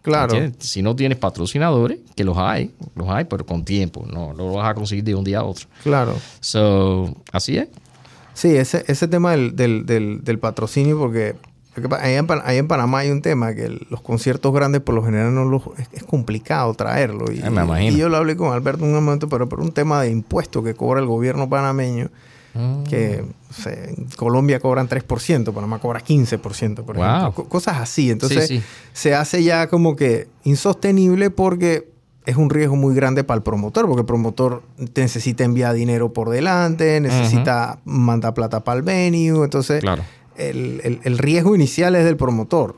Claro. 0.03 0.35
¿Entiendes? 0.35 0.67
Si 0.67 0.83
no 0.83 0.97
tienes 0.97 1.17
patrocinadores, 1.19 2.01
que 2.17 2.25
los 2.25 2.37
hay, 2.37 2.73
los 2.97 3.09
hay, 3.09 3.25
pero 3.25 3.47
con 3.47 3.65
tiempo. 3.65 4.05
No, 4.13 4.33
no 4.33 4.49
lo 4.49 4.53
vas 4.55 4.69
a 4.69 4.75
conseguir 4.75 5.05
de 5.05 5.15
un 5.15 5.23
día 5.23 5.39
a 5.39 5.45
otro. 5.45 5.67
Claro. 5.85 6.17
So, 6.41 7.15
así 7.31 7.57
es. 7.57 7.69
Sí, 8.35 8.57
ese, 8.57 8.85
ese 8.89 9.09
tema 9.09 9.33
del, 9.33 9.55
del, 9.57 9.85
del, 9.87 10.23
del 10.25 10.39
patrocinio, 10.39 10.99
porque 10.99 11.35
Ahí 12.01 12.17
en, 12.17 12.27
ahí 12.45 12.59
en, 12.59 12.69
Panamá 12.69 12.99
hay 12.99 13.11
un 13.11 13.23
tema 13.23 13.55
que 13.55 13.65
el, 13.65 13.87
los 13.89 14.03
conciertos 14.03 14.53
grandes 14.53 14.83
por 14.83 14.95
lo 14.95 15.03
general 15.03 15.35
no 15.35 15.47
los, 15.47 15.63
es, 15.79 15.89
es, 15.93 16.05
complicado 16.05 16.75
traerlo. 16.75 17.33
Y, 17.33 17.39
me 17.51 17.63
imagino. 17.63 17.97
y, 17.97 17.99
yo 17.99 18.11
lo 18.11 18.19
hablé 18.19 18.37
con 18.37 18.53
Alberto 18.53 18.85
en 18.85 18.95
un 18.95 19.03
momento, 19.03 19.27
pero 19.31 19.49
por 19.49 19.59
un 19.61 19.73
tema 19.73 20.03
de 20.03 20.11
impuestos 20.11 20.63
que 20.63 20.75
cobra 20.75 21.01
el 21.01 21.07
gobierno 21.07 21.49
panameño, 21.49 22.11
que 22.91 23.25
o 23.49 23.53
sea, 23.55 23.73
en 23.73 24.07
Colombia 24.17 24.61
cobran 24.61 24.87
3%, 24.87 25.53
Panamá 25.55 25.79
cobra 25.79 26.01
15%, 26.05 26.85
por 26.85 26.97
Wow. 26.97 27.05
ejemplo. 27.07 27.33
Co- 27.35 27.49
Cosas 27.49 27.79
así. 27.79 28.11
Entonces 28.11 28.49
Sí, 28.49 28.59
sí. 28.59 28.65
se 28.93 29.15
hace 29.15 29.43
ya 29.43 29.69
como 29.69 29.97
que 29.97 30.29
insostenible 30.45 31.31
porque 31.31 31.89
es 32.27 32.37
un 32.37 32.51
riesgo 32.51 32.77
muy 32.77 32.95
grande 32.95 33.25
para 33.25 33.37
el 33.39 33.43
promotor, 33.43 33.87
porque 33.87 34.01
el 34.01 34.07
promotor 34.07 34.63
necesita 34.97 35.45
enviar 35.45 35.75
dinero 35.75 36.13
por 36.13 36.31
delante, 36.31 37.01
necesita 37.01 37.79
mandar 37.85 38.35
plata 38.35 38.61
para 38.61 38.77
el 38.79 38.83
venue, 38.83 39.45
entonces 39.45 39.81
Claro. 39.81 40.03
el, 40.37 40.81
el- 40.85 41.01
el 41.03 41.19
riesgo 41.19 41.55
inicial 41.55 41.95
es 41.97 42.05
del 42.05 42.17
promotor. 42.17 42.77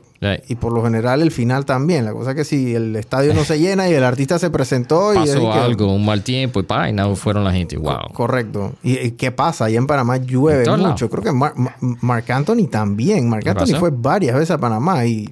Y 0.49 0.55
por 0.55 0.73
lo 0.73 0.83
general 0.83 1.21
el 1.21 1.31
final 1.31 1.67
también. 1.67 2.07
La 2.07 2.15
cosa 2.15 2.31
es 2.31 2.37
que 2.37 2.45
si 2.45 2.75
el 2.75 2.97
estadio 2.97 3.35
no 3.35 3.45
se 3.45 3.59
llena 3.59 3.91
y 3.91 3.93
el 3.93 4.03
artista 4.05 4.39
se 4.39 4.49
presentó 4.49 5.13
y... 5.13 5.17
Pasó 5.19 5.39
que- 5.53 5.59
algo, 5.59 5.95
un 5.95 6.03
mal 6.03 6.23
tiempo 6.23 6.61
y 6.61 6.63
pa, 6.63 6.89
y 6.89 6.95
no 6.95 7.15
fueron 7.15 7.45
la 7.45 7.53
gente. 7.53 7.77
Wow. 7.77 8.11
Correcto. 8.15 8.73
¿Y, 8.83 8.99
y 9.01 9.11
qué 9.11 9.33
pasa? 9.33 9.67
Allá 9.67 9.77
en 9.77 9.87
Panamá 9.87 10.17
llueve 10.17 10.65
mucho. 10.79 11.11
Creo 11.11 11.23
que 11.23 11.31
Mar- 11.33 11.53
Ma- 11.57 11.77
Marc 12.01 12.31
Anthony 12.31 12.69
también. 12.71 13.29
Marc 13.29 13.43
¿Qué 13.43 13.51
Anthony 13.51 13.79
fue 13.79 13.91
varias 13.91 14.35
veces 14.35 14.53
a 14.53 14.57
Panamá 14.59 15.05
y... 15.05 15.31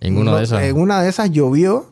En 0.00 0.16
una 0.16 0.30
no- 0.30 0.36
de 0.36 0.44
esas. 0.44 0.62
En 0.62 0.78
una 0.80 1.02
de 1.02 1.08
esas 1.08 1.32
llovió. 1.32 1.86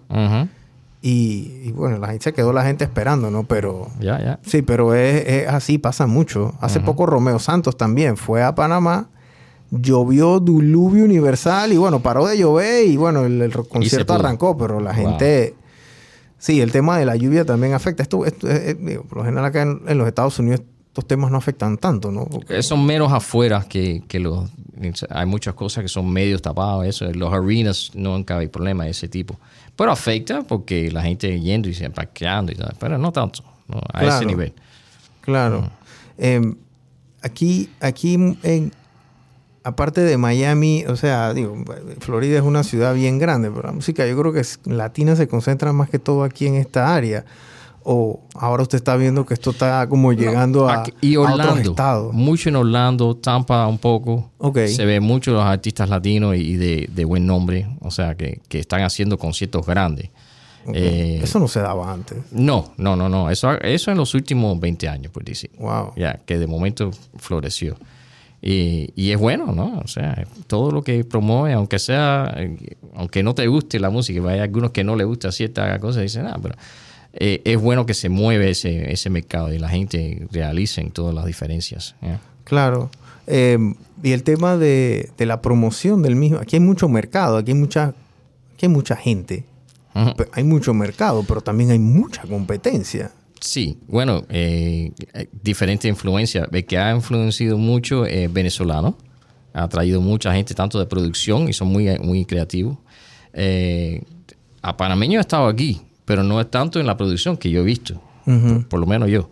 Y, 1.02 1.62
y 1.64 1.72
bueno, 1.72 1.98
la 1.98 2.08
gente 2.08 2.24
se 2.24 2.32
quedó 2.32 2.52
la 2.52 2.62
gente 2.64 2.84
esperando, 2.84 3.30
¿no? 3.30 3.44
Pero... 3.44 3.88
Ya, 4.00 4.18
ya. 4.20 4.38
Sí, 4.44 4.62
pero 4.62 4.94
es, 4.94 5.26
es 5.26 5.48
así, 5.48 5.78
pasa 5.78 6.06
mucho. 6.06 6.54
Hace 6.60 6.80
poco 6.80 7.06
Romeo 7.06 7.38
Santos 7.38 7.76
también 7.76 8.16
fue 8.16 8.42
a 8.42 8.54
Panamá, 8.54 9.08
llovió 9.70 10.40
diluvio 10.40 11.04
universal 11.04 11.72
y 11.72 11.76
bueno, 11.76 12.00
paró 12.00 12.26
de 12.26 12.36
llover 12.38 12.86
y 12.86 12.96
bueno, 12.96 13.24
el, 13.24 13.40
el 13.40 13.52
concierto 13.68 14.14
arrancó, 14.14 14.56
pero 14.56 14.80
la 14.80 14.92
Wow. 14.92 15.00
gente... 15.00 15.54
Sí, 16.38 16.60
el 16.62 16.72
tema 16.72 16.96
de 16.98 17.04
la 17.04 17.16
lluvia 17.16 17.44
también 17.44 17.74
afecta. 17.74 18.02
Esto, 18.02 18.24
esto 18.24 18.48
es- 18.48 18.60
es- 18.68 18.84
digo, 18.84 19.02
por 19.04 19.18
lo 19.18 19.24
general 19.24 19.44
acá 19.44 19.60
en, 19.62 19.82
en 19.86 19.98
los 19.98 20.06
Estados 20.08 20.38
Unidos 20.38 20.62
estos 21.00 21.08
temas 21.08 21.30
no 21.30 21.38
afectan 21.38 21.76
tanto, 21.78 22.10
¿no? 22.10 22.26
Porque- 22.26 22.62
Son 22.62 22.84
menos 22.84 23.12
afuera 23.12 23.64
que, 23.68 24.02
que 24.08 24.20
los... 24.20 24.48
Hay 25.10 25.26
muchas 25.26 25.54
cosas 25.54 25.82
que 25.82 25.88
son 25.88 26.10
medios 26.10 26.40
tapados, 26.40 26.86
eso. 26.86 27.04
En 27.06 27.18
los 27.18 27.32
arenas 27.32 27.90
nunca 27.94 28.38
hay 28.38 28.48
problema 28.48 28.84
de 28.84 28.90
ese 28.90 29.08
tipo. 29.08 29.38
Pero 29.76 29.92
afecta 29.92 30.42
porque 30.42 30.90
la 30.90 31.02
gente 31.02 31.38
yendo 31.40 31.68
y 31.68 31.74
se 31.74 31.90
parqueando 31.90 32.52
y 32.52 32.54
tal. 32.54 32.74
Pero 32.78 32.96
no 32.98 33.12
tanto, 33.12 33.42
no, 33.68 33.78
a 33.92 34.00
Claro. 34.00 34.16
ese 34.16 34.26
nivel. 34.26 34.52
Claro. 35.20 35.70
Eh, 36.18 36.54
aquí, 37.22 37.68
aquí 37.80 38.14
en, 38.42 38.72
aparte 39.64 40.00
de 40.00 40.16
Miami, 40.16 40.84
o 40.88 40.96
sea, 40.96 41.34
digo, 41.34 41.56
Florida 42.00 42.38
es 42.38 42.44
una 42.44 42.62
ciudad 42.62 42.94
bien 42.94 43.18
grande, 43.18 43.50
pero 43.50 43.66
la 43.68 43.72
música 43.72 44.06
yo 44.06 44.18
creo 44.18 44.32
que 44.32 44.40
es- 44.40 44.60
latina 44.64 45.14
se 45.16 45.28
concentra 45.28 45.72
más 45.74 45.90
que 45.90 45.98
todo 45.98 46.24
aquí 46.24 46.46
en 46.46 46.54
esta 46.54 46.94
área. 46.94 47.24
O 47.82 48.20
ahora 48.34 48.62
usted 48.62 48.76
está 48.76 48.96
viendo 48.96 49.24
que 49.24 49.34
esto 49.34 49.50
está 49.50 49.88
como 49.88 50.12
llegando 50.12 50.68
a, 50.68 50.84
y 51.00 51.14
a 51.14 51.20
otros 51.20 51.38
Orlando. 51.40 51.70
estados. 51.70 52.12
Mucho 52.14 52.48
en 52.50 52.56
Orlando, 52.56 53.16
Tampa 53.16 53.66
un 53.66 53.78
poco. 53.78 54.30
Ok. 54.38 54.58
Se 54.66 54.84
ve 54.84 55.00
mucho 55.00 55.32
los 55.32 55.42
artistas 55.42 55.88
latinos 55.88 56.36
y 56.36 56.56
de, 56.56 56.88
de 56.92 57.04
buen 57.04 57.26
nombre. 57.26 57.66
O 57.80 57.90
sea, 57.90 58.14
que, 58.16 58.40
que 58.48 58.58
están 58.58 58.82
haciendo 58.82 59.18
conciertos 59.18 59.64
grandes. 59.66 60.10
Eh, 60.74 61.20
Eso 61.22 61.38
no 61.38 61.48
se 61.48 61.60
daba 61.60 61.90
antes. 61.90 62.18
no, 62.32 62.72
no, 62.76 62.94
no, 62.96 63.08
no. 63.08 63.30
Eso, 63.30 63.50
eso 63.62 63.90
en 63.90 63.96
los 63.96 64.12
últimos 64.14 64.60
20 64.60 64.88
años, 64.88 65.10
por 65.10 65.24
decir. 65.24 65.50
Wow. 65.58 65.94
Ya, 65.96 66.20
que 66.26 66.38
de 66.38 66.46
momento 66.46 66.90
floreció. 67.16 67.76
Y, 68.42 68.90
y 68.94 69.10
es 69.10 69.18
bueno, 69.18 69.52
¿no? 69.52 69.80
O 69.82 69.88
sea, 69.88 70.26
todo 70.46 70.70
lo 70.70 70.82
que 70.82 71.02
promueve, 71.04 71.54
aunque 71.54 71.78
sea, 71.78 72.32
eh, 72.36 72.76
aunque 72.94 73.22
no 73.22 73.34
te 73.34 73.46
guste 73.46 73.80
la 73.80 73.90
música, 73.90 74.20
hay 74.28 74.40
algunos 74.40 74.70
que 74.70 74.84
no 74.84 74.96
les 74.96 75.06
gusta 75.06 75.32
cierta 75.32 75.78
cosa, 75.78 76.00
dicen, 76.00 76.26
ah, 76.26 76.38
pero 76.42 76.54
eh, 77.12 77.42
es 77.44 77.60
bueno 77.60 77.86
que 77.86 77.94
se 77.94 78.08
mueve 78.08 78.50
ese, 78.50 78.92
ese 78.92 79.10
mercado 79.10 79.52
y 79.52 79.58
la 79.58 79.68
gente 79.68 80.26
realice 80.30 80.82
todas 80.90 81.14
las 81.14 81.26
diferencias. 81.26 81.94
Claro. 82.44 82.90
Eh, 83.26 83.58
y 84.02 84.12
el 84.12 84.22
tema 84.22 84.56
de, 84.56 85.10
de 85.16 85.26
la 85.26 85.40
promoción 85.40 86.02
del 86.02 86.16
mismo. 86.16 86.38
Aquí 86.38 86.56
hay 86.56 86.60
mucho 86.60 86.88
mercado, 86.88 87.36
aquí 87.36 87.52
hay 87.52 87.58
mucha, 87.58 87.94
aquí 88.54 88.66
hay 88.66 88.68
mucha 88.68 88.96
gente. 88.96 89.44
Hay 90.32 90.44
mucho 90.44 90.72
mercado, 90.72 91.24
pero 91.26 91.40
también 91.40 91.72
hay 91.72 91.78
mucha 91.78 92.22
competencia. 92.22 93.10
Sí, 93.40 93.78
bueno, 93.88 94.24
eh, 94.28 94.92
eh, 95.14 95.26
diferente 95.42 95.88
influencia. 95.88 96.48
El 96.50 96.64
que 96.64 96.78
ha 96.78 96.94
influenciado 96.94 97.58
mucho 97.58 98.06
es 98.06 98.32
venezolano. 98.32 98.96
Ha 99.52 99.68
traído 99.68 100.00
mucha 100.00 100.32
gente, 100.32 100.54
tanto 100.54 100.78
de 100.78 100.86
producción, 100.86 101.48
y 101.48 101.52
son 101.52 101.68
muy, 101.68 101.98
muy 101.98 102.24
creativos. 102.24 102.78
Eh, 103.32 104.02
a 104.62 104.76
panameño 104.76 105.18
ha 105.18 105.22
estado 105.22 105.48
aquí, 105.48 105.80
pero 106.10 106.24
no 106.24 106.40
es 106.40 106.50
tanto 106.50 106.80
en 106.80 106.88
la 106.88 106.96
producción 106.96 107.36
que 107.36 107.52
yo 107.52 107.60
he 107.60 107.64
visto. 107.64 107.94
por, 108.24 108.64
por 108.64 108.80
lo 108.80 108.86
menos 108.86 109.08
yo. 109.10 109.30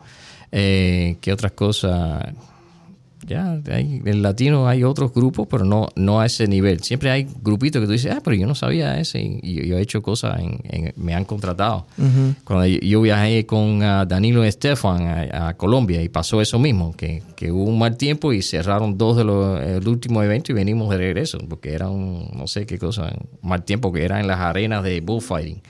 Eh, 0.52 1.16
¿Qué 1.20 1.32
otras 1.32 1.50
cosas? 1.50 2.24
Ya, 3.28 3.60
hay, 3.70 4.00
en 4.04 4.22
latino 4.22 4.66
hay 4.68 4.84
otros 4.84 5.12
grupos, 5.12 5.46
pero 5.50 5.64
no, 5.64 5.88
no 5.96 6.20
a 6.20 6.26
ese 6.26 6.46
nivel. 6.46 6.80
Siempre 6.82 7.10
hay 7.10 7.26
grupitos 7.42 7.80
que 7.80 7.86
tú 7.86 7.92
dices, 7.92 8.12
ah, 8.14 8.20
pero 8.24 8.34
yo 8.36 8.46
no 8.46 8.54
sabía 8.54 8.98
ese. 8.98 9.20
Y, 9.20 9.40
y 9.42 9.54
yo, 9.54 9.62
yo 9.64 9.78
he 9.78 9.82
hecho 9.82 10.02
cosas, 10.02 10.40
en, 10.40 10.58
en- 10.64 10.92
me 10.96 11.14
han 11.14 11.24
contratado. 11.24 11.86
Cuando 12.44 12.66
yo, 12.66 12.78
yo 12.80 13.00
viajé 13.02 13.44
con 13.46 13.82
ah, 13.82 14.04
Danilo 14.06 14.44
Estefan 14.44 15.02
a, 15.06 15.48
a 15.48 15.56
Colombia 15.56 16.02
y 16.02 16.08
pasó 16.08 16.40
eso 16.40 16.58
mismo, 16.58 16.94
que, 16.96 17.22
que 17.36 17.52
hubo 17.52 17.64
un 17.64 17.78
mal 17.78 17.96
tiempo 17.96 18.32
y 18.32 18.42
cerraron 18.42 18.96
dos 18.96 19.16
de 19.16 19.24
los 19.24 19.60
el 19.62 19.86
último 19.86 20.22
evento 20.22 20.52
y 20.52 20.54
venimos 20.54 20.88
de 20.90 20.96
regreso, 20.96 21.38
porque 21.48 21.72
era 21.72 21.88
un, 21.88 22.30
no 22.34 22.46
sé 22.46 22.64
qué 22.66 22.78
cosa, 22.78 23.12
un 23.42 23.48
mal 23.48 23.64
tiempo 23.64 23.92
que 23.92 24.04
era 24.04 24.20
en 24.20 24.26
las 24.26 24.38
arenas 24.40 24.82
de 24.82 25.00
bullfighting, 25.00 25.60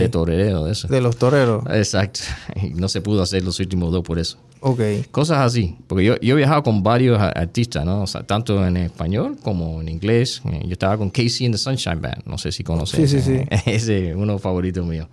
de 0.00 0.08
torero, 0.08 0.64
de 0.64 0.72
eso. 0.72 0.88
De 0.88 1.00
los 1.00 1.16
toreros. 1.16 1.64
Exacto. 1.70 2.20
Y 2.62 2.70
no 2.70 2.88
se 2.88 3.00
pudo 3.00 3.22
hacer 3.22 3.42
los 3.44 3.60
últimos 3.60 3.92
dos 3.92 4.02
por 4.02 4.18
eso. 4.18 4.38
Ok. 4.60 4.80
Cosas 5.10 5.38
así. 5.38 5.76
Porque 5.86 6.04
yo, 6.04 6.16
yo 6.20 6.34
he 6.34 6.36
viajado 6.38 6.62
con 6.62 6.82
varios 6.82 7.20
artistas, 7.20 7.84
¿no? 7.84 8.02
O 8.02 8.06
sea, 8.06 8.22
tanto 8.24 8.66
en 8.66 8.76
español 8.76 9.36
como 9.42 9.80
en 9.80 9.88
inglés. 9.88 10.42
Eh, 10.50 10.62
Yo 10.64 10.72
estaba 10.72 10.96
con 10.98 11.10
Casey 11.10 11.46
and 11.46 11.54
the 11.54 11.58
Sunshine 11.58 12.00
Band. 12.00 12.22
No 12.26 12.38
sé 12.38 12.52
si 12.52 12.64
conoces. 12.64 13.10
Sí, 13.10 13.20
sí, 13.20 13.38
sí. 13.38 13.44
Ese 13.70 14.10
es 14.10 14.16
uno 14.16 14.38
favorito 14.38 14.84
mío. 14.84 15.08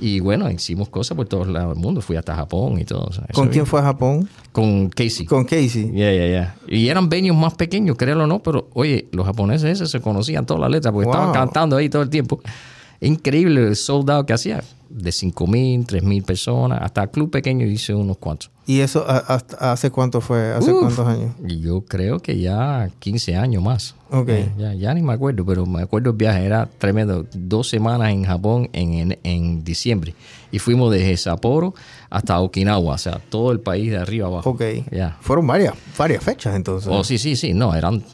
Y 0.00 0.18
bueno, 0.18 0.50
hicimos 0.50 0.88
cosas 0.88 1.16
por 1.16 1.28
todos 1.28 1.46
lados 1.46 1.74
del 1.74 1.82
mundo. 1.82 2.00
Fui 2.00 2.16
hasta 2.16 2.34
Japón 2.34 2.80
y 2.80 2.84
todo. 2.84 3.04
o 3.04 3.12
sea, 3.12 3.24
eso 3.28 3.32
¿Con 3.32 3.48
quién 3.48 3.64
fue 3.64 3.78
a 3.80 3.84
Japón? 3.84 4.28
Con 4.50 4.88
Casey. 4.88 5.24
Con 5.24 5.44
Casey. 5.44 5.92
Yeah, 5.92 6.12
yeah, 6.12 6.26
yeah. 6.26 6.56
Y 6.66 6.88
eran 6.88 7.08
venues 7.08 7.36
más 7.38 7.54
pequeños, 7.54 7.96
créelo 7.96 8.24
o 8.24 8.26
no, 8.26 8.42
pero 8.42 8.68
oye, 8.74 9.06
los 9.12 9.24
japoneses 9.24 9.70
esos 9.70 9.90
se 9.92 10.00
conocían 10.00 10.46
todas 10.46 10.60
las 10.62 10.70
letras 10.72 10.92
porque 10.92 11.06
Wow. 11.06 11.14
estaban 11.14 11.32
cantando 11.32 11.76
ahí 11.76 11.88
todo 11.88 12.02
el 12.02 12.10
tiempo. 12.10 12.40
Increíble 13.06 13.66
el 13.68 13.76
soldado 13.76 14.24
que 14.26 14.32
hacía. 14.32 14.62
De 14.88 15.10
5 15.10 15.46
mil, 15.48 15.84
3 15.86 16.04
mil 16.04 16.22
personas, 16.22 16.78
hasta 16.80 17.08
club 17.08 17.28
pequeño 17.28 17.66
hice 17.66 17.92
unos 17.94 18.16
cuantos. 18.18 18.50
¿Y 18.64 18.78
eso 18.78 19.04
hasta- 19.08 19.72
hace 19.72 19.90
cuánto 19.90 20.20
fue? 20.20 20.52
¿Hace 20.52 20.72
Uf. 20.72 20.80
cuántos 20.82 21.06
años? 21.08 21.34
Yo 21.42 21.80
creo 21.84 22.20
que 22.20 22.38
ya 22.38 22.88
15 23.00 23.34
años 23.34 23.60
más. 23.62 23.96
Ok. 24.10 24.28
Eh, 24.28 24.48
ya, 24.56 24.72
ya 24.74 24.94
ni 24.94 25.02
me 25.02 25.12
acuerdo, 25.14 25.44
pero 25.44 25.66
me 25.66 25.82
acuerdo 25.82 26.10
el 26.10 26.16
viaje, 26.16 26.44
era 26.44 26.66
tremendo. 26.78 27.26
Dos 27.34 27.68
semanas 27.68 28.10
en 28.10 28.22
Japón 28.24 28.68
en, 28.72 28.94
en, 28.94 29.18
en 29.24 29.64
diciembre. 29.64 30.14
Y 30.52 30.60
fuimos 30.60 30.92
desde 30.92 31.16
Sapporo 31.16 31.74
hasta 32.08 32.38
Okinawa, 32.40 32.94
o 32.94 32.98
sea, 32.98 33.18
todo 33.30 33.50
el 33.50 33.58
país 33.58 33.90
de 33.90 33.98
arriba 33.98 34.28
abajo. 34.28 34.50
Ok. 34.50 34.62
Ya. 34.92 35.16
Fueron 35.20 35.46
varias, 35.48 35.74
varias 35.98 36.22
fechas 36.22 36.54
entonces. 36.54 36.88
Oh, 36.92 37.02
sí, 37.02 37.18
sí, 37.18 37.34
sí, 37.34 37.52
no, 37.52 37.74
eran 37.74 38.04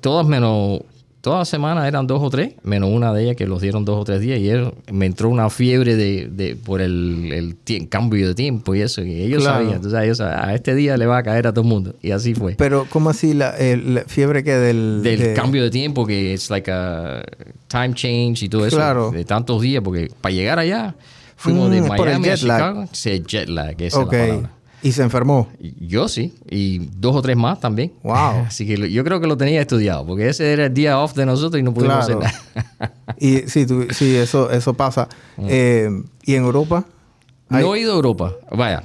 todas 0.00 0.24
menos, 0.26 0.80
todas 1.24 1.38
las 1.40 1.48
semanas 1.48 1.88
eran 1.88 2.06
dos 2.06 2.22
o 2.22 2.28
tres, 2.28 2.52
menos 2.62 2.90
una 2.92 3.12
de 3.14 3.24
ellas 3.24 3.34
que 3.36 3.46
los 3.46 3.60
dieron 3.62 3.84
dos 3.84 3.98
o 3.98 4.04
tres 4.04 4.20
días 4.20 4.38
y 4.38 4.48
él- 4.50 4.70
me 4.92 5.06
entró 5.06 5.30
una 5.30 5.48
fiebre 5.48 5.96
de, 5.96 6.28
de 6.30 6.54
por 6.54 6.80
el, 6.82 7.32
el 7.66 7.88
cambio 7.88 8.28
de 8.28 8.34
tiempo 8.34 8.74
y 8.74 8.82
eso, 8.82 9.02
y 9.02 9.22
ellos 9.22 9.42
Claro. 9.42 9.64
sabían, 9.64 9.82
sabes, 9.90 10.04
ellos 10.04 10.18
sabían, 10.18 10.48
a 10.50 10.54
este 10.54 10.74
día 10.74 10.96
le 10.98 11.06
va 11.06 11.18
a 11.18 11.22
caer 11.22 11.46
a 11.46 11.52
todo 11.52 11.62
el 11.62 11.68
mundo, 11.68 11.94
y 12.02 12.10
así 12.10 12.34
fue. 12.34 12.54
Pero, 12.56 12.86
¿cómo 12.90 13.08
así 13.10 13.32
la, 13.34 13.56
el- 13.56 13.94
la 13.94 14.00
fiebre 14.02 14.44
que 14.44 14.52
del... 14.54 15.00
del 15.02 15.18
de- 15.20 15.32
cambio 15.34 15.62
de 15.64 15.70
tiempo 15.70 16.06
que 16.06 16.34
es 16.34 16.50
like 16.50 16.70
a 16.70 17.22
time 17.68 17.94
change 17.94 18.42
y 18.44 18.48
todo 18.50 18.66
eso 18.66 18.76
Claro. 18.76 19.10
de 19.10 19.24
tantos 19.24 19.62
días 19.62 19.82
porque 19.82 20.10
para 20.20 20.34
llegar 20.34 20.58
allá 20.58 20.94
fuimos 21.36 21.68
Mm, 21.68 21.72
de 21.72 21.78
el 21.78 21.84
Miami 21.84 22.28
a 22.28 22.28
lag. 22.28 22.36
Chicago 22.38 22.84
sí, 22.92 23.22
jet 23.26 23.48
lag 23.48 23.74
esa 23.82 23.98
Ok. 24.00 24.12
es 24.12 24.18
la 24.20 24.26
palabra 24.28 24.50
Y 24.84 24.92
se 24.92 25.02
enfermó. 25.02 25.48
Yo 25.80 26.06
sí 26.08 26.34
y 26.48 26.78
dos 26.96 27.16
o 27.16 27.22
tres 27.22 27.36
más 27.36 27.58
también 27.58 27.92
Wow. 28.04 28.14
así 28.46 28.66
que 28.66 28.92
yo 28.92 29.02
creo 29.02 29.20
que 29.20 29.26
lo 29.26 29.36
tenía 29.36 29.60
estudiado 29.60 30.06
porque 30.06 30.28
ese 30.28 30.52
era 30.52 30.66
el 30.66 30.74
día 30.74 31.00
off 31.00 31.14
de 31.14 31.26
nosotros 31.26 31.58
y 31.58 31.62
no 31.64 31.74
pudimos 31.74 32.06
Claro. 32.06 32.20
hacer 32.22 32.38
nada 32.78 32.92
Y 33.18 33.38
sí, 33.48 33.66
tú- 33.66 33.86
sí 33.90 34.14
eso, 34.14 34.50
eso 34.50 34.74
pasa. 34.74 35.08
Eh, 35.38 35.88
¿Y 36.24 36.34
en 36.34 36.44
Europa? 36.44 36.84
Hay- 37.48 37.64
no 37.64 37.74
he 37.74 37.80
ido 37.80 37.92
a 37.92 37.96
Europa 37.96 38.32
vaya 38.50 38.82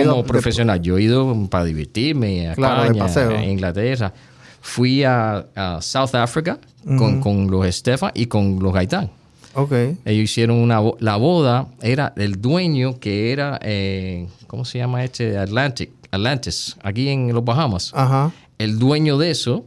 ido 0.00 0.10
como 0.10 0.22
de- 0.22 0.28
profesional 0.28 0.80
yo 0.80 0.96
he 0.98 1.02
ido 1.02 1.48
para 1.50 1.64
divertirme 1.64 2.48
a 2.48 2.54
Claro, 2.54 2.84
España 3.04 3.38
a 3.38 3.44
Inglaterra 3.44 4.12
fui 4.60 5.02
a, 5.04 5.44
a 5.56 5.82
South 5.82 6.14
Africa 6.14 6.58
con, 6.98 7.20
con 7.20 7.50
los 7.50 7.66
Estefan 7.66 8.12
y 8.14 8.26
con 8.26 8.58
los 8.60 8.72
Gaitán 8.72 9.10
Ok. 9.54 9.72
Ellos 10.04 10.24
hicieron 10.24 10.58
una 10.58 10.80
la 10.98 11.16
boda, 11.16 11.68
era 11.82 12.12
el 12.16 12.40
dueño 12.40 12.98
que 12.98 13.32
era, 13.32 13.58
eh, 13.62 14.28
¿cómo 14.46 14.64
se 14.64 14.78
llama 14.78 15.04
este? 15.04 15.36
Atlantic, 15.38 15.90
Atlantis, 16.10 16.76
aquí 16.82 17.08
en 17.08 17.32
los 17.32 17.44
Bahamas. 17.44 17.92
Ajá. 17.94 18.32
El 18.58 18.78
dueño 18.78 19.18
de 19.18 19.30
eso 19.30 19.64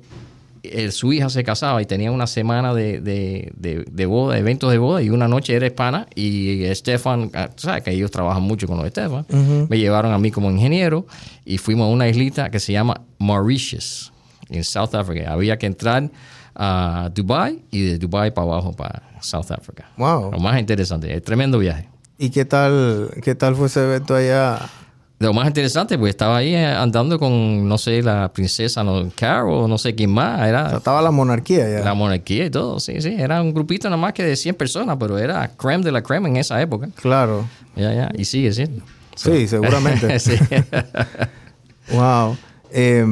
su 0.90 1.14
hija 1.14 1.30
se 1.30 1.44
casaba 1.44 1.82
y 1.82 1.86
tenía 1.86 2.12
una 2.12 2.28
semana 2.28 2.74
de, 2.74 3.00
de, 3.00 3.52
de, 3.56 3.86
de 3.90 4.06
boda, 4.06 4.38
eventos 4.38 4.72
de 4.72 4.78
boda, 4.78 5.02
y 5.02 5.10
una 5.10 5.28
noche 5.28 5.54
era 5.54 5.68
hispana. 5.68 6.08
Y 6.16 6.64
Estefan, 6.64 7.32
ah, 7.34 7.50
sabes 7.56 7.84
que 7.84 7.92
ellos 7.92 8.12
trabajan 8.12 8.44
mucho 8.44 8.68
con 8.68 8.78
los 8.78 8.86
Estefan, 8.86 9.26
me 9.70 9.78
llevaron 9.78 10.14
a 10.14 10.18
mí 10.18 10.32
como 10.32 10.52
ingeniero 10.52 11.06
y 11.44 11.58
fuimos 11.58 11.86
a 11.86 11.90
una 11.90 12.08
islita 12.08 12.50
que 12.50 12.60
se 12.60 12.74
llama 12.74 13.02
Mauritius, 13.20 14.12
en 14.50 14.64
South 14.64 14.94
Africa. 14.96 15.32
Había 15.32 15.58
que 15.58 15.66
entrar 15.66 16.10
a 16.56 17.10
Dubai 17.14 17.64
y 17.72 17.82
de 17.84 17.98
Dubai 17.98 18.34
para 18.34 18.48
abajo 18.48 18.72
para 18.74 19.04
South 19.22 19.52
Africa. 19.52 19.90
Wow. 19.98 20.32
Lo 20.32 20.40
más 20.40 20.60
interesante, 20.60 21.14
es 21.14 21.24
tremendo 21.24 21.60
viaje. 21.60 21.90
¿Y 22.18 22.30
qué 22.30 22.46
tal, 22.46 23.10
qué 23.22 23.36
tal 23.36 23.56
fue 23.56 23.68
ese 23.68 23.84
evento 23.84 24.16
allá? 24.16 24.60
Lo 25.18 25.34
más 25.34 25.48
interesante, 25.48 25.98
pues 25.98 26.10
estaba 26.10 26.38
ahí 26.38 26.54
eh, 26.54 26.66
andando 26.66 27.18
con, 27.18 27.68
no 27.68 27.78
sé, 27.78 28.02
la 28.02 28.32
princesa 28.34 28.84
no, 28.84 29.10
Carol, 29.16 29.70
no 29.70 29.78
sé 29.78 29.96
quién 29.96 30.12
más. 30.12 30.36
O 30.36 30.38
sea, 30.40 30.50
Era 30.50 30.78
estaba 30.78 31.02
la 31.02 31.12
monarquía 31.12 31.70
ya. 31.70 31.86
la 31.86 31.94
monarquía 31.94 32.46
y 32.46 32.50
todo, 32.50 32.80
sí, 32.82 33.02
sí. 33.02 33.16
Era 33.18 33.42
un 33.42 33.54
grupito 33.54 33.90
nada 33.90 34.02
más 34.02 34.14
que 34.14 34.24
de 34.24 34.36
100 34.36 34.56
personas, 34.56 34.98
pero 35.00 35.18
era 35.18 35.48
creme 35.56 35.84
de 35.86 35.92
la 35.94 36.02
creme 36.04 36.28
en 36.30 36.38
esa 36.38 36.62
época. 36.62 36.90
Claro. 36.96 37.46
Ya, 37.78 37.94
ya, 37.94 38.12
y 38.18 38.26
sigue 38.26 38.52
siendo. 38.52 38.84
Sí, 39.16 39.48
seguramente. 39.48 40.20
sí. 40.20 40.34
Wow. 41.92 42.38
Eh, 42.72 43.06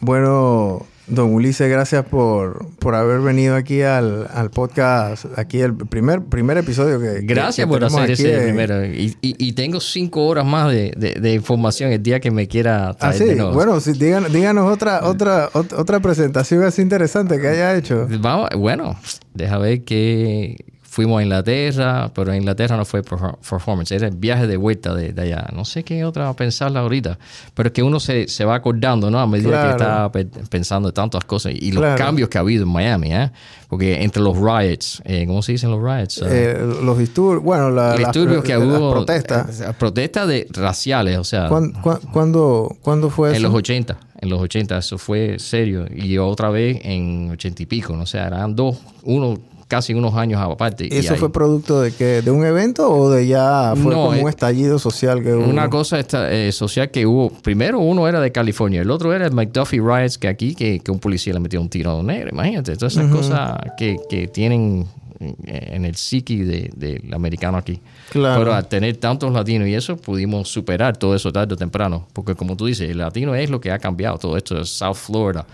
bueno, 0.00 0.84
don 1.06 1.32
Ulises, 1.34 1.68
gracias 1.70 2.04
por, 2.06 2.66
por 2.78 2.94
haber 2.94 3.20
venido 3.20 3.54
aquí 3.56 3.82
al, 3.82 4.26
al 4.32 4.50
podcast, 4.50 5.26
aquí 5.36 5.60
el 5.60 5.74
primer, 5.76 6.22
primer 6.22 6.56
episodio 6.58 6.98
que... 7.00 7.20
Gracias 7.22 7.66
que 7.66 7.70
por 7.72 7.84
hacer 7.84 8.10
ese 8.12 8.34
eh. 8.34 8.42
primero. 8.44 8.84
Y, 8.86 9.16
y- 9.20 9.36
y 9.48 9.52
tengo 9.52 9.80
cinco 9.80 10.26
horas 10.26 10.46
más 10.46 10.70
de, 10.70 10.92
de- 10.96 11.14
de 11.20 11.32
información 11.34 11.92
el 11.92 12.02
día 12.02 12.20
que 12.20 12.30
me 12.30 12.48
quiera 12.48 12.88
Ah, 12.90 12.94
traer 12.94 13.14
sí. 13.18 13.24
de 13.24 13.36
nuevo. 13.36 13.52
Bueno, 13.52 13.78
sí, 13.80 13.92
díganos, 13.92 14.32
díganos 14.32 14.72
otra, 14.72 15.04
otra, 15.04 15.50
ot- 15.52 15.74
otra 15.76 16.00
presentación 16.00 16.62
así 16.64 16.80
interesante 16.82 17.38
que 17.40 17.48
haya 17.48 17.76
hecho. 17.76 18.06
Vamos, 18.20 18.48
bueno, 18.56 18.96
deja 19.34 19.58
ver 19.58 19.84
que 19.84 20.56
fuimos 20.94 21.18
a 21.18 21.22
Inglaterra, 21.24 22.08
pero 22.14 22.30
en 22.32 22.38
Inglaterra 22.38 22.76
no 22.76 22.84
fue 22.84 23.02
perfor- 23.02 23.36
performance, 23.38 23.90
era 23.90 24.06
el 24.06 24.14
viaje 24.16 24.46
de 24.46 24.56
vuelta 24.56 24.94
de, 24.94 25.12
de 25.12 25.22
allá. 25.22 25.48
No 25.52 25.64
sé 25.64 25.82
qué 25.82 26.04
otra 26.04 26.32
pensarla 26.34 26.80
ahorita, 26.80 27.18
pero 27.52 27.66
es 27.66 27.72
que 27.72 27.82
uno 27.82 27.98
se, 27.98 28.28
se 28.28 28.44
va 28.44 28.54
acordando, 28.54 29.10
¿no? 29.10 29.18
A 29.18 29.26
medida 29.26 29.48
Claro. 29.50 29.66
que 29.66 29.82
está 29.82 30.12
pe- 30.12 30.46
pensando 30.48 30.92
tantas 30.92 31.24
cosas 31.24 31.52
y 31.52 31.72
los 31.72 31.80
Claro. 31.82 31.98
cambios 31.98 32.28
que 32.28 32.38
ha 32.38 32.42
habido 32.42 32.62
en 32.62 32.68
Miami, 32.68 33.12
¿eh? 33.12 33.30
Porque 33.68 34.04
entre 34.04 34.22
los 34.22 34.36
riots, 34.38 35.02
eh, 35.04 35.24
¿cómo 35.26 35.42
se 35.42 35.50
dicen 35.50 35.72
los 35.72 35.82
riots? 35.82 36.22
Ah, 36.22 36.26
Eh, 36.30 36.58
los 36.84 36.96
disturbios, 36.96 37.42
bueno, 37.42 37.70
la- 37.70 37.90
los 37.94 38.00
las- 38.00 38.12
disturbios 38.12 38.44
que 38.44 38.54
las 38.56 38.62
hubo. 38.62 38.92
protestas. 38.92 39.60
eh, 39.62 39.72
protestas 39.76 40.28
de, 40.28 40.46
raciales, 40.52 41.18
o 41.18 41.24
sea. 41.24 41.48
¿Cuán- 41.48 41.72
cuán- 41.72 41.98
¿Cuándo, 42.12 42.76
cuándo 42.82 43.10
fue 43.10 43.30
En 43.30 43.34
eso? 43.36 43.42
los 43.48 43.54
80, 43.54 43.98
en 44.20 44.30
los 44.30 44.40
80, 44.40 44.78
eso 44.78 44.96
fue 44.96 45.40
serio. 45.40 45.86
Y 45.92 46.16
otra 46.18 46.50
vez 46.50 46.78
en 46.84 47.30
80 47.32 47.64
y 47.64 47.66
pico, 47.66 47.96
¿no? 47.96 48.02
o 48.04 48.06
sea, 48.06 48.28
eran 48.28 48.54
dos, 48.54 48.76
uno, 49.02 49.36
casi 49.68 49.94
unos 49.94 50.14
años 50.14 50.40
aparte. 50.40 50.86
y 50.90 50.96
¿Eso 50.96 51.16
fue 51.16 51.32
producto 51.32 51.80
de 51.80 51.92
qué? 51.92 52.22
¿De 52.22 52.30
un 52.30 52.44
evento 52.44 52.90
o 52.90 53.10
de 53.10 53.26
ya 53.26 53.72
fue 53.76 53.92
No, 53.94 54.04
como 54.04 54.14
eh, 54.14 54.22
un 54.22 54.28
estallido 54.28 54.78
social 54.78 55.22
que 55.22 55.32
hubo? 55.34 55.44
Una 55.44 55.68
cosa 55.70 55.98
esta, 55.98 56.32
eh, 56.32 56.52
social 56.52 56.90
que 56.90 57.06
hubo, 57.06 57.30
primero 57.30 57.78
uno 57.80 58.06
era 58.08 58.20
de 58.20 58.30
California, 58.32 58.82
el 58.82 58.90
otro 58.90 59.12
era 59.12 59.26
el 59.26 59.32
McDuffie 59.32 59.80
Riots, 59.80 60.18
que 60.18 60.28
aquí, 60.28 60.54
que, 60.54 60.80
que 60.80 60.90
un 60.90 60.98
policía 60.98 61.32
le 61.34 61.40
metió 61.40 61.60
un 61.60 61.68
tiro 61.68 61.90
a 61.90 61.96
un 61.96 62.06
negro, 62.06 62.30
imagínate, 62.32 62.76
todas 62.76 62.92
esas 62.96 63.10
cosas 63.10 63.58
que, 63.76 63.96
que 64.08 64.28
tienen 64.28 64.86
eh, 65.20 65.34
en 65.46 65.84
el 65.84 65.94
psiqui 65.94 66.38
de- 66.38 66.70
del 66.76 67.12
americano 67.14 67.56
aquí. 67.56 67.80
Claro. 68.10 68.40
Pero 68.40 68.54
al 68.54 68.66
tener 68.68 68.96
tantos 68.98 69.32
latinos 69.32 69.66
y 69.68 69.74
eso, 69.74 69.96
pudimos 69.96 70.48
superar 70.48 70.96
todo 70.96 71.14
eso 71.14 71.32
tarde 71.32 71.54
o 71.54 71.56
temprano, 71.56 72.06
porque 72.12 72.34
como 72.34 72.56
tú 72.56 72.66
dices, 72.66 72.90
el 72.90 72.98
latino 72.98 73.34
es 73.34 73.48
lo 73.50 73.60
que 73.60 73.70
ha 73.70 73.78
cambiado, 73.78 74.18
todo 74.18 74.36
esto 74.36 74.56
de 74.56 74.64
South 74.64 74.94
Florida 74.96 75.46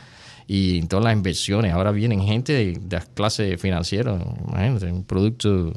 y 0.46 0.78
en 0.78 0.88
todas 0.88 1.04
las 1.04 1.14
inversiones, 1.14 1.72
ahora 1.72 1.90
vienen 1.92 2.22
gente 2.22 2.52
de, 2.52 2.72
de 2.72 2.96
las 2.96 3.06
clases 3.06 3.60
financieras, 3.60 4.20
imagínate, 4.48 4.86
un 4.92 5.04
producto 5.04 5.72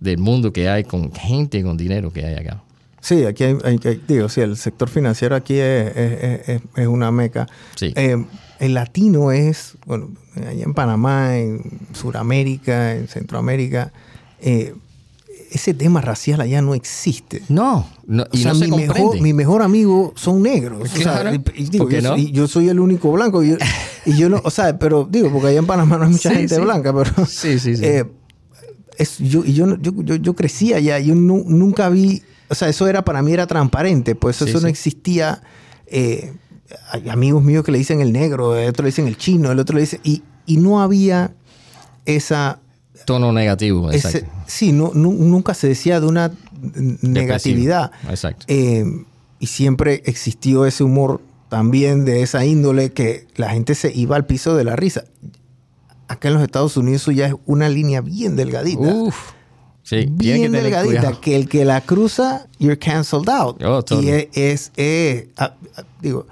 del 0.00 0.18
mundo 0.18 0.52
que 0.52 0.68
hay 0.68 0.84
con 0.84 1.12
gente 1.12 1.62
con 1.62 1.76
dinero 1.76 2.12
que 2.12 2.24
hay 2.24 2.34
acá. 2.34 2.62
Sí, 3.00 3.24
aquí 3.24 3.44
hay, 3.44 3.56
hay- 3.64 3.80
hay- 3.84 4.00
digo, 4.08 4.28
sí, 4.28 4.40
el 4.40 4.56
sector 4.56 4.88
financiero 4.88 5.36
aquí 5.36 5.54
es, 5.54 5.96
es- 5.96 6.48
es- 6.48 6.62
es 6.76 6.86
una 6.86 7.10
meca. 7.10 7.46
Sí. 7.74 7.92
Eh, 7.96 8.24
el 8.60 8.74
latino 8.74 9.30
es, 9.32 9.76
bueno, 9.86 10.10
allá 10.36 10.64
en 10.64 10.72
Panamá, 10.74 11.36
en 11.36 11.60
Sudamérica, 11.92 12.94
en 12.94 13.08
Centroamérica, 13.08 13.92
eh, 14.40 14.74
ese 15.54 15.72
tema 15.74 16.00
racial 16.00 16.40
allá 16.40 16.60
no 16.60 16.74
existe. 16.74 17.42
No, 17.48 17.88
no 18.06 18.24
O 18.24 18.26
y 18.32 18.38
sea, 18.38 18.52
no 18.52 18.58
se 18.58 18.66
mi, 18.68 18.76
mejor, 18.76 18.96
comprende. 18.96 19.22
mi 19.22 19.32
mejor 19.32 19.62
amigo 19.62 20.12
son 20.16 20.42
negros. 20.42 20.82
O 20.92 20.96
sea, 20.96 21.32
y- 21.34 21.62
y 21.62 21.64
digo, 21.70 21.84
¿Por 21.84 21.90
qué 21.92 22.02
yo, 22.02 22.02
no? 22.02 22.08
soy, 22.16 22.30
yo 22.32 22.48
soy 22.48 22.68
el 22.68 22.80
único 22.80 23.10
blanco. 23.12 23.42
Y 23.42 23.50
yo, 23.50 23.56
y 24.04 24.16
yo 24.16 24.28
no, 24.28 24.40
o 24.44 24.50
sea, 24.50 24.78
pero 24.78 25.08
digo, 25.10 25.30
porque 25.32 25.48
allá 25.48 25.60
en 25.60 25.66
Panamá 25.66 25.96
no 25.98 26.04
hay 26.04 26.10
mucha 26.10 26.30
Sí, 26.30 26.36
gente 26.36 26.56
sí. 26.56 26.60
blanca, 26.60 26.92
pero. 26.92 27.10
Sí, 27.26 27.58
sí, 27.58 27.76
sí. 27.76 27.84
eh, 27.84 28.04
es, 28.98 29.18
yo, 29.18 29.44
y 29.44 29.54
yo, 29.54 29.76
yo, 29.78 29.92
yo, 30.02 30.16
yo 30.16 30.34
crecí 30.34 30.72
allá, 30.72 30.98
yo 30.98 31.14
nu- 31.14 31.44
nunca 31.46 31.88
vi, 31.88 32.22
o 32.48 32.54
sea, 32.54 32.68
eso 32.68 32.86
era 32.86 33.04
para 33.04 33.22
mí 33.22 33.32
era 33.32 33.46
transparente, 33.46 34.14
pues 34.14 34.36
Sí, 34.36 34.44
eso 34.48 34.60
no 34.60 34.68
existía. 34.68 35.42
eh, 35.86 36.32
hay 36.90 37.08
amigos 37.08 37.42
míos 37.44 37.64
que 37.64 37.70
le 37.72 37.78
dicen 37.78 38.00
el 38.00 38.12
negro, 38.12 38.56
el 38.56 38.68
otro 38.70 38.82
le 38.84 38.88
dicen 38.88 39.06
el 39.06 39.16
chino, 39.16 39.52
el 39.52 39.58
otro 39.60 39.74
le 39.76 39.82
dice, 39.82 40.00
y, 40.02 40.22
y 40.46 40.56
no 40.56 40.80
había 40.82 41.32
esa, 42.06 42.60
Tono 43.04 43.32
negativo, 43.32 43.90
ese, 43.90 44.08
exacto. 44.18 44.42
sí, 44.46 44.72
no, 44.72 44.90
nu- 44.94 45.12
nunca 45.12 45.54
se 45.54 45.68
decía 45.68 46.00
de 46.00 46.06
una 46.06 46.32
negatividad. 47.02 47.92
Exacto. 48.08 48.44
Eh, 48.48 48.84
y 49.38 49.46
siempre 49.46 50.02
existió 50.06 50.66
ese 50.66 50.84
humor 50.84 51.20
también 51.48 52.04
de 52.04 52.22
esa 52.22 52.44
índole 52.44 52.92
que 52.92 53.26
la 53.36 53.50
gente 53.50 53.74
se 53.74 53.92
iba 53.94 54.16
al 54.16 54.26
piso 54.26 54.56
de 54.56 54.64
la 54.64 54.76
risa. 54.76 55.04
Acá 56.08 56.28
en 56.28 56.34
los 56.34 56.42
Estados 56.42 56.76
Unidos 56.76 57.02
eso 57.02 57.12
ya 57.12 57.26
es 57.28 57.34
una 57.46 57.68
línea 57.68 58.00
bien 58.00 58.36
delgadita. 58.36 58.80
Uf. 58.82 59.32
Sí, 59.82 60.06
que 60.06 60.08
bien 60.08 60.42
tener 60.42 60.62
delgadita. 60.64 61.00
cuidado. 61.00 61.20
Que 61.20 61.36
el 61.36 61.48
que 61.48 61.64
la 61.64 61.80
cruza, 61.82 62.46
you're 62.58 62.78
canceled 62.78 63.28
out. 63.28 63.62
Oh. 63.62 63.84
Y 64.00 64.08
es, 64.08 64.28
es- 64.32 64.72
es- 64.76 65.26
ah, 65.36 65.54
ah, 65.76 65.82
digo, 66.00 66.26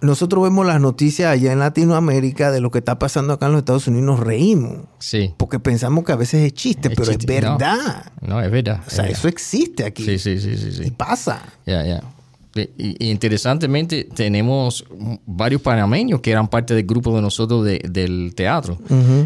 nosotros 0.00 0.42
vemos 0.44 0.66
las 0.66 0.80
noticias 0.80 1.30
allá 1.32 1.52
en 1.52 1.58
Latinoamérica 1.58 2.50
de 2.50 2.60
lo 2.60 2.70
que 2.70 2.78
está 2.78 2.98
pasando 2.98 3.32
acá 3.32 3.46
en 3.46 3.52
los 3.52 3.60
Estados 3.60 3.86
Unidos 3.86 4.02
y 4.02 4.06
nos 4.06 4.20
reímos. 4.20 4.78
Sí. 4.98 5.32
Porque 5.36 5.58
pensamos 5.58 6.04
que 6.04 6.12
a 6.12 6.16
veces 6.16 6.42
es 6.46 6.52
chiste, 6.54 6.88
Es 6.88 6.94
pero 6.96 7.10
chiste. 7.12 7.34
es 7.36 7.42
verdad. 7.42 8.12
No, 8.20 8.40
es 8.40 8.50
verdad. 8.50 8.80
O 8.86 8.90
sea, 8.90 9.06
es 9.06 9.18
eso 9.18 9.28
existe 9.28 9.84
aquí. 9.84 10.04
Sí, 10.04 10.18
sí, 10.18 10.38
sí, 10.38 10.56
sí, 10.72 10.82
Y 10.86 10.90
pasa. 10.90 11.42
Ya, 11.66 11.84
ya. 11.84 12.02
Y, 12.56 13.06
y 13.06 13.10
interesantemente 13.10 14.04
tenemos 14.14 14.84
varios 15.26 15.60
panameños 15.60 16.20
que 16.20 16.30
eran 16.30 16.46
parte 16.46 16.72
del 16.74 16.86
grupo 16.86 17.14
de 17.16 17.20
nosotros 17.22 17.64
de- 17.64 17.80
del 17.90 18.32
teatro. 18.36 18.78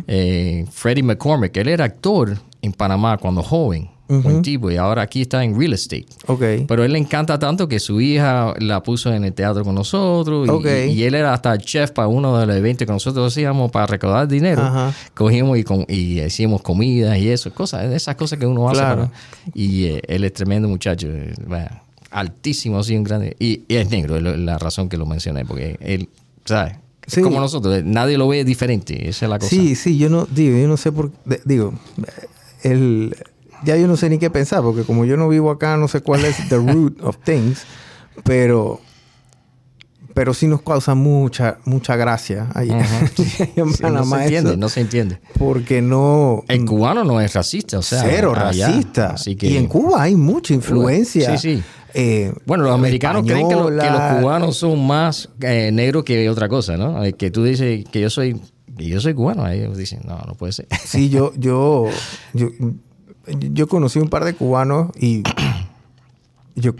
Eh, 0.06 0.64
Freddie 0.72 1.02
McCormick, 1.02 1.54
él 1.58 1.68
era 1.68 1.84
actor 1.84 2.38
en 2.62 2.72
Panamá 2.72 3.18
cuando 3.18 3.42
joven, 3.42 3.90
buen 4.08 4.42
tipo, 4.42 4.70
y 4.70 4.76
ahora 4.76 5.02
aquí 5.02 5.22
está 5.22 5.44
en 5.44 5.58
real 5.58 5.74
estate. 5.74 6.06
Ok. 6.26 6.42
Pero 6.66 6.84
él 6.84 6.92
le 6.92 6.98
encanta 6.98 7.38
tanto 7.38 7.68
que 7.68 7.78
su 7.78 8.00
hija 8.00 8.54
la 8.58 8.82
puso 8.82 9.12
en 9.12 9.24
el 9.24 9.32
teatro 9.34 9.64
con 9.64 9.74
nosotros. 9.74 10.48
Y, 10.64 10.68
y- 10.68 10.90
y 10.92 11.02
él 11.04 11.14
era 11.14 11.34
hasta 11.34 11.52
el 11.52 11.60
chef 11.60 11.90
para 11.90 12.08
uno 12.08 12.38
de 12.38 12.46
los 12.46 12.56
eventos 12.56 12.86
que 12.86 12.92
nosotros 12.92 13.32
hacíamos 13.32 13.70
para 13.70 13.86
recaudar 13.86 14.26
dinero. 14.26 14.62
Ajá. 14.62 14.94
Cogimos 15.14 15.58
y, 15.58 15.64
com- 15.64 15.84
y 15.88 16.20
hicimos 16.20 16.62
comidas 16.62 17.18
y 17.18 17.28
eso, 17.30 17.52
cosas, 17.52 17.84
esas 17.92 18.16
cosas 18.16 18.38
que 18.38 18.46
uno 18.46 18.68
hace. 18.68 18.80
Claro. 18.80 19.08
para- 19.10 19.52
y 19.54 19.84
eh, 19.84 20.02
él 20.08 20.24
es 20.24 20.32
tremendo 20.32 20.68
muchacho. 20.68 21.08
eh, 21.10 21.34
bueno, 21.46 21.68
altísimo, 22.10 22.78
así 22.78 22.96
un 22.96 23.04
grande. 23.04 23.36
Y, 23.38 23.62
y 23.68 23.76
es 23.76 23.90
negro, 23.90 24.16
es 24.16 24.22
la 24.22 24.56
razón 24.58 24.88
que 24.88 24.96
lo 24.96 25.04
mencioné, 25.06 25.44
porque 25.44 25.76
él, 25.80 26.08
¿sabes? 26.44 26.74
Es 27.06 27.14
Sí. 27.14 27.22
como 27.22 27.40
nosotros, 27.40 27.74
eh, 27.78 27.82
nadie 27.84 28.18
lo 28.18 28.28
ve 28.28 28.44
diferente, 28.44 29.08
esa 29.08 29.26
es 29.26 29.30
la 29.30 29.38
cosa. 29.38 29.48
Sí, 29.50 29.74
sí, 29.74 29.96
yo 29.96 30.10
no, 30.10 30.26
digo, 30.30 30.58
yo 30.58 30.68
no 30.68 30.76
sé 30.76 30.92
por 30.92 31.10
digo, 31.46 31.72
el, 32.62 33.16
ya 33.64 33.76
yo 33.76 33.86
no 33.88 33.96
sé 33.96 34.08
ni 34.10 34.18
qué 34.18 34.30
pensar, 34.30 34.62
porque 34.62 34.82
como 34.84 35.04
yo 35.04 35.16
no 35.16 35.28
vivo 35.28 35.50
acá, 35.50 35.76
no 35.76 35.88
sé 35.88 36.00
cuál 36.00 36.24
es 36.24 36.36
the 36.48 36.56
root 36.58 37.00
of 37.02 37.16
things, 37.24 37.64
pero, 38.24 38.80
pero 40.14 40.34
sí 40.34 40.46
nos 40.48 40.62
causa 40.62 40.94
mucha, 40.94 41.58
mucha 41.64 41.94
gracia 41.96 42.48
allá, 42.54 42.76
Ujú. 42.78 42.84
allá 43.32 43.50
en 43.56 43.72
Sí, 43.72 43.82
no 43.82 43.88
Panamá 43.88 44.16
se 44.18 44.22
entiende, 44.24 44.56
no 44.56 44.68
se 44.68 44.80
entiende. 44.80 45.20
porque 45.38 45.80
no, 45.82 46.42
El 46.48 46.64
cubano 46.64 47.04
no 47.04 47.20
es 47.20 47.32
racista, 47.34 47.78
o 47.78 47.82
sea. 47.82 48.02
cero 48.02 48.32
allá. 48.36 48.66
racista. 48.68 49.10
Así 49.10 49.36
que, 49.36 49.48
Y 49.48 49.56
en 49.56 49.66
Cuba 49.66 50.02
hay 50.02 50.16
mucha 50.16 50.54
influencia. 50.54 51.36
Sí, 51.38 51.56
sí. 51.56 51.62
eh, 51.94 52.32
Bueno, 52.46 52.64
los 52.64 52.74
americanos 52.74 53.22
creen 53.26 53.48
que, 53.48 53.54
lo- 53.54 53.66
que 53.68 53.74
los 53.90 54.00
cubanos 54.20 54.56
son 54.56 54.84
más 54.86 55.28
eh, 55.40 55.70
negros 55.72 56.04
que 56.04 56.28
otra 56.28 56.48
cosa, 56.48 56.76
¿no? 56.76 57.04
Eh, 57.04 57.12
Que 57.12 57.30
tú 57.30 57.44
dices 57.44 57.84
que 57.90 58.00
yo 58.00 58.10
soy, 58.10 58.40
que 58.76 58.86
yo 58.88 59.00
soy 59.00 59.14
cubano, 59.14 59.46
ellos 59.48 59.76
dicen, 59.76 60.00
no, 60.04 60.18
no 60.26 60.34
puede 60.34 60.52
ser. 60.52 60.66
Sí, 60.84 61.08
yo, 61.10 61.32
yo, 61.36 61.88
yo, 62.34 62.48
yo 63.52 63.66
conocí 63.68 63.98
un 63.98 64.08
par 64.08 64.24
de 64.24 64.34
cubanos 64.34 64.90
y 64.98 65.22
yo 66.56 66.74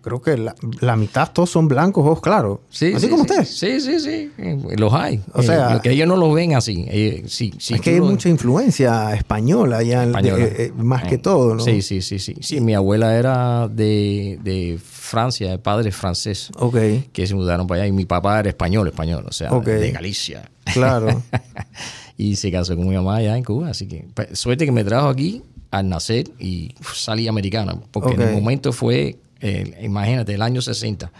creo 0.00 0.22
que 0.22 0.36
la, 0.38 0.54
la 0.80 0.96
mitad 0.96 1.30
todos 1.32 1.50
son 1.50 1.68
blancos, 1.68 2.02
ojos 2.06 2.20
claros. 2.22 2.60
Sí, 2.70 2.92
así 2.94 3.06
sí, 3.06 3.10
como 3.10 3.24
sí. 3.24 3.30
usted. 3.32 3.44
Sí, 3.44 3.80
sí, 3.80 4.00
sí. 4.00 4.30
Eh, 4.38 4.76
Los 4.78 4.92
hay. 4.94 5.20
O 5.34 5.42
sea- 5.42 5.70
Eh, 5.70 5.74
lo 5.74 5.82
que 5.82 5.90
ellos 5.90 6.08
no 6.08 6.16
los 6.16 6.32
ven 6.34 6.54
así. 6.54 6.86
Eh, 6.88 7.24
sí, 7.26 7.52
sí, 7.58 7.74
es 7.74 7.80
que 7.80 7.90
hay 7.90 8.00
mucha 8.00 8.28
influencia 8.28 9.12
española 9.14 9.82
ya, 9.82 10.04
española. 10.04 10.44
eh, 10.44 10.54
eh, 10.58 10.72
más 10.76 11.04
que 11.04 11.18
todo, 11.18 11.54
¿no? 11.56 11.62
Sí, 11.62 11.82
sí, 11.82 12.00
sí, 12.00 12.18
sí. 12.18 12.36
Sí, 12.40 12.60
mi 12.60 12.74
abuela 12.74 13.18
era 13.18 13.68
de, 13.68 14.38
de 14.42 14.78
Francia, 14.82 15.50
de 15.50 15.58
padre 15.58 15.90
francés, 15.90 16.50
Ok, 16.58 16.76
que 17.12 17.26
se 17.26 17.34
mudaron 17.34 17.66
para 17.66 17.82
allá. 17.82 17.88
Y 17.88 17.92
mi 17.92 18.04
papá 18.06 18.38
era 18.40 18.48
español, 18.48 18.86
español, 18.88 19.24
o 19.28 19.32
sea, 19.32 19.50
de 19.50 19.90
Galicia. 19.90 20.50
claro. 20.72 21.22
y 22.16 22.36
se 22.36 22.50
casó 22.50 22.76
con 22.76 22.88
mi 22.88 22.94
mamá 22.94 23.16
allá 23.16 23.36
en 23.36 23.44
Cuba. 23.44 23.70
Así 23.70 23.86
que 23.86 24.06
pues, 24.14 24.38
suerte 24.38 24.64
que 24.64 24.72
me 24.72 24.84
trajo 24.84 25.08
aquí 25.08 25.42
al 25.70 25.88
nacer 25.88 26.28
y 26.38 26.74
salí 26.94 27.28
americana. 27.28 27.76
Porque 27.90 28.14
en 28.14 28.22
el 28.22 28.34
momento 28.34 28.72
fue, 28.72 29.18
eh, 29.40 29.78
imagínate, 29.82 30.34
el 30.34 30.42
año 30.42 30.60
60, 30.62 31.10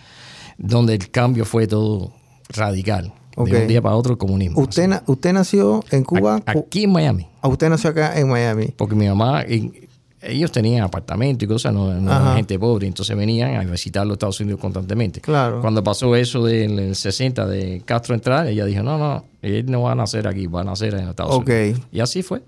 donde 0.56 0.94
el 0.94 1.10
cambio 1.10 1.44
fue 1.44 1.66
todo 1.66 2.12
radical. 2.48 3.12
De 3.36 3.56
un 3.62 3.68
día 3.68 3.80
para 3.80 3.94
otro 3.94 4.14
el 4.14 4.18
comunismo. 4.18 4.60
usted, 4.60 4.88
na- 4.88 5.04
usted 5.06 5.32
nació 5.32 5.84
en 5.92 6.02
Cuba, 6.02 6.40
A- 6.44 6.50
Aquí 6.58 6.82
en 6.84 6.90
Miami. 6.90 7.28
ah, 7.40 7.46
usted 7.46 7.68
nació 7.68 7.90
acá 7.90 8.18
en 8.18 8.28
Miami. 8.28 8.66
Porque 8.76 8.96
mi 8.96 9.06
mamá, 9.06 9.44
y- 9.48 9.86
ellos 10.20 10.50
tenían 10.50 10.82
apartamento 10.82 11.44
y 11.44 11.48
cosas, 11.48 11.72
no, 11.72 11.92
eran 11.92 12.34
gente 12.34 12.58
pobre, 12.58 12.88
entonces 12.88 13.16
venían 13.16 13.54
a 13.54 13.62
visitar 13.70 14.04
los 14.04 14.16
Estados 14.16 14.40
Unidos 14.40 14.60
constantemente. 14.60 15.20
Claro. 15.20 15.60
Cuando 15.60 15.84
pasó 15.84 16.16
eso 16.16 16.44
del 16.44 16.96
60 16.96 17.46
de 17.46 17.80
Castro 17.84 18.16
entrar, 18.16 18.48
ella 18.48 18.64
dijo, 18.64 18.82
no, 18.82 18.98
no, 18.98 19.24
él 19.42 19.70
no 19.70 19.82
va 19.82 19.92
a 19.92 19.94
nacer 19.94 20.26
aquí, 20.26 20.48
va 20.48 20.62
a 20.62 20.64
nacer 20.64 20.94
en 20.94 21.08
Estados 21.08 21.36
Ok. 21.36 21.48
Unidos. 21.48 21.80
Y 21.92 22.00
así 22.00 22.24
fue. 22.24 22.42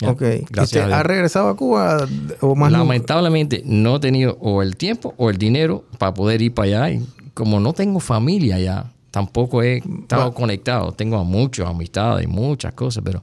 Ya, 0.00 0.10
Ok. 0.10 0.22
¿Y 0.22 0.24
Gracias 0.50 0.64
¿Usted 0.64 0.80
a 0.82 0.86
Dios. 0.88 0.98
ha 0.98 1.02
regresado 1.04 1.48
a 1.48 1.56
Cuba 1.56 2.06
o 2.40 2.54
más 2.56 2.70
nunca? 2.72 2.82
Lamentablemente 2.84 3.62
no 3.64 3.96
he 3.96 4.00
tenido 4.00 4.36
o 4.40 4.62
el 4.62 4.76
tiempo 4.76 5.14
o 5.16 5.30
el 5.30 5.38
dinero 5.38 5.84
para 5.98 6.12
poder 6.14 6.42
ir 6.42 6.52
para 6.52 6.66
allá. 6.86 6.90
Y 6.90 7.06
como 7.32 7.60
no 7.60 7.72
tengo 7.72 8.00
familia 8.00 8.56
allá, 8.56 8.86
tampoco 9.10 9.62
he 9.62 9.76
estado 9.78 10.30
Va- 10.30 10.34
conectado. 10.34 10.92
Tengo 10.92 11.16
a 11.16 11.24
muchas 11.24 11.68
amistades 11.68 12.24
y 12.24 12.28
muchas 12.28 12.72
cosas, 12.74 13.02
pero 13.04 13.22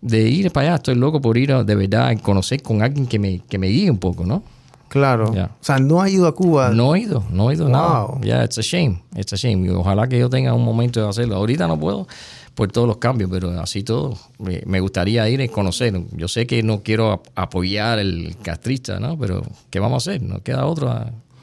de 0.00 0.22
ir 0.28 0.50
para 0.50 0.68
allá 0.68 0.76
estoy 0.76 0.94
loco 0.94 1.20
por 1.20 1.36
ir 1.36 1.52
a, 1.52 1.62
de 1.64 1.74
verdad 1.74 2.08
a 2.08 2.16
conocer 2.16 2.62
con 2.62 2.80
alguien 2.82 3.06
que 3.06 3.18
me, 3.18 3.40
que 3.40 3.58
me 3.58 3.66
guíe 3.66 3.90
un 3.90 3.98
poco, 3.98 4.24
¿no? 4.24 4.42
Claro. 4.88 5.30
O 5.30 5.48
sea, 5.60 5.78
no 5.78 6.00
ha 6.00 6.08
ido 6.10 6.26
a 6.26 6.34
Cuba. 6.34 6.70
No 6.70 6.96
he 6.96 7.00
ido, 7.00 7.22
no 7.30 7.50
he 7.50 7.54
ido 7.54 7.68
nada. 7.68 8.06
Wow. 8.06 8.20
Ya, 8.22 8.42
it's 8.42 8.58
a 8.58 8.62
shame, 8.62 9.02
it's 9.14 9.32
a 9.32 9.36
shame. 9.36 9.66
Y 9.66 9.68
ojalá 9.68 10.08
que 10.08 10.18
yo 10.18 10.28
tenga 10.30 10.52
un 10.54 10.64
momento 10.64 11.00
de 11.00 11.08
hacerlo. 11.08 11.36
Ahorita 11.36 11.68
no 11.68 11.78
puedo 11.78 12.08
por 12.54 12.70
todos 12.72 12.86
los 12.86 12.98
cambios, 12.98 13.30
pero 13.30 13.58
así 13.60 13.82
todo, 13.82 14.18
me, 14.38 14.62
me 14.66 14.80
gustaría 14.80 15.28
ir 15.28 15.40
y 15.40 15.48
conocer. 15.48 15.98
Yo 16.12 16.28
sé 16.28 16.46
que 16.46 16.62
no 16.62 16.82
quiero 16.82 17.12
ap- 17.12 17.26
apoyar 17.34 17.98
el 17.98 18.36
castrista, 18.42 19.00
¿no? 19.00 19.18
Pero 19.18 19.42
¿qué 19.70 19.80
vamos 19.80 20.06
a 20.06 20.10
hacer? 20.10 20.22
No 20.22 20.42
queda 20.42 20.66
otro. 20.66 20.94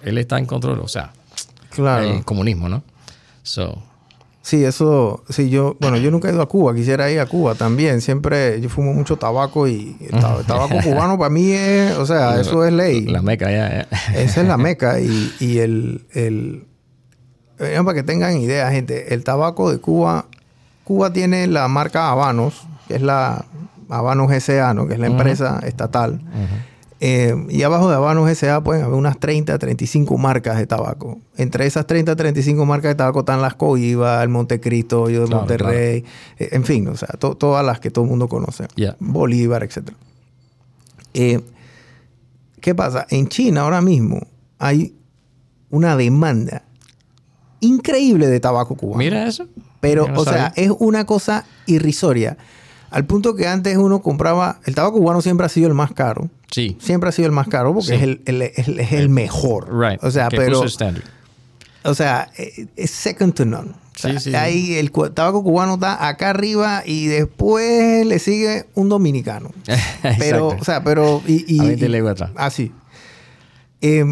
Él 0.03 0.17
está 0.17 0.37
en 0.37 0.45
control, 0.45 0.79
o 0.79 0.87
sea, 0.87 1.11
Claro. 1.71 2.07
el 2.09 2.23
comunismo, 2.25 2.69
¿no? 2.69 2.83
So, 3.43 3.81
Sí, 4.41 4.63
eso, 4.63 5.25
sí, 5.29 5.49
yo, 5.49 5.75
bueno, 5.81 5.97
yo 5.97 6.09
nunca 6.09 6.29
he 6.29 6.31
ido 6.31 6.41
a 6.41 6.47
Cuba, 6.47 6.73
quisiera 6.73 7.11
ir 7.11 7.19
a 7.19 7.25
Cuba 7.25 7.55
también, 7.55 7.99
siempre, 7.99 8.61
yo 8.61 8.69
fumo 8.69 8.93
mucho 8.93 9.17
tabaco 9.17 9.67
y 9.67 9.97
el, 9.99 10.11
tabaco 10.47 10.77
cubano 10.81 11.17
para 11.17 11.29
mí 11.29 11.51
es, 11.51 11.97
o 11.97 12.05
sea, 12.05 12.39
eso 12.39 12.63
es 12.63 12.71
ley. 12.71 13.01
la 13.07 13.21
meca 13.21 13.51
ya. 13.51 13.69
ya. 13.91 14.13
Esa 14.17 14.41
es 14.43 14.47
la 14.47 14.55
meca 14.57 15.01
y, 15.01 15.33
y 15.41 15.57
el, 15.57 16.05
el 16.13 16.63
eh, 17.59 17.77
para 17.83 17.93
que 17.93 18.03
tengan 18.03 18.37
idea, 18.37 18.71
gente, 18.71 19.13
el 19.13 19.25
tabaco 19.25 19.69
de 19.69 19.79
Cuba, 19.79 20.27
Cuba 20.87 21.11
tiene 21.11 21.47
la 21.47 21.67
marca 21.67 22.09
Habanos, 22.09 22.65
que 22.87 22.95
es 22.95 23.01
la 23.01 23.43
Habanos 23.89 24.31
S.A., 24.31 24.73
¿no? 24.73 24.87
que 24.87 24.93
es 24.93 24.99
la 24.99 25.07
empresa 25.07 25.59
estatal. 25.65 26.21
Eh, 27.01 27.35
y 27.49 27.61
abajo 27.63 27.89
de 27.89 27.95
Habanos 27.95 28.29
S.A. 28.29 28.63
pueden 28.63 28.83
haber 28.83 28.95
unas 28.97 29.19
30, 29.19 29.59
35 29.59 30.17
marcas 30.17 30.57
de 30.57 30.65
tabaco. 30.65 31.19
Entre 31.35 31.65
esas 31.67 31.85
30, 31.87 32.15
35 32.15 32.65
marcas 32.65 32.91
de 32.91 32.95
tabaco 32.95 33.19
están 33.19 33.41
las 33.41 33.55
Coiba, 33.55 34.23
el 34.23 34.29
Montecristo, 34.29 35.09
yo 35.09 35.21
de 35.23 35.27
Claro, 35.27 35.39
Monterrey, 35.41 36.05
eh, 36.39 36.49
en 36.53 36.63
fin, 36.63 36.87
o 36.87 36.95
sea, 36.95 37.09
to- 37.19 37.35
todas 37.35 37.65
las 37.65 37.81
que 37.81 37.91
todo 37.91 38.05
el 38.05 38.09
mundo 38.09 38.29
conoce. 38.29 38.67
Bolívar, 38.99 39.63
etc. 39.63 39.89
Eh, 41.13 41.41
¿Qué 42.61 42.73
pasa? 42.73 43.05
En 43.09 43.27
China 43.27 43.61
ahora 43.61 43.81
mismo 43.81 44.21
hay 44.57 44.95
una 45.69 45.97
demanda 45.97 46.63
increíble 47.59 48.27
de 48.27 48.39
tabaco 48.39 48.75
cubano. 48.75 48.99
Mira 48.99 49.27
eso. 49.27 49.47
Pero, 49.79 50.07
o 50.15 50.23
sea, 50.25 50.53
es 50.55 50.71
una 50.79 51.05
cosa 51.05 51.45
irrisoria. 51.65 52.37
Al 52.89 53.05
punto 53.05 53.35
que 53.35 53.47
antes 53.47 53.77
uno 53.77 54.01
compraba... 54.01 54.59
El 54.65 54.73
tabaco 54.75 54.97
cubano 54.99 55.21
siempre 55.21 55.45
ha 55.45 55.49
sido 55.49 55.67
el 55.67 55.73
más 55.73 55.91
caro. 55.91 56.29
sí. 56.51 56.77
Siempre 56.79 57.09
ha 57.09 57.11
sido 57.11 57.25
el 57.27 57.31
más 57.33 57.47
caro 57.47 57.73
porque 57.73 57.89
Sí. 57.89 57.93
es, 57.95 58.01
el, 58.03 58.21
el- 58.25 58.41
el- 58.41 58.79
es 58.79 58.91
el 58.93 59.09
mejor. 59.09 59.67
Right. 59.77 60.03
O 60.03 60.09
sea, 60.11 60.29
que 60.29 60.37
pero... 60.37 60.61
O 61.83 61.93
sea, 61.93 62.29
eh, 62.37 62.67
es 62.75 62.91
second 62.91 63.33
to 63.33 63.45
none. 63.45 63.69
O 63.71 63.99
sea, 63.99 64.19
Sí, 64.19 64.29
sí, 64.31 64.35
ahí 64.35 64.75
el 64.75 64.91
tabaco 65.13 65.43
cubano 65.43 65.75
está 65.75 66.07
acá 66.07 66.29
arriba 66.31 66.83
y 66.85 67.07
después 67.07 68.05
le 68.05 68.19
sigue 68.19 68.65
un 68.75 68.89
dominicano. 68.89 69.51
Pero, 70.19 70.47
o 70.49 70.63
sea, 70.63 70.83
pero... 70.83 71.21
Y, 71.27 71.45
y- 71.55 71.59
A 71.59 71.63
20 71.63 71.87
y- 71.89 72.07
atrás. 72.07 72.31
Así. 72.35 72.71
Eh, 73.81 74.05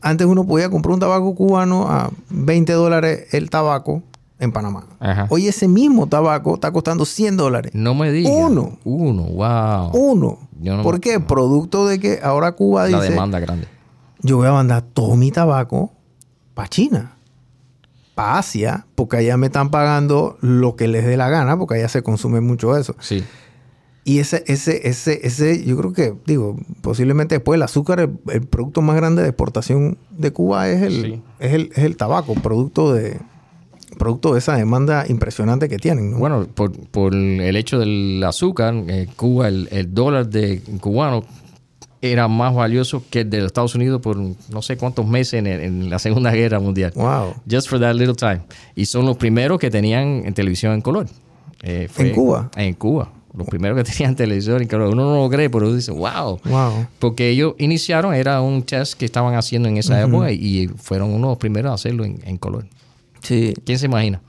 antes 0.00 0.26
uno 0.26 0.46
podía 0.46 0.70
comprar 0.70 0.94
un 0.94 1.00
tabaco 1.00 1.34
cubano 1.34 1.88
a 1.90 2.10
20 2.30 2.72
dólares 2.74 3.26
el 3.32 3.50
tabaco 3.50 4.02
en 4.38 4.52
Panamá. 4.52 4.86
Ajá. 5.00 5.26
Hoy 5.30 5.46
ese 5.48 5.68
mismo 5.68 6.06
tabaco 6.08 6.54
está 6.54 6.72
costando 6.72 7.04
100 7.04 7.36
dólares. 7.36 7.72
No 7.74 7.94
me 7.94 8.10
digas. 8.12 8.32
Uno. 8.34 8.78
Uno, 8.84 9.22
wow. 9.24 9.90
Uno. 9.92 10.38
No- 10.60 10.82
¿Por 10.82 11.00
qué? 11.00 11.20
Producto 11.20 11.86
de 11.86 11.98
que 12.00 12.20
ahora 12.22 12.52
Cuba 12.52 12.88
La 12.88 12.98
dice, 13.00 13.10
demanda 13.12 13.38
grande. 13.40 13.66
yo 14.20 14.36
voy 14.38 14.46
a 14.48 14.52
mandar 14.52 14.82
todo 14.82 15.14
mi 15.16 15.30
tabaco 15.30 15.92
para 16.54 16.68
China, 16.68 17.16
para 18.14 18.38
Asia, 18.38 18.86
porque 18.94 19.16
allá 19.18 19.36
me 19.36 19.46
están 19.46 19.70
pagando 19.70 20.36
lo 20.40 20.76
que 20.76 20.88
les 20.88 21.04
dé 21.04 21.16
la 21.16 21.28
gana, 21.28 21.56
porque 21.58 21.74
allá 21.74 21.88
se 21.88 22.02
consume 22.02 22.40
mucho 22.40 22.76
eso. 22.76 22.94
Sí. 23.00 23.24
Y 24.06 24.18
ese, 24.18 24.44
ese, 24.46 24.86
ese, 24.88 25.26
ese, 25.26 25.64
yo 25.64 25.76
creo 25.78 25.92
que, 25.94 26.14
digo, 26.26 26.56
posiblemente 26.82 27.36
después 27.36 27.56
el 27.56 27.62
azúcar, 27.62 28.00
el, 28.00 28.18
el 28.28 28.42
producto 28.46 28.82
más 28.82 28.96
grande 28.96 29.22
de 29.22 29.28
exportación 29.28 29.96
de 30.10 30.30
Cuba 30.32 30.68
es 30.68 30.82
el, 30.82 31.02
Sí. 31.02 31.22
es 31.38 31.52
el, 31.54 31.70
es 31.74 31.84
el 31.84 31.96
tabaco, 31.96 32.34
producto 32.34 32.92
de, 32.92 33.18
producto 33.94 34.32
de 34.34 34.38
esa 34.40 34.56
demanda 34.56 35.04
impresionante 35.08 35.68
que 35.68 35.78
tienen. 35.78 36.12
¿no? 36.12 36.18
Bueno, 36.18 36.46
por, 36.52 36.72
por 36.88 37.14
el 37.14 37.56
hecho 37.56 37.78
del 37.78 38.22
azúcar, 38.26 38.74
eh, 38.88 39.06
Cuba, 39.16 39.48
el, 39.48 39.68
el 39.72 39.92
dólar 39.94 40.28
de 40.28 40.60
cubano 40.80 41.24
era 42.00 42.28
más 42.28 42.54
valioso 42.54 43.02
que 43.08 43.20
el 43.20 43.30
de 43.30 43.38
los 43.38 43.46
Estados 43.46 43.74
Unidos 43.74 44.00
por 44.02 44.16
no 44.18 44.60
sé 44.62 44.76
cuántos 44.76 45.06
meses 45.06 45.34
en, 45.34 45.46
el- 45.46 45.60
en 45.60 45.90
la 45.90 45.98
Segunda 45.98 46.30
Guerra 46.32 46.60
Mundial. 46.60 46.92
Wow. 46.94 47.34
Just 47.50 47.68
for 47.68 47.80
that 47.80 47.94
little 47.94 48.14
time. 48.14 48.40
Y 48.74 48.84
son 48.86 49.06
los 49.06 49.16
primeros 49.16 49.58
que 49.58 49.70
tenían 49.70 50.22
en 50.26 50.34
televisión 50.34 50.74
en 50.74 50.82
color. 50.82 51.06
Eh, 51.62 51.88
fue- 51.90 52.08
¿En 52.08 52.14
Cuba? 52.14 52.50
En 52.56 52.74
Cuba. 52.74 53.10
Los 53.36 53.48
primeros 53.48 53.76
que 53.82 53.84
tenían 53.90 54.14
televisión 54.14 54.60
en 54.60 54.68
color. 54.68 54.90
Uno 54.90 55.04
no 55.14 55.22
lo 55.22 55.30
cree, 55.30 55.48
pero 55.48 55.74
dice, 55.74 55.92
wow. 55.92 56.38
Wow. 56.44 56.86
Porque 56.98 57.30
ellos 57.30 57.54
iniciaron, 57.58 58.14
era 58.14 58.40
un 58.42 58.62
test 58.64 58.94
que 58.98 59.06
estaban 59.06 59.34
haciendo 59.34 59.68
en 59.70 59.78
esa 59.78 60.00
época 60.02 60.30
y 60.30 60.68
fueron 60.76 61.08
uno 61.08 61.28
de 61.28 61.32
los 61.32 61.38
primeros 61.38 61.70
a 61.70 61.74
hacerlo 61.74 62.04
en, 62.04 62.20
en 62.26 62.36
color. 62.36 62.66
Sí. 63.24 63.52
¿Quién 63.66 63.78
se 63.80 63.86
imagina? 63.86 64.20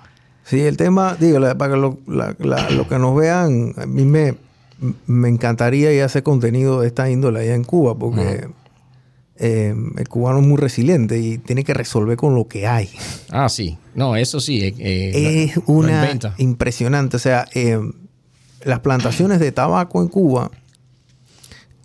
Sí, 0.43 0.59
el 0.61 0.77
tema, 0.77 1.15
digo, 1.19 1.37
la- 1.39 1.55
para 1.55 1.73
que 1.75 1.79
lo, 1.79 1.99
la- 2.07 2.35
la- 2.39 2.69
lo 2.71 2.87
que 2.87 2.97
nos 2.97 3.15
vean, 3.15 3.73
a 3.77 3.85
mí 3.85 4.03
me, 4.05 4.35
me 5.07 5.29
encantaría 5.29 5.93
ir 5.93 6.01
a 6.01 6.05
hacer 6.05 6.23
contenido 6.23 6.81
de 6.81 6.87
esta 6.87 7.09
índole 7.09 7.41
allá 7.41 7.55
en 7.55 7.63
Cuba, 7.63 7.97
porque 7.97 8.47
eh, 9.37 9.75
el 9.97 10.07
cubano 10.07 10.39
es 10.39 10.45
muy 10.47 10.57
resiliente 10.57 11.19
y 11.19 11.37
tiene 11.39 11.63
que 11.63 11.73
resolver 11.73 12.15
con 12.17 12.35
lo 12.35 12.47
que 12.47 12.67
hay. 12.67 12.89
Ah, 13.31 13.49
sí. 13.49 13.77
No, 13.93 14.15
eso 14.15 14.39
sí. 14.39 14.61
eh, 14.63 14.73
eh, 14.79 15.43
es 15.45 15.55
lo- 15.57 15.63
una 15.67 16.01
impresionante. 16.37 17.17
O 17.17 17.19
sea, 17.19 17.45
eh, 17.53 17.79
las 18.63 18.79
plantaciones 18.79 19.39
de 19.39 19.51
tabaco 19.51 20.01
en 20.01 20.07
Cuba, 20.07 20.51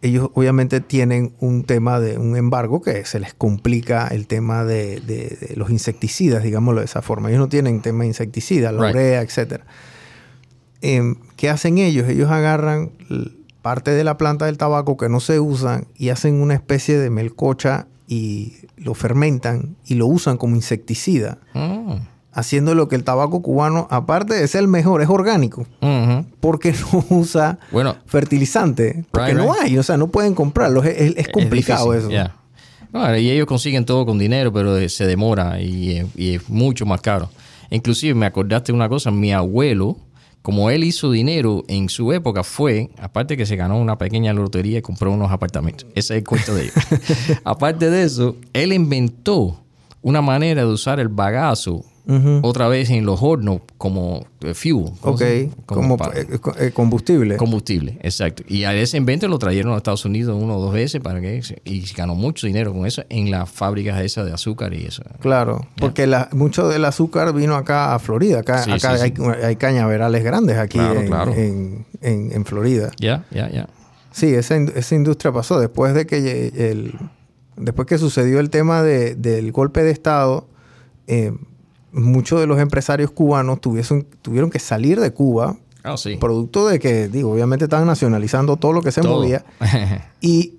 ellos 0.03 0.31
obviamente 0.35 0.81
tienen 0.81 1.35
un 1.41 1.65
tema 1.65 2.01
de 2.01 2.17
un 2.19 2.37
embargo 2.37 2.81
que 2.81 3.05
se 3.05 3.21
les 3.21 3.35
complica 3.35 4.07
el 4.09 4.27
tema 4.27 4.65
de, 4.65 5.01
de- 5.01 5.37
de 5.49 5.57
los 5.57 5.71
insecticidas, 5.71 6.43
digámoslo 6.43 6.81
de 6.81 6.87
esa 6.87 7.03
forma. 7.03 7.29
Ellos 7.29 7.41
no 7.41 7.49
tienen 7.49 7.83
tema 7.83 8.05
de 8.05 8.09
insecticidas, 8.09 8.73
la 8.73 8.87
Right. 8.87 8.95
urea, 8.95 9.23
etc. 9.23 9.61
¿Qué 11.37 11.51
hacen 11.51 11.79
ellos? 11.79 12.09
Ellos 12.09 12.31
agarran 12.31 12.91
parte 13.63 13.91
de 13.91 14.05
la 14.05 14.17
planta 14.17 14.47
del 14.47 14.57
tabaco 14.59 14.97
que 14.97 15.09
no 15.09 15.21
se 15.21 15.39
usan 15.41 15.87
y 15.97 16.09
hacen 16.09 16.41
una 16.41 16.55
especie 16.55 16.99
de 16.99 17.11
melcocha 17.11 17.87
y 18.07 18.55
lo 18.77 18.95
fermentan 18.95 19.77
y 19.85 19.95
lo 19.95 20.07
usan 20.07 20.37
como 20.39 20.57
insecticida 20.57 21.39
Mm. 21.55 21.97
Haciendo 22.33 22.75
lo 22.75 22.89
que 22.89 22.97
el 22.97 23.05
tabaco 23.05 23.43
cubano, 23.43 23.87
aparte 23.91 24.35
de 24.35 24.47
ser 24.49 24.61
el 24.63 24.69
mejor, 24.69 25.03
es 25.03 25.09
orgánico. 25.09 25.67
Porque 26.41 26.73
no 26.93 27.05
usa 27.11 27.59
Bueno, 27.73 27.97
fertilizante. 28.07 29.05
Porque 29.11 29.33
Right, 29.33 29.37
no 29.37 29.53
right. 29.55 29.63
hay, 29.65 29.79
o 29.79 29.83
sea, 29.83 29.97
no 29.97 30.09
pueden 30.09 30.35
comprarlo. 30.35 30.83
Es, 30.85 30.97
es- 31.01 31.17
es 31.17 31.29
complicado 31.29 31.93
eso. 31.95 32.09
No, 32.93 33.17
y 33.17 33.31
ellos 33.31 33.47
consiguen 33.47 33.85
todo 33.85 34.05
con 34.05 34.19
dinero, 34.19 34.53
pero 34.53 34.77
eh, 34.77 34.89
se 34.89 35.07
demora 35.07 35.61
y, 35.61 35.93
eh, 35.93 36.07
y 36.17 36.35
es 36.35 36.49
mucho 36.49 36.85
más 36.87 37.01
caro. 37.01 37.31
Inclusive 37.71 38.15
me 38.15 38.27
acordaste 38.27 38.73
de 38.73 38.77
una 38.77 38.89
cosa, 38.89 39.11
mi 39.13 39.33
abuelo 39.33 39.97
como 40.43 40.71
él 40.71 40.83
hizo 40.85 41.11
dinero 41.13 41.65
en 41.69 41.89
su 41.91 42.13
época 42.15 42.43
fue, 42.43 42.91
aparte 42.99 43.37
que 43.37 43.45
se 43.45 43.57
ganó 43.57 43.79
una 43.79 43.99
pequeña 43.99 44.33
lotería 44.33 44.79
y 44.79 44.83
compró 44.83 45.13
unos 45.13 45.31
apartamentos. 45.31 45.87
Ese 45.95 46.15
es 46.15 46.19
el 46.23 46.25
cuento 46.25 46.55
de 46.55 46.63
ellos. 46.63 46.75
aparte 47.45 47.91
de 47.91 48.03
eso, 48.05 48.37
él 48.55 48.73
inventó 48.73 49.61
una 50.03 50.23
manera 50.23 50.63
de 50.63 50.69
usar 50.73 50.99
el 50.99 51.09
bagazo 51.09 51.85
otra 52.43 52.69
vez 52.69 52.91
en 52.91 53.07
los 53.07 53.23
hornos 53.23 53.61
como 53.79 54.27
eh, 54.41 54.55
fuel. 54.55 54.93
Ok, 55.03 55.23
como, 55.67 55.97
eh, 56.15 56.27
eh, 56.59 56.71
combustible. 56.73 57.37
Combustible, 57.37 57.99
exacto. 58.03 58.43
Y 58.49 58.65
a 58.65 58.75
ese 58.75 58.97
invento 58.97 59.29
lo 59.29 59.39
trajeron 59.39 59.75
a 59.75 59.77
Estados 59.77 60.05
Unidos 60.05 60.37
uno 60.41 60.57
o 60.57 60.61
dos 60.61 60.73
veces 60.73 61.01
para 61.01 61.21
que 61.21 61.41
y 61.65 61.85
ganó 61.95 62.15
mucho 62.15 62.47
dinero 62.47 62.73
con 62.73 62.87
eso 62.87 63.03
en 63.09 63.31
las 63.31 63.49
fábricas 63.49 64.01
esas 64.01 64.27
de 64.27 64.33
azúcar 64.33 64.75
y 64.75 64.85
eso. 64.85 65.03
Claro, 65.21 65.67
porque 65.77 66.07
la, 66.07 66.29
mucho 66.33 66.69
del 66.69 66.85
azúcar 66.85 67.33
vino 67.33 67.55
acá 67.55 67.95
a 67.95 67.99
Florida. 67.99 68.41
Acá, 68.41 68.65
acá 68.73 68.93
hay, 68.95 69.57
cañaverales 69.57 70.25
grandes 70.25 70.57
aquí 70.59 70.79
en, 70.79 71.87
En, 72.01 72.45
Florida. 72.45 72.91
Ya, 72.99 73.25
ya, 73.31 73.51
ya. 73.51 73.69
Sí, 74.13 74.35
esa, 74.35 74.57
esa 74.57 74.95
industria 74.95 75.33
pasó 75.33 75.61
después 75.61 75.95
de 75.95 76.07
que 76.07 76.53
el, 76.71 76.95
después 77.57 77.87
que 77.87 77.99
sucedió 77.99 78.41
el 78.41 78.51
tema 78.51 78.83
de, 78.83 79.15
del 79.15 79.53
golpe 79.53 79.83
de 79.83 79.91
Estado. 79.91 80.49
Eh, 81.07 81.33
muchos 81.93 82.41
de 82.41 82.47
los 82.47 82.59
empresarios 82.59 83.11
cubanos 83.11 83.61
tuvieron 83.61 84.51
que 84.51 84.59
salir 84.59 85.01
de 85.01 85.13
Cuba, 85.13 85.57
oh, 85.85 85.97
producto 86.19 86.69
de 86.69 86.79
que, 86.79 87.09
digo, 87.09 87.33
obviamente 87.33 87.65
estaban 87.65 87.87
nacionalizando 87.87 88.57
todo 88.57 88.73
lo 88.73 88.83
que 88.83 88.93
se 88.93 89.03
movía. 89.03 89.45
y 90.21 90.55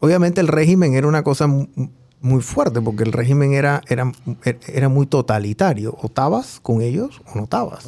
obviamente 0.00 0.40
el 0.40 0.48
régimen 0.48 0.94
era 0.94 1.06
una 1.06 1.22
cosa 1.22 1.46
muy 1.46 2.42
fuerte, 2.42 2.80
porque 2.80 3.04
el 3.04 3.12
régimen 3.12 3.52
era, 3.52 3.82
era, 3.88 4.12
era 4.66 4.88
muy 4.88 5.06
totalitario. 5.06 5.96
O 6.00 6.06
estabas 6.06 6.60
con 6.60 6.82
ellos 6.82 7.20
o 7.32 7.38
no 7.38 7.44
estabas. 7.44 7.86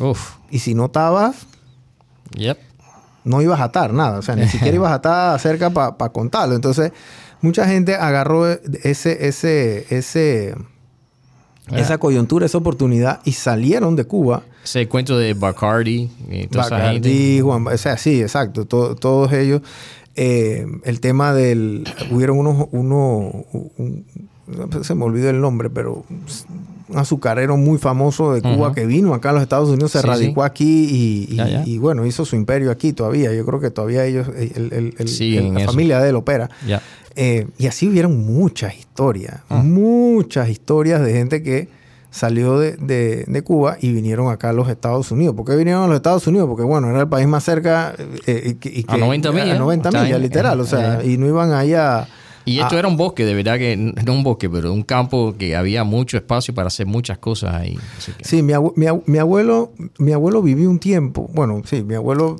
Y 0.51 0.61
si 0.61 0.75
no 0.75 0.87
estabas, 0.87 1.47
no 3.25 3.43
ibas 3.43 3.61
a 3.61 3.65
atar 3.65 3.93
nada. 3.93 4.19
O 4.19 4.23
sea, 4.23 4.37
ni 4.37 4.49
siquiera 4.49 4.77
ibas 4.77 4.93
a 4.93 4.97
estar 4.97 5.41
cerca 5.41 5.71
para 5.71 6.13
contarlo. 6.13 6.55
Entonces, 6.55 6.93
mucha 7.41 7.67
gente 7.67 7.95
agarró 7.95 8.49
ese, 8.49 9.29
ese, 9.29 9.87
ese 9.91 10.55
esa 11.77 11.99
coyuntura, 11.99 12.47
esa 12.47 12.59
oportunidad 12.59 13.21
y 13.25 13.33
salieron 13.33 13.97
de 13.97 14.05
Cuba. 14.05 14.43
Ese 14.65 14.89
cuento 14.89 15.19
de 15.19 15.35
Bacardi 15.35 16.11
y 16.31 16.47
toda 16.47 16.69
Bacardi, 16.69 17.41
Juan, 17.41 17.67
o 17.67 17.79
sea, 17.79 17.97
sí, 17.97 18.21
exacto, 18.21 18.67
todos 18.67 19.33
ellos. 19.33 19.63
Eh, 20.21 20.67
el 20.83 21.01
tema 21.01 21.33
del. 21.33 21.85
Hubieron 22.11 22.39
unos. 22.39 22.67
Uno, 22.73 23.45
se 24.83 24.95
me 24.95 25.05
olvidó 25.05 25.31
el 25.31 25.41
nombre, 25.41 25.71
pero 25.71 26.05
un 26.89 26.99
azucarero 26.99 27.57
muy 27.57 27.79
famoso 27.79 28.33
de 28.33 28.43
Cuba 28.43 28.75
que 28.75 28.87
vino 28.87 29.15
acá 29.15 29.31
a 29.31 29.33
los 29.35 29.43
Estados 29.43 29.69
Unidos, 29.69 29.93
se 29.93 30.03
radicó 30.03 30.43
aquí 30.43 31.27
y, 31.65 31.79
bueno, 31.79 32.07
hizo 32.07 32.25
su 32.25 32.35
imperio 32.35 32.71
aquí 32.71 32.93
todavía. 32.93 33.33
Yo 33.33 33.45
creo 33.45 33.61
que 33.61 33.71
todavía 33.71 34.05
ellos, 34.05 34.29
el, 34.37 34.95
la 35.55 35.67
familia 35.67 36.01
de 36.01 36.11
él 36.11 36.17
opera. 36.17 36.51
Eh, 37.21 37.49
y 37.59 37.67
así 37.67 37.89
hubieron 37.89 38.17
muchas 38.25 38.79
historias, 38.79 39.41
ah. 39.49 39.57
muchas 39.57 40.49
historias 40.51 41.03
de 41.03 41.13
gente 41.13 41.43
que 41.43 41.69
salió 42.13 42.61
de, 42.61 43.43
Cuba 43.45 43.77
y 43.81 43.93
vinieron 43.93 44.31
acá 44.31 44.51
a 44.51 44.53
los 44.53 44.69
Estados 44.69 45.11
Unidos. 45.11 45.35
¿Por 45.35 45.45
qué 45.45 45.57
vinieron 45.57 45.83
a 45.83 45.87
los 45.89 45.97
Estados 45.97 46.29
Unidos? 46.29 46.47
Porque, 46.47 46.63
bueno, 46.63 46.89
era 46.91 47.01
el 47.01 47.09
país 47.09 47.27
más 47.27 47.43
cerca. 47.43 47.93
Eh, 48.25 48.57
y 48.63 48.85
que, 48.85 48.85
a 48.87 48.97
90 48.97 49.33
millas. 49.33 49.57
A 49.57 49.59
90 49.59 49.91
millas, 49.91 50.21
literal. 50.21 50.61
o 50.61 50.65
sea, 50.65 51.05
y 51.05 51.19
no 51.19 51.27
iban 51.27 51.51
allá. 51.51 52.07
Y 52.45 52.61
esto 52.61 52.79
era 52.79 52.87
un 52.87 52.97
bosque, 52.97 53.25
de 53.25 53.35
verdad 53.35 53.59
que 53.59 53.77
no 53.77 54.13
un 54.13 54.23
bosque, 54.23 54.49
pero 54.49 54.73
un 54.73 54.85
campo 54.85 55.35
que 55.37 55.57
había 55.57 55.83
mucho 55.83 56.17
espacio 56.17 56.55
para 56.55 56.69
hacer 56.69 56.87
muchas 56.87 57.19
cosas 57.19 57.53
ahí. 57.53 57.77
Sí, 58.23 58.45
mi, 58.45 58.53
mi, 58.77 59.19
abuelo, 59.19 59.73
mi 59.99 60.13
abuelo 60.13 60.41
vivió 60.41 60.71
un 60.71 60.79
tiempo. 60.79 61.29
Bueno, 61.35 61.63
sí, 61.65 61.83
mi 61.83 61.97
abuelo 61.97 62.37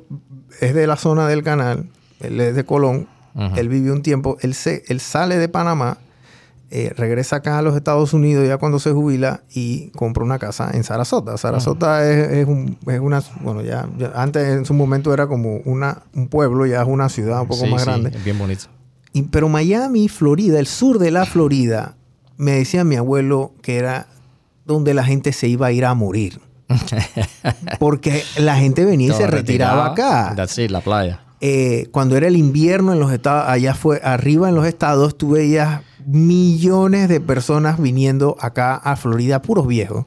es 0.61 0.73
de 0.73 0.87
la 0.87 0.95
zona 0.95 1.27
del 1.27 1.43
canal, 1.43 1.89
él 2.21 2.39
es 2.39 2.55
de 2.55 2.63
Colón, 2.63 3.07
él 3.55 3.69
vivió 3.69 3.93
un 3.93 4.01
tiempo, 4.01 4.37
él, 4.41 4.53
se, 4.53 4.83
él 4.87 4.99
sale 4.99 5.37
de 5.37 5.49
Panamá, 5.49 5.97
eh, 6.71 6.93
regresa 6.95 7.37
acá 7.37 7.57
a 7.57 7.61
los 7.63 7.75
Estados 7.75 8.13
Unidos 8.13 8.47
ya 8.47 8.57
cuando 8.57 8.77
se 8.77 8.91
jubila 8.91 9.41
y 9.51 9.89
compra 9.89 10.23
una 10.23 10.37
casa 10.37 10.69
en 10.71 10.83
Sarasota. 10.83 11.35
Sarasota 11.37 12.07
es, 12.07 12.47
una, 12.47 13.23
bueno, 13.41 13.61
ya, 13.63 13.87
antes 14.13 14.47
en 14.47 14.65
su 14.65 14.75
momento 14.75 15.11
era 15.11 15.25
como 15.25 15.57
una, 15.65 16.03
un 16.13 16.27
pueblo, 16.27 16.67
ya 16.67 16.81
es 16.81 16.87
una 16.87 17.09
ciudad 17.09 17.41
un 17.41 17.47
poco 17.47 17.65
más 17.65 17.85
grande. 17.85 18.11
Bien 18.23 18.37
bonito. 18.37 18.65
Y, 19.13 19.23
pero 19.23 19.49
Miami, 19.49 20.09
Florida, 20.09 20.59
el 20.59 20.67
sur 20.67 20.99
de 20.99 21.09
la 21.09 21.25
Florida, 21.25 21.95
me 22.37 22.51
decía 22.51 22.83
mi 22.83 22.95
abuelo 22.95 23.53
que 23.63 23.77
era 23.77 24.05
donde 24.65 24.93
la 24.93 25.03
gente 25.03 25.33
se 25.33 25.47
iba 25.47 25.67
a 25.67 25.71
ir 25.71 25.85
a 25.85 25.95
morir. 25.95 26.39
Porque 27.79 28.23
la 28.37 28.57
gente 28.57 28.85
venía 28.85 29.09
y 29.09 29.17
se 29.17 29.25
retiraba 29.25 29.87
acá. 29.87 30.33
That's 30.35 30.57
la 30.69 30.81
playa. 30.81 31.21
Eh, 31.41 31.87
cuando 31.91 32.17
era 32.17 32.27
el 32.27 32.35
invierno 32.35 32.93
en 32.93 32.99
los 32.99 33.11
estados, 33.13 33.47
allá 33.47 33.73
fue 33.73 34.01
arriba 34.03 34.49
en 34.49 34.55
los 34.55 34.65
estados, 34.65 35.17
tú 35.17 35.31
veías 35.31 35.81
millones 36.05 37.07
de 37.07 37.21
personas 37.21 37.79
viniendo 37.79 38.35
acá 38.39 38.75
a 38.75 38.95
Florida, 38.95 39.41
puros 39.41 39.67
viejos, 39.67 40.05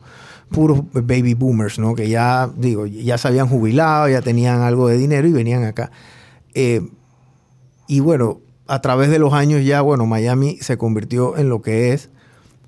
puros 0.51 0.83
baby 0.93 1.35
boomers, 1.35 1.79
¿no? 1.79 1.95
Que 1.95 2.09
ya, 2.09 2.51
digo, 2.57 2.87
ya 2.87 3.17
se 3.17 3.29
habían 3.29 3.49
jubilado, 3.49 4.09
ya 4.09 4.21
tenían 4.21 4.61
algo 4.61 4.89
de 4.89 4.99
dinero 4.99 5.27
y 5.27 5.33
venían 5.33 5.65
acá. 5.65 5.91
Eh, 6.55 6.83
y 7.87 8.01
bueno, 8.01 8.41
a 8.67 8.81
través 8.81 9.11
de 9.11 9.19
los 9.19 9.33
años 9.33 9.65
ya, 9.65 9.81
bueno, 9.81 10.07
Miami 10.07 10.59
se 10.61 10.77
convirtió 10.77 11.37
en 11.37 11.49
lo 11.49 11.63
que 11.63 11.93
es, 11.93 12.11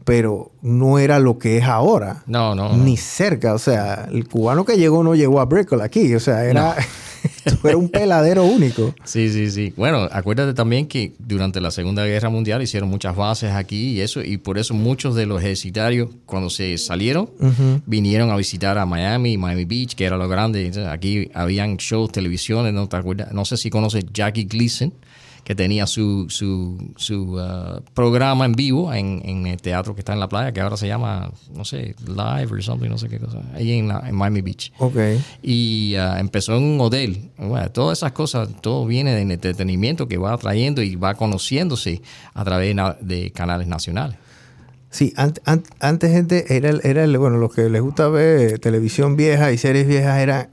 pero 0.04 0.52
no 0.62 0.98
era 0.98 1.18
lo 1.18 1.38
que 1.38 1.58
es 1.58 1.64
ahora. 1.64 2.22
No, 2.26 2.54
no. 2.54 2.76
Ni 2.76 2.96
cerca. 2.96 3.54
O 3.54 3.58
sea, 3.58 4.08
el 4.12 4.28
cubano 4.28 4.64
que 4.64 4.76
llegó 4.76 5.02
no 5.02 5.14
llegó 5.14 5.40
a 5.40 5.46
Brickell 5.46 5.80
aquí. 5.80 6.14
O 6.14 6.20
sea, 6.20 6.44
era. 6.44 6.76
Fue 7.60 7.74
un 7.74 7.88
peladero 7.88 8.44
único. 8.44 8.94
Sí, 9.04 9.30
sí, 9.30 9.50
sí. 9.50 9.72
Bueno, 9.76 10.08
acuérdate 10.10 10.54
también 10.54 10.86
que 10.86 11.12
durante 11.18 11.60
la 11.60 11.70
Segunda 11.70 12.04
Guerra 12.04 12.28
Mundial 12.28 12.62
hicieron 12.62 12.88
muchas 12.88 13.16
bases 13.16 13.52
aquí 13.52 13.92
y 13.92 14.00
eso, 14.00 14.22
y 14.22 14.38
por 14.38 14.58
eso 14.58 14.74
muchos 14.74 15.14
de 15.14 15.26
los 15.26 15.42
ejercitarios, 15.42 16.10
cuando 16.26 16.50
se 16.50 16.76
salieron, 16.78 17.30
vinieron 17.86 18.30
a 18.30 18.36
visitar 18.36 18.78
a 18.78 18.86
Miami, 18.86 19.38
Miami 19.38 19.64
Beach, 19.64 19.94
que 19.94 20.04
era 20.04 20.16
lo 20.16 20.28
grande. 20.28 20.70
aquí 20.90 21.30
habían 21.34 21.76
shows, 21.76 22.12
televisiones, 22.12 22.72
¿no 22.72 22.88
te 22.88 22.96
acuerdas? 22.96 23.32
No 23.32 23.44
sé 23.44 23.56
si 23.56 23.70
conoces 23.70 24.04
Jackie 24.12 24.44
Gleason 24.44 24.92
que 25.44 25.54
tenía 25.54 25.86
su, 25.86 26.26
su, 26.30 26.92
su 26.96 27.36
uh, 27.36 27.82
programa 27.92 28.46
en 28.46 28.52
vivo 28.52 28.92
en, 28.92 29.20
en, 29.24 29.46
el 29.46 29.60
teatro 29.60 29.94
que 29.94 30.00
está 30.00 30.14
en 30.14 30.20
la 30.20 30.28
playa, 30.28 30.52
que 30.52 30.60
ahora 30.60 30.76
se 30.76 30.86
llama, 30.86 31.30
no 31.54 31.64
sé, 31.64 31.94
Live 32.06 32.48
or 32.50 32.62
something, 32.62 32.88
no 32.88 32.98
sé 32.98 33.08
qué 33.08 33.18
cosa, 33.18 33.42
ahí 33.54 33.72
en, 33.72 33.86
Miami 33.86 34.40
Beach. 34.40 34.72
Ok. 34.78 34.96
Y 35.42 35.94
uh, 35.96 36.16
empezó 36.18 36.56
en 36.56 36.64
un 36.64 36.80
hotel. 36.80 37.30
Bueno, 37.36 37.70
todas 37.70 37.98
esas 37.98 38.12
cosas, 38.12 38.48
todo 38.62 38.86
viene 38.86 39.14
del 39.14 39.30
entretenimiento 39.30 40.08
que 40.08 40.16
va 40.16 40.36
trayendo 40.38 40.82
y 40.82 40.96
va 40.96 41.14
conociéndose 41.14 42.00
a 42.32 42.44
través 42.44 42.74
de 43.00 43.30
canales 43.30 43.68
nacionales. 43.68 44.16
Sí, 44.94 45.12
antes 45.16 46.12
gente 46.12 46.56
era, 46.56 46.70
era 46.84 47.18
bueno, 47.18 47.36
los 47.38 47.52
que 47.52 47.68
les 47.68 47.82
gusta 47.82 48.08
ver 48.08 48.60
televisión 48.60 49.16
vieja 49.16 49.50
y 49.50 49.58
series 49.58 49.88
viejas 49.88 50.20
era 50.20 50.50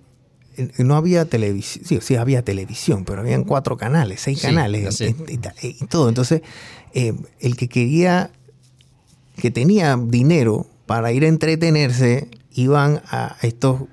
no 0.78 0.96
había 0.96 1.26
televisión, 1.26 1.86
sí, 1.86 2.00
sí, 2.02 2.16
había 2.16 2.44
televisión, 2.44 3.06
pero 3.06 3.22
habían 3.22 3.44
cuatro 3.44 3.78
canales, 3.78 4.22
seis 4.22 4.42
canales 4.42 5.02
y, 5.02 5.86
todo. 5.88 6.10
Entonces, 6.10 6.42
eh, 6.94 7.14
el 7.40 7.56
que 7.56 7.70
quería, 7.70 8.32
que 9.38 9.52
tenía 9.52 9.98
dinero 9.98 10.68
para 10.86 11.12
ir 11.12 11.24
a 11.24 11.28
entretenerse, 11.28 12.30
iban 12.54 13.02
a 13.06 13.38
estos 13.42 13.84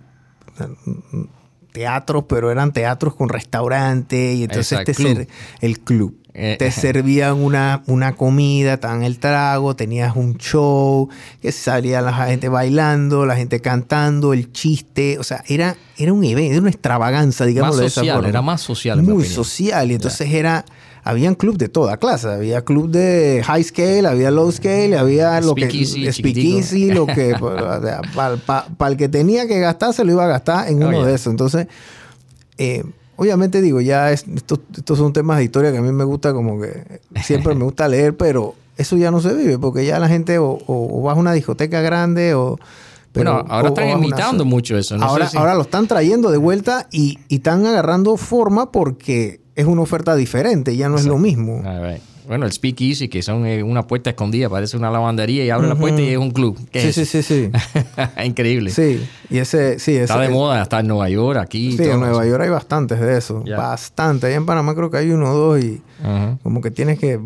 teatros, 1.79 2.25
pero 2.29 2.51
eran 2.51 2.73
teatros 2.73 3.15
con 3.15 3.29
restaurante 3.29 4.35
y 4.35 4.45
entonces 4.45 4.81
este 4.85 5.29
el 5.61 5.79
club. 5.79 6.17
Eh, 6.35 6.57
te 6.59 6.71
servían 6.71 7.37
una, 7.37 7.83
una 7.87 8.15
comida, 8.15 8.75
estaban 8.75 9.03
el 9.03 9.19
trago, 9.19 9.75
tenías 9.75 10.15
un 10.15 10.37
show, 10.39 11.09
que 11.41 11.51
salía 11.53 12.01
la 12.01 12.13
gente 12.13 12.49
bailando, 12.49 13.27
la 13.27 13.35
gente 13.35 13.61
cantando, 13.61 14.33
el 14.33 14.53
chiste, 14.53 15.19
o 15.19 15.25
sea, 15.25 15.43
era, 15.49 15.77
era 15.97 16.13
un 16.13 16.25
evento, 16.25 16.53
era 16.53 16.61
una 16.61 16.71
extravaganza, 16.71 17.45
digamos. 17.45 17.77
Más 17.81 17.93
social, 17.93 18.25
era 18.25 18.43
más 18.43 18.61
social. 18.61 19.03
Muy 19.03 19.25
social, 19.25 19.91
y 19.91 19.95
entonces 19.95 20.33
era, 20.33 20.65
habían 21.09 21.35
club 21.35 21.57
de 21.57 21.69
toda 21.69 21.97
clase, 21.97 22.29
había 22.29 22.65
club 22.65 22.91
de 22.91 23.43
high 23.45 23.65
scale, 23.65 24.07
había 24.07 24.31
low 24.31 24.51
scale, 24.53 24.97
había 24.97 25.41
lo 25.41 25.55
que 25.55 25.71
speakeasy, 26.13 26.91
lo 26.91 27.07
que 27.07 27.35
para 28.15 28.91
el 28.91 28.97
que 28.97 29.09
tenía 29.09 29.47
que 29.49 29.59
gastar 29.59 29.95
se 29.95 30.05
lo 30.05 30.13
iba 30.13 30.25
a 30.25 30.29
gastar 30.29 30.69
en 30.69 30.83
oh, 30.83 30.89
uno 30.89 31.05
de 31.05 31.15
esos. 31.15 31.31
Entonces, 31.31 31.67
eh, 32.59 32.85
Obviamente 33.21 33.61
digo, 33.61 33.81
ya 33.81 34.13
estos, 34.13 34.61
son 34.87 35.13
temas 35.13 35.39
de 35.39 35.45
historia 35.45 35.73
que 35.73 35.79
a 35.79 35.83
mí 35.83 35.91
me 35.91 36.05
gusta 36.05 36.33
como 36.33 36.61
que 36.61 37.01
siempre 37.25 37.53
me 37.57 37.65
gusta 37.65 37.89
leer, 37.89 38.17
pero 38.17 38.55
eso 38.77 38.97
ya 38.97 39.11
no 39.11 39.21
se 39.21 39.35
vive 39.35 39.59
porque 39.59 39.85
ya 39.85 39.99
la 39.99 40.07
gente 40.07 40.39
o, 40.39 40.57
o, 40.69 41.03
va 41.03 41.13
a 41.13 41.15
una 41.17 41.33
discoteca 41.33 41.81
grande 41.81 42.35
o... 42.35 42.61
bueno, 43.13 43.45
ahora 43.49 43.71
están 43.71 43.89
imitando 43.89 44.45
mucho 44.45 44.79
eso. 44.79 44.95
ahora, 45.01 45.29
ahora 45.35 45.57
lo 45.57 45.63
están 45.63 45.89
trayendo 45.89 46.31
de 46.31 46.39
vuelta 46.39 46.87
y, 46.93 47.19
están 47.29 47.67
agarrando 47.67 48.17
forma 48.17 48.71
porque 48.71 49.41
es 49.59 49.67
una 49.67 49.83
oferta 49.83 50.15
diferente, 50.15 50.77
ya 50.77 50.89
no 50.89 50.99
es 50.99 51.05
lo 51.05 51.19
mismo. 51.19 51.65
Bueno, 52.29 52.47
el 52.47 52.53
Speakeasy, 52.53 53.09
que 53.09 53.23
son 53.23 53.45
eh, 53.45 53.65
una 53.65 53.89
puerta 53.89 54.11
escondida, 54.11 54.49
parece 54.49 54.77
una 54.77 54.89
lavandería 54.89 55.45
y 55.45 55.51
abre 55.51 55.67
la 55.67 55.75
puerta 55.75 56.01
y 56.01 56.11
es 56.11 56.19
un 56.19 56.31
club. 56.31 56.57
Sí, 56.73 56.93
sí, 56.93 57.05
sí, 57.05 57.23
sí. 57.23 57.51
Increíble. 58.25 58.71
Sí, 58.71 59.05
y 59.31 59.39
ese, 59.39 59.81
sí, 59.81 59.93
ese, 59.95 60.05
Está 60.05 60.21
de 60.21 60.29
moda, 60.29 60.63
está 60.63 60.79
en 60.79 60.87
Nueva 60.87 61.09
York, 61.09 61.41
aquí. 61.41 61.77
Sí, 61.77 61.85
en 61.85 61.99
Nueva 61.99 62.25
York 62.25 62.41
hay 62.43 62.51
bastantes 62.51 63.01
de 63.01 63.19
eso. 63.19 63.43
Bastante. 63.43 64.29
Ahí 64.29 64.35
en 64.35 64.47
Panamá 64.47 64.77
creo 64.77 64.91
que 64.91 64.99
hay 64.99 65.11
uno 65.11 65.33
o 65.33 65.35
dos 65.35 65.65
y 65.65 65.83
como 66.45 66.61
que 66.61 66.71
tienes 66.71 67.01
que... 67.01 67.19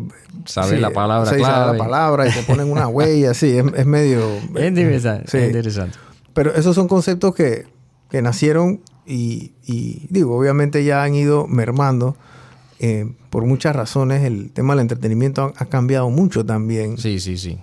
Saber 0.45 0.79
la 0.79 0.89
palabra 0.89 1.29
sí, 1.29 1.35
clave. 1.35 1.53
Saber 1.53 1.77
la 1.77 1.83
palabra 1.83 2.27
y 2.27 2.31
te 2.31 2.41
ponen 2.41 2.71
una 2.71 2.87
huella, 2.87 3.35
sí, 3.35 3.57
es, 3.57 3.65
es 3.75 3.85
medio... 3.85 4.21
Es 4.55 4.67
interesante, 4.67 5.29
sí. 5.29 5.37
es 5.37 5.47
interesante. 5.47 5.99
Pero 6.33 6.55
esos 6.55 6.73
son 6.73 6.87
conceptos 6.87 7.35
que, 7.35 7.67
que 8.09 8.23
nacieron 8.23 8.79
y, 9.05 9.53
y, 9.65 10.07
digo, 10.09 10.37
obviamente 10.37 10.83
ya 10.83 11.03
han 11.03 11.15
ido 11.15 11.47
mermando. 11.47 12.15
Eh, 12.79 13.13
por 13.29 13.45
muchas 13.45 13.75
razones 13.75 14.23
el 14.23 14.51
tema 14.51 14.73
del 14.73 14.81
entretenimiento 14.81 15.41
ha, 15.41 15.63
ha, 15.63 15.65
cambiado 15.65 16.09
mucho 16.09 16.45
también. 16.45 16.97
Sí, 16.97 17.19
sí, 17.19 17.37
sí. 17.37 17.57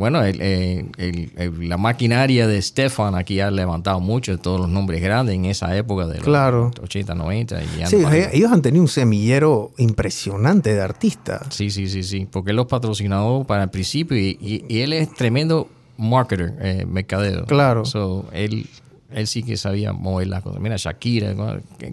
Bueno, 0.00 0.22
el, 0.22 0.40
el, 0.40 1.32
el, 1.36 1.68
la 1.68 1.76
maquinaria 1.76 2.46
de 2.46 2.62
Stefan 2.62 3.14
aquí 3.14 3.38
ha 3.40 3.50
levantado 3.50 4.00
mucho 4.00 4.32
de 4.32 4.38
todos 4.38 4.58
los 4.58 4.68
nombres 4.70 5.02
grandes 5.02 5.34
en 5.34 5.44
esa 5.44 5.76
época 5.76 6.06
de 6.06 6.20
claro. 6.20 6.70
los 6.74 6.84
80, 6.84 7.14
90. 7.14 7.62
Y 7.62 7.66
sí, 7.86 7.98
ellos 8.32 8.50
han 8.50 8.62
tenido 8.62 8.82
un 8.82 8.88
semillero 8.88 9.72
impresionante 9.76 10.72
de 10.74 10.80
artistas. 10.80 11.42
Sí, 11.50 11.70
sí, 11.70 11.86
sí, 11.86 12.02
sí. 12.02 12.26
Porque 12.30 12.52
él 12.52 12.56
los 12.56 12.64
patrocinó 12.64 13.44
para 13.46 13.64
el 13.64 13.68
principio 13.68 14.16
y, 14.16 14.38
y, 14.40 14.64
y 14.68 14.80
él 14.80 14.94
es 14.94 15.12
tremendo 15.12 15.68
marketer, 15.98 16.54
eh, 16.60 16.86
mercadeo. 16.88 17.44
Claro. 17.44 17.84
So, 17.84 18.24
él, 18.32 18.66
él 19.12 19.26
sí 19.26 19.42
que 19.42 19.56
sabía 19.56 19.92
mover 19.92 20.28
las 20.28 20.42
cosas. 20.42 20.60
Mira, 20.60 20.76
Shakira, 20.76 21.34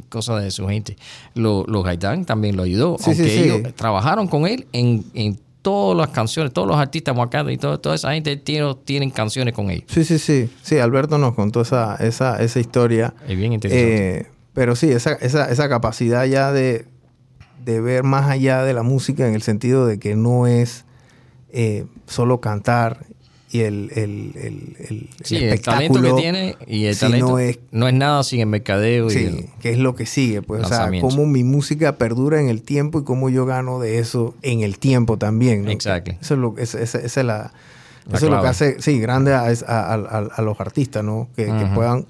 cosas 0.10 0.44
de 0.44 0.52
su 0.52 0.68
gente. 0.68 0.98
Los 1.34 1.68
lo 1.68 1.84
Gaitán 1.84 2.26
también 2.26 2.56
lo 2.56 2.64
ayudó. 2.64 2.98
Sí, 3.00 3.12
aunque 3.12 3.30
sí, 3.30 3.40
ellos 3.44 3.62
sí. 3.66 3.72
trabajaron 3.74 4.28
con 4.28 4.48
él 4.48 4.68
en, 4.72 5.06
en 5.14 5.40
todas 5.62 5.98
las 5.98 6.10
canciones, 6.10 6.54
todos 6.54 6.68
los 6.68 6.78
artistas 6.78 7.16
marcados 7.16 7.52
y 7.52 7.58
todo, 7.58 7.80
toda 7.80 7.96
esa 7.96 8.14
gente 8.14 8.38
tiene, 8.38 8.74
tienen 8.86 9.10
canciones 9.10 9.54
con 9.54 9.70
ellos. 9.70 9.86
Sí, 9.88 10.06
sí, 10.06 10.18
sí. 10.18 10.50
Sí, 10.62 10.78
Alberto 10.78 11.18
nos 11.18 11.34
contó 11.36 11.62
esa, 11.62 11.96
esa, 11.96 12.42
esa 12.42 12.60
historia. 12.60 13.14
Es 13.28 13.38
bien 13.38 13.54
interesante. 13.54 14.18
Eh, 14.20 14.26
pero 14.54 14.76
sí, 14.76 14.90
esa, 14.90 15.14
esa, 15.14 15.52
esa 15.52 15.68
capacidad 15.70 16.26
ya 16.26 16.52
de, 16.52 16.86
de 17.66 17.82
ver 17.82 18.04
más 18.04 18.30
allá 18.30 18.64
de 18.64 18.74
la 18.74 18.84
música 18.84 19.28
en 19.28 19.36
el 19.36 19.42
sentido 19.42 19.86
de 19.86 20.00
que 20.00 20.16
no 20.16 20.48
es 20.48 20.86
eh, 21.50 21.86
solo 22.06 22.40
cantar 22.40 23.06
y 23.50 23.62
el, 23.62 23.92
el, 23.96 24.34
el, 24.36 24.76
el, 24.90 25.10
sí, 25.24 25.38
el, 25.38 25.62
talento 25.62 26.02
que 26.02 26.12
tiene 26.14 26.58
y 26.68 26.86
el 26.86 26.98
talento 26.98 27.28
no 27.28 27.40
es, 27.40 27.60
no 27.72 27.88
es 27.88 27.94
nada 27.94 28.22
sin 28.24 28.42
el 28.42 28.48
mercadeo. 28.48 29.10
Sí, 29.10 29.20
y 29.20 29.62
que 29.62 29.72
es 29.72 29.78
lo 29.78 29.96
que 29.96 30.06
sigue. 30.06 30.42
Pues, 30.42 30.66
o 30.66 30.68
sea, 30.68 30.90
cómo 31.00 31.26
mi 31.26 31.46
música 31.46 31.98
perdura 31.98 32.42
en 32.42 32.50
el 32.50 32.62
tiempo 32.62 33.00
y 33.00 33.04
cómo 33.06 33.30
yo 33.30 33.46
gano 33.46 33.80
de 33.80 34.00
eso 34.00 34.36
en 34.42 34.62
el 34.62 34.80
tiempo 34.80 35.18
también. 35.18 35.64
¿no? 35.64 35.72
Exacto. 35.72 36.12
Eso 36.20 36.34
es 36.34 36.40
lo, 36.40 36.58
esa, 36.58 36.82
esa, 36.82 36.98
esa 37.00 37.20
es 37.22 37.26
la, 37.26 37.54
la 38.06 38.18
eso 38.18 38.26
es 38.26 38.32
lo 38.32 38.42
que 38.42 38.48
hace, 38.48 38.82
sí, 38.82 39.00
grande 39.00 39.34
a, 39.34 39.46
a, 39.46 39.94
a, 39.94 39.96
a 40.36 40.42
los 40.42 40.60
artistas, 40.60 41.04
¿no? 41.06 41.30
Que, 41.36 41.48
uh 41.48 41.54
-huh. 41.54 41.60
que, 41.60 41.74
puedan 41.74 42.06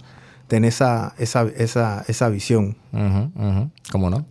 tener 0.48 0.70
esa, 0.70 1.14
esa, 1.20 1.44
esa, 1.56 2.04
esa 2.08 2.30
visión. 2.30 2.78
Uh 2.94 2.98
-huh, 2.98 3.32
uh 3.36 3.42
-huh. 3.42 3.70
¿Cómo 3.92 4.10
no? 4.10 4.26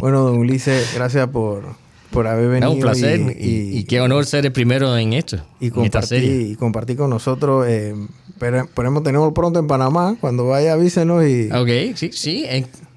bueno, 0.00 0.20
don 0.22 0.36
Ulises, 0.36 0.92
gracias 0.94 1.26
por 1.28 1.85
por 2.16 2.26
haber 2.26 2.48
venido. 2.48 2.70
Es 2.70 2.74
un 2.74 2.80
placer 2.80 3.20
y, 3.38 3.44
y, 3.44 3.78
y, 3.78 3.84
qué 3.84 4.00
honor 4.00 4.24
ser 4.24 4.46
el 4.46 4.52
primero 4.52 4.96
en 4.96 5.12
esto. 5.12 5.36
Y 5.60 5.70
compartir, 5.70 6.24
y 6.24 6.56
compartir 6.56 6.96
con 6.96 7.10
nosotros. 7.10 7.66
Eh, 7.68 7.94
pero, 8.38 8.66
tenerlo 9.02 9.34
pronto 9.34 9.58
en 9.58 9.66
Panamá. 9.66 10.16
Cuando 10.18 10.46
vaya, 10.46 10.72
avísenos 10.72 11.24
y. 11.24 11.50
Ok, 11.52 11.94
sí, 11.94 12.10
sí. 12.12 12.46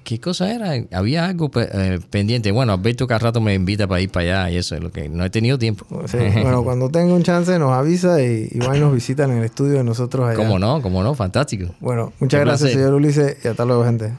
¿Qué 0.04 0.18
cosa 0.18 0.52
era? 0.52 0.72
Había 0.92 1.26
algo 1.26 1.50
eh, 1.54 2.00
pendiente. 2.08 2.50
Bueno, 2.50 2.72
Alberto 2.72 3.06
cada 3.06 3.18
rato 3.18 3.42
me 3.42 3.52
invita 3.54 3.86
para 3.86 4.00
ir 4.00 4.10
para 4.10 4.44
allá 4.44 4.50
y 4.50 4.56
eso 4.56 4.74
es 4.74 4.82
lo 4.82 4.90
que 4.90 5.08
no 5.10 5.22
he 5.24 5.30
tenido 5.30 5.58
tiempo. 5.58 5.86
Sí, 6.06 6.16
bueno, 6.42 6.64
cuando 6.64 6.88
tenga 6.88 7.12
un 7.12 7.22
chance 7.22 7.56
nos 7.58 7.72
avisa 7.72 8.22
y, 8.22 8.48
y 8.50 8.58
va 8.58 8.74
y 8.74 8.80
nos 8.80 8.94
visitan 8.94 9.30
en 9.30 9.38
el 9.38 9.44
estudio 9.44 9.74
de 9.74 9.84
nosotros 9.84 10.26
allá. 10.26 10.36
¿Cómo 10.36 10.58
no? 10.58 10.80
¿Cómo 10.80 11.02
no? 11.02 11.14
Fantástico. 11.14 11.74
Bueno, 11.78 12.12
muchas 12.18 12.40
Qué 12.40 12.44
gracias, 12.44 12.70
placer. 12.70 12.78
señor 12.78 12.94
Ulises, 12.94 13.36
y 13.44 13.48
hasta 13.48 13.64
luego, 13.66 13.84
gente. 13.84 14.12